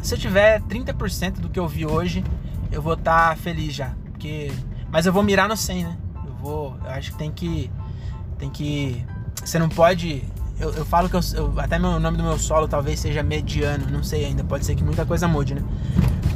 se 0.00 0.14
eu 0.14 0.18
tiver 0.18 0.60
30% 0.62 1.40
do 1.40 1.48
que 1.48 1.58
eu 1.58 1.66
vi 1.66 1.84
hoje, 1.84 2.24
eu 2.70 2.80
vou 2.80 2.94
estar 2.94 3.30
tá 3.30 3.36
feliz 3.36 3.74
já. 3.74 3.92
Porque. 4.04 4.52
Mas 4.90 5.06
eu 5.06 5.12
vou 5.12 5.22
mirar 5.22 5.48
no 5.48 5.56
100, 5.56 5.84
né? 5.84 5.96
Eu 6.24 6.32
vou. 6.34 6.76
Eu 6.84 6.90
acho 6.90 7.12
que 7.12 7.18
tem 7.18 7.32
que. 7.32 7.70
Tem 8.38 8.48
que. 8.48 9.04
Você 9.48 9.58
não 9.58 9.68
pode 9.68 10.24
eu, 10.60 10.72
eu 10.74 10.84
falo 10.84 11.08
que 11.08 11.14
eu, 11.14 11.20
eu, 11.34 11.60
até 11.60 11.78
meu 11.78 12.00
nome 12.00 12.16
do 12.16 12.22
meu 12.22 12.38
solo 12.38 12.66
talvez 12.66 12.98
seja 12.98 13.22
mediano, 13.22 13.86
não 13.90 14.02
sei 14.02 14.24
ainda, 14.24 14.42
pode 14.42 14.66
ser 14.66 14.74
que 14.74 14.82
muita 14.82 15.06
coisa 15.06 15.28
mude, 15.28 15.54
né? 15.54 15.62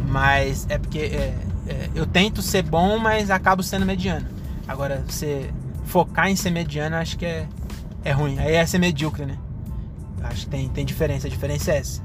Mas 0.08 0.66
é 0.68 0.78
porque 0.78 0.98
é, 0.98 1.34
é, 1.66 1.90
eu 1.94 2.06
tento 2.06 2.40
ser 2.40 2.62
bom, 2.62 2.98
mas 2.98 3.30
acabo 3.30 3.62
sendo 3.62 3.84
mediano. 3.84 4.26
Agora, 4.66 5.02
você 5.06 5.50
focar 5.86 6.28
em 6.28 6.36
ser 6.36 6.50
mediano, 6.50 6.96
acho 6.96 7.18
que 7.18 7.26
é, 7.26 7.48
é 8.04 8.12
ruim. 8.12 8.38
Aí 8.38 8.54
é 8.54 8.64
ser 8.64 8.78
medíocre, 8.78 9.26
né? 9.26 9.36
Acho 10.22 10.44
que 10.44 10.50
tem, 10.50 10.68
tem 10.68 10.84
diferença. 10.84 11.26
A 11.26 11.30
diferença 11.30 11.72
é 11.72 11.78
essa. 11.78 12.02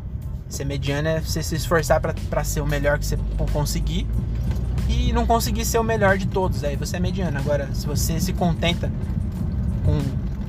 Ser 0.49 0.65
mediano 0.65 1.07
é 1.07 1.19
você 1.19 1.43
se 1.43 1.55
esforçar 1.55 2.01
para 2.01 2.43
ser 2.43 2.61
o 2.61 2.67
melhor 2.67 2.97
que 2.97 3.05
você 3.05 3.17
conseguir 3.53 4.07
e 4.89 5.11
não 5.13 5.27
conseguir 5.27 5.65
ser 5.65 5.77
o 5.77 5.83
melhor 5.83 6.17
de 6.17 6.25
todos. 6.27 6.63
Aí 6.63 6.75
você 6.75 6.97
é 6.97 6.99
mediano. 6.99 7.37
Agora, 7.37 7.69
se 7.73 7.85
você 7.85 8.19
se 8.19 8.33
contenta 8.33 8.91
com. 9.85 9.99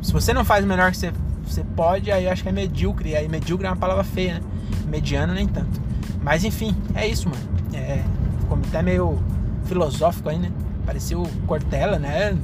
Se 0.02 0.12
você 0.12 0.32
não 0.32 0.44
faz 0.44 0.64
o 0.64 0.68
melhor 0.68 0.90
que 0.90 0.96
você 0.96 1.12
você 1.48 1.64
pode, 1.64 2.12
aí 2.12 2.28
acho 2.28 2.42
que 2.42 2.48
é 2.48 2.52
medíocre. 2.52 3.16
Aí 3.16 3.28
medíocre 3.28 3.66
é 3.66 3.70
uma 3.70 3.76
palavra 3.76 4.04
feia, 4.04 4.34
né? 4.34 4.40
Mediano 4.87 5.32
nem 5.32 5.46
tanto. 5.46 5.80
Mas 6.22 6.44
enfim, 6.44 6.76
é 6.94 7.06
isso, 7.06 7.28
mano. 7.28 7.42
É, 7.72 8.02
ficou 8.40 8.58
até 8.58 8.82
meio 8.82 9.18
filosófico 9.64 10.28
aí, 10.28 10.38
né? 10.38 10.50
Parecia 10.84 11.18
o 11.18 11.26
Cortella, 11.46 11.98
né? 11.98 12.37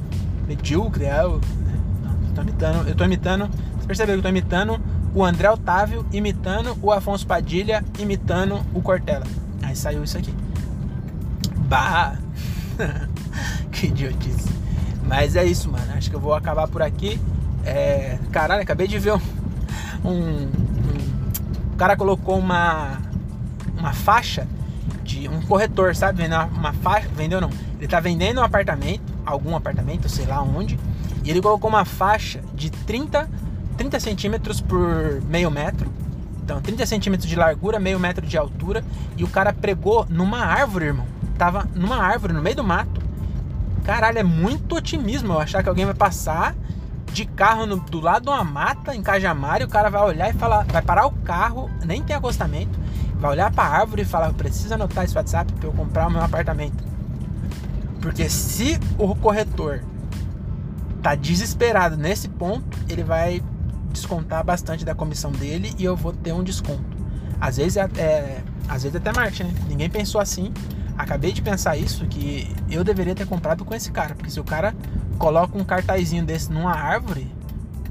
Medíocre, 0.47 1.05
é. 1.05 1.23
Né? 1.23 1.39
Não, 2.03 2.33
tô 2.33 2.41
imitando, 2.41 2.87
eu 2.87 2.95
tô 2.95 3.03
imitando. 3.03 3.49
Você 3.77 3.87
percebeu 3.87 4.15
que 4.15 4.19
eu 4.19 4.23
tô 4.23 4.29
imitando 4.29 4.79
o 5.13 5.23
André 5.23 5.49
Otávio, 5.49 6.05
imitando 6.11 6.77
o 6.81 6.91
Afonso 6.91 7.25
Padilha, 7.25 7.83
imitando 7.99 8.61
o 8.73 8.81
Cortella. 8.81 9.25
Aí 9.61 9.75
saiu 9.75 10.03
isso 10.03 10.17
aqui. 10.17 10.33
Bah! 11.67 12.17
que 13.71 13.87
idiotice. 13.87 14.49
Mas 15.07 15.35
é 15.35 15.45
isso, 15.45 15.71
mano. 15.71 15.93
Acho 15.95 16.09
que 16.09 16.15
eu 16.15 16.19
vou 16.19 16.33
acabar 16.33 16.67
por 16.67 16.81
aqui. 16.81 17.19
É, 17.65 18.19
caralho, 18.31 18.61
acabei 18.61 18.87
de 18.87 18.99
ver 18.99 19.13
um, 19.13 19.21
um, 20.05 20.43
um, 20.43 21.75
cara 21.77 21.97
colocou 21.97 22.37
uma. 22.37 22.99
Uma 23.77 23.91
faixa 23.91 24.47
de 25.03 25.27
um 25.27 25.41
corretor, 25.41 25.95
sabe? 25.95 26.23
Vendeu 26.23 26.39
uma 26.39 26.73
faixa. 26.73 27.09
Vendeu 27.15 27.41
não. 27.41 27.49
Ele 27.77 27.87
tá 27.87 27.99
vendendo 27.99 28.39
um 28.39 28.43
apartamento, 28.43 29.13
algum 29.25 29.55
apartamento, 29.55 30.07
sei 30.07 30.25
lá 30.25 30.41
onde. 30.41 30.79
E 31.23 31.29
ele 31.29 31.41
colocou 31.41 31.69
uma 31.69 31.85
faixa 31.85 32.41
de 32.53 32.69
30, 32.69 33.29
30 33.77 33.99
centímetros 33.99 34.61
por 34.61 35.21
meio 35.23 35.51
metro. 35.51 35.91
Então, 36.43 36.61
30 36.61 36.85
centímetros 36.85 37.27
de 37.27 37.35
largura, 37.35 37.79
meio 37.79 37.99
metro 37.99 38.25
de 38.25 38.37
altura. 38.37 38.83
E 39.17 39.23
o 39.23 39.27
cara 39.27 39.51
pregou 39.51 40.05
numa 40.09 40.39
árvore, 40.39 40.85
irmão. 40.85 41.07
Tava 41.37 41.67
numa 41.75 41.97
árvore, 41.97 42.33
no 42.33 42.41
meio 42.41 42.55
do 42.55 42.63
mato. 42.63 43.01
Caralho, 43.83 44.19
é 44.19 44.23
muito 44.23 44.75
otimismo 44.75 45.33
eu 45.33 45.39
achar 45.39 45.61
que 45.61 45.69
alguém 45.69 45.85
vai 45.85 45.93
passar 45.93 46.55
de 47.15 47.25
carro 47.25 47.65
no, 47.65 47.77
do 47.77 48.01
lado 48.01 48.23
de 48.23 48.29
uma 48.29 48.43
mata 48.43 48.93
em 48.93 49.01
Cajamar 49.01 49.61
e 49.61 49.63
o 49.63 49.69
cara 49.69 49.89
vai 49.89 50.03
olhar 50.03 50.29
e 50.29 50.33
falar, 50.33 50.65
vai 50.65 50.81
parar 50.81 51.07
o 51.07 51.11
carro, 51.11 51.71
nem 51.85 52.03
tem 52.03 52.13
acostamento, 52.13 52.77
vai 53.15 53.31
olhar 53.31 53.49
para 53.51 53.63
a 53.63 53.79
árvore 53.79 54.01
e 54.01 54.05
falar, 54.05 54.33
preciso 54.33 54.73
anotar 54.73 55.05
esse 55.05 55.15
WhatsApp 55.15 55.51
para 55.53 55.69
eu 55.69 55.71
comprar 55.71 56.07
o 56.07 56.11
meu 56.11 56.21
apartamento. 56.21 56.83
Porque 58.01 58.29
se 58.29 58.77
o 58.97 59.15
corretor 59.15 59.81
tá 61.01 61.15
desesperado 61.15 61.95
nesse 61.95 62.27
ponto, 62.27 62.77
ele 62.89 63.03
vai 63.03 63.41
descontar 63.93 64.43
bastante 64.43 64.83
da 64.83 64.93
comissão 64.93 65.31
dele 65.31 65.73
e 65.79 65.85
eu 65.85 65.95
vou 65.95 66.11
ter 66.11 66.33
um 66.33 66.43
desconto. 66.43 66.83
Às 67.39 67.55
vezes 67.55 67.77
é, 67.77 67.89
é 67.97 68.43
às 68.67 68.83
vezes 68.83 68.95
é 68.95 68.97
até 68.97 69.13
marketing, 69.13 69.43
né? 69.43 69.53
Ninguém 69.69 69.89
pensou 69.89 70.19
assim. 70.19 70.51
Acabei 70.97 71.31
de 71.31 71.41
pensar 71.41 71.75
isso 71.75 72.05
que 72.05 72.53
eu 72.69 72.83
deveria 72.83 73.13
ter 73.13 73.27
comprado 73.27 73.65
com 73.65 73.73
esse 73.75 73.91
cara, 73.91 74.15
porque 74.15 74.29
se 74.29 74.39
o 74.39 74.43
cara 74.43 74.73
coloca 75.17 75.57
um 75.57 75.63
cartazinho 75.63 76.25
desse 76.25 76.51
numa 76.51 76.71
árvore, 76.71 77.29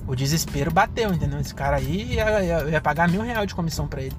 o 0.07 0.15
desespero 0.15 0.71
bateu, 0.71 1.13
entendeu? 1.13 1.39
Esse 1.39 1.55
cara 1.55 1.77
aí 1.77 2.15
ia, 2.15 2.43
ia, 2.43 2.65
ia 2.71 2.81
pagar 2.81 3.09
mil 3.09 3.23
reais 3.23 3.47
de 3.47 3.55
comissão 3.55 3.87
para 3.87 4.03
ele. 4.03 4.17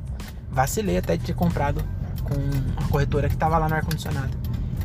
Vacilei 0.52 0.98
até 0.98 1.18
de 1.18 1.26
ter 1.26 1.34
comprado 1.34 1.84
com 2.24 2.84
a 2.84 2.88
corretora 2.88 3.30
que 3.30 3.38
tava 3.38 3.58
lá 3.58 3.68
no 3.68 3.76
ar-condicionado. 3.76 4.32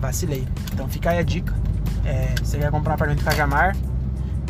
Vacilei. 0.01 0.47
Então 0.73 0.89
fica 0.89 1.11
aí 1.11 1.19
a 1.19 1.23
dica. 1.23 1.55
É, 2.05 2.35
você 2.43 2.59
quer 2.59 2.71
comprar 2.71 2.93
um 2.93 2.95
apartamento 2.95 3.21
em 3.21 3.25
Cajamar, 3.25 3.77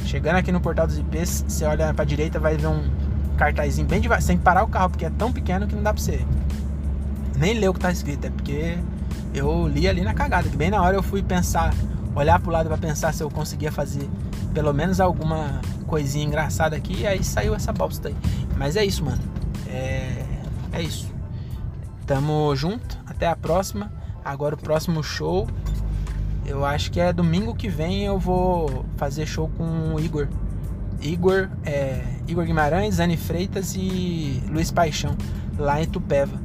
chegando 0.04 0.36
aqui 0.36 0.52
no 0.52 0.60
portal 0.60 0.86
dos 0.86 0.98
IPs, 0.98 1.44
você 1.46 1.64
olha 1.64 1.92
pra 1.92 2.04
direita, 2.04 2.38
vai 2.38 2.56
ver 2.56 2.68
um 2.68 2.88
cartazinho 3.36 3.86
bem 3.86 4.00
devagar. 4.00 4.24
Que 4.24 4.36
parar 4.38 4.62
o 4.62 4.68
carro, 4.68 4.90
porque 4.90 5.04
é 5.04 5.10
tão 5.10 5.32
pequeno 5.32 5.66
que 5.66 5.74
não 5.74 5.82
dá 5.82 5.92
pra 5.92 6.02
você 6.02 6.24
nem 7.36 7.58
ler 7.58 7.68
o 7.68 7.74
que 7.74 7.80
tá 7.80 7.90
escrito. 7.90 8.26
É 8.26 8.30
porque 8.30 8.78
eu 9.34 9.68
li 9.68 9.88
ali 9.88 10.02
na 10.02 10.14
cagada, 10.14 10.48
que 10.48 10.56
bem 10.56 10.70
na 10.70 10.82
hora 10.82 10.96
eu 10.96 11.02
fui 11.02 11.22
pensar, 11.22 11.72
olhar 12.14 12.38
pro 12.40 12.50
lado 12.50 12.68
para 12.68 12.78
pensar 12.78 13.12
se 13.14 13.22
eu 13.22 13.30
conseguia 13.30 13.70
fazer 13.70 14.08
pelo 14.52 14.72
menos 14.72 15.00
alguma 15.00 15.60
coisinha 15.86 16.24
engraçada 16.24 16.76
aqui, 16.76 17.00
e 17.00 17.06
aí 17.06 17.22
saiu 17.22 17.54
essa 17.54 17.72
bosta 17.72 18.08
aí. 18.08 18.16
Mas 18.56 18.76
é 18.76 18.84
isso, 18.84 19.04
mano. 19.04 19.22
É, 19.66 20.24
é 20.72 20.82
isso. 20.82 21.08
Tamo 22.06 22.54
junto, 22.56 22.98
até 23.06 23.26
a 23.26 23.36
próxima. 23.36 23.92
Agora 24.24 24.54
o 24.54 24.58
próximo 24.58 25.02
show, 25.02 25.48
eu 26.44 26.64
acho 26.64 26.90
que 26.90 27.00
é 27.00 27.12
domingo 27.12 27.54
que 27.54 27.68
vem 27.68 28.04
eu 28.04 28.18
vou 28.18 28.84
fazer 28.96 29.26
show 29.26 29.50
com 29.56 29.94
o 29.94 30.00
Igor. 30.00 30.28
Igor, 31.00 31.48
é, 31.64 32.04
Igor 32.28 32.44
Guimarães, 32.44 32.96
Zane 32.96 33.16
Freitas 33.16 33.74
e 33.74 34.42
Luiz 34.50 34.70
Paixão, 34.70 35.16
lá 35.58 35.80
em 35.80 35.86
Tupéva. 35.86 36.38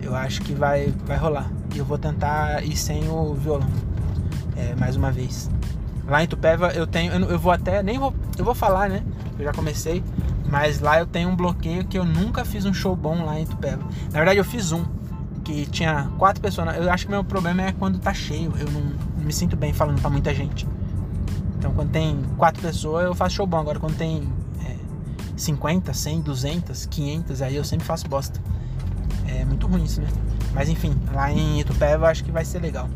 Eu 0.00 0.16
acho 0.16 0.40
que 0.40 0.54
vai, 0.54 0.94
vai 1.04 1.18
rolar. 1.18 1.50
E 1.74 1.78
eu 1.78 1.84
vou 1.84 1.98
tentar 1.98 2.64
ir 2.64 2.76
sem 2.76 3.08
o 3.08 3.34
violão. 3.34 3.68
É, 4.56 4.74
mais 4.76 4.96
uma 4.96 5.10
vez. 5.10 5.50
Lá 6.06 6.22
em 6.22 6.26
Tupéva 6.26 6.72
eu 6.72 6.86
tenho. 6.86 7.12
Eu, 7.12 7.30
eu 7.30 7.38
vou 7.38 7.52
até. 7.52 7.82
Nem 7.82 7.98
vou. 7.98 8.14
Eu 8.36 8.44
vou 8.44 8.54
falar, 8.54 8.88
né? 8.88 9.02
Eu 9.38 9.44
já 9.44 9.52
comecei. 9.52 10.02
Mas 10.50 10.80
lá 10.80 10.98
eu 10.98 11.06
tenho 11.06 11.28
um 11.28 11.36
bloqueio 11.36 11.84
que 11.84 11.96
eu 11.96 12.04
nunca 12.04 12.44
fiz 12.44 12.64
um 12.64 12.74
show 12.74 12.96
bom 12.96 13.24
lá 13.24 13.38
em 13.38 13.46
Tupéva. 13.46 13.82
Na 14.06 14.18
verdade 14.18 14.38
eu 14.38 14.44
fiz 14.44 14.72
um. 14.72 14.84
Que 15.44 15.64
tinha 15.66 16.10
quatro 16.18 16.42
pessoas. 16.42 16.76
Eu 16.76 16.90
acho 16.90 17.06
que 17.06 17.12
meu 17.12 17.22
problema 17.22 17.62
é 17.62 17.72
quando 17.72 17.98
tá 17.98 18.12
cheio. 18.12 18.52
Eu 18.58 18.70
não, 18.70 18.80
não 19.16 19.24
me 19.24 19.32
sinto 19.32 19.56
bem 19.56 19.72
falando 19.72 20.00
pra 20.00 20.10
muita 20.10 20.34
gente. 20.34 20.66
Então 21.56 21.72
quando 21.72 21.90
tem 21.90 22.20
quatro 22.36 22.60
pessoas 22.60 23.04
eu 23.04 23.14
faço 23.14 23.36
show 23.36 23.46
bom. 23.46 23.58
Agora 23.58 23.78
quando 23.78 23.96
tem 23.96 24.28
é, 24.66 24.76
50, 25.36 25.94
100, 25.94 26.20
200, 26.22 26.86
500, 26.86 27.42
aí 27.42 27.54
eu 27.54 27.64
sempre 27.64 27.86
faço 27.86 28.08
bosta. 28.08 28.40
É 29.26 29.44
muito 29.44 29.66
ruim 29.66 29.84
isso, 29.84 30.00
né? 30.00 30.08
Mas 30.52 30.68
enfim, 30.68 30.96
lá 31.12 31.30
em 31.30 31.60
Itupeva 31.60 32.06
eu 32.06 32.10
acho 32.10 32.24
que 32.24 32.32
vai 32.32 32.44
ser 32.44 32.60
legal. 32.60 32.88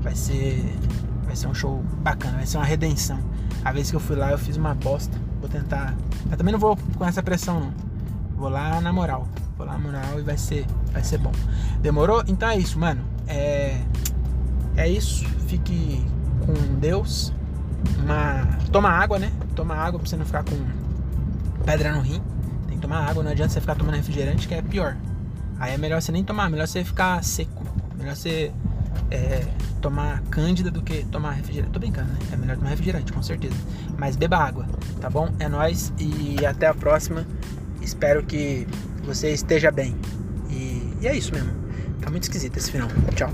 Vai 0.00 0.14
ser. 0.14 0.76
Vai 1.24 1.36
ser 1.36 1.46
um 1.46 1.54
show 1.54 1.82
bacana, 2.02 2.38
vai 2.38 2.46
ser 2.46 2.56
uma 2.56 2.64
redenção. 2.64 3.18
A 3.64 3.72
vez 3.72 3.90
que 3.90 3.96
eu 3.96 4.00
fui 4.00 4.16
lá 4.16 4.30
eu 4.30 4.38
fiz 4.38 4.56
uma 4.56 4.74
bosta. 4.74 5.16
Vou 5.40 5.48
tentar. 5.48 5.94
Eu 6.30 6.36
também 6.36 6.52
não 6.52 6.58
vou 6.58 6.76
com 6.96 7.04
essa 7.04 7.22
pressão 7.22 7.60
não. 7.60 7.72
Vou 8.36 8.48
lá 8.48 8.80
na 8.80 8.92
moral. 8.92 9.28
Vou 9.56 9.66
lá 9.66 9.72
na 9.74 9.78
moral 9.78 10.18
e 10.18 10.22
vai 10.22 10.36
ser. 10.36 10.66
Vai 10.92 11.02
ser 11.02 11.18
bom. 11.18 11.32
Demorou? 11.80 12.22
Então 12.26 12.48
é 12.48 12.56
isso, 12.56 12.78
mano. 12.78 13.02
É. 13.26 13.80
É 14.76 14.88
isso. 14.88 15.24
Fique 15.46 16.04
com 16.46 16.78
Deus. 16.78 17.32
Uma. 18.02 18.46
Toma 18.70 18.88
água, 18.88 19.18
né? 19.18 19.30
Toma 19.54 19.74
água 19.74 19.98
pra 19.98 20.08
você 20.08 20.16
não 20.16 20.24
ficar 20.24 20.44
com 20.44 20.56
pedra 21.64 21.92
no 21.92 22.00
rim. 22.00 22.22
Tem 22.66 22.76
que 22.76 22.82
tomar 22.82 23.06
água, 23.08 23.22
não 23.22 23.30
adianta 23.30 23.52
você 23.52 23.60
ficar 23.60 23.74
tomando 23.74 23.96
refrigerante, 23.96 24.48
que 24.48 24.54
é 24.54 24.62
pior. 24.62 24.96
Aí 25.58 25.74
é 25.74 25.78
melhor 25.78 26.00
você 26.00 26.12
nem 26.12 26.24
tomar, 26.24 26.48
melhor 26.50 26.66
você 26.66 26.84
ficar 26.84 27.22
seco. 27.24 27.64
Melhor 27.96 28.14
você 28.14 28.52
é, 29.10 29.46
tomar 29.80 30.22
cândida 30.30 30.70
do 30.70 30.82
que 30.82 31.04
tomar 31.06 31.32
refrigerante. 31.32 31.72
Tô 31.72 31.78
brincando, 31.78 32.12
né? 32.12 32.18
É 32.32 32.36
melhor 32.36 32.56
tomar 32.56 32.70
refrigerante, 32.70 33.12
com 33.12 33.22
certeza. 33.22 33.56
Mas 33.96 34.16
beba 34.16 34.38
água, 34.38 34.66
tá 35.00 35.10
bom? 35.10 35.28
É 35.38 35.48
nóis 35.48 35.92
e 35.98 36.44
até 36.44 36.66
a 36.66 36.74
próxima. 36.74 37.26
Espero 37.80 38.22
que 38.24 38.66
você 39.02 39.32
esteja 39.32 39.70
bem. 39.70 39.96
E, 40.50 40.96
e 41.00 41.06
é 41.06 41.16
isso 41.16 41.32
mesmo. 41.32 41.50
Tá 42.00 42.10
muito 42.10 42.24
esquisito 42.24 42.56
esse 42.56 42.70
final. 42.70 42.88
Tchau. 43.14 43.30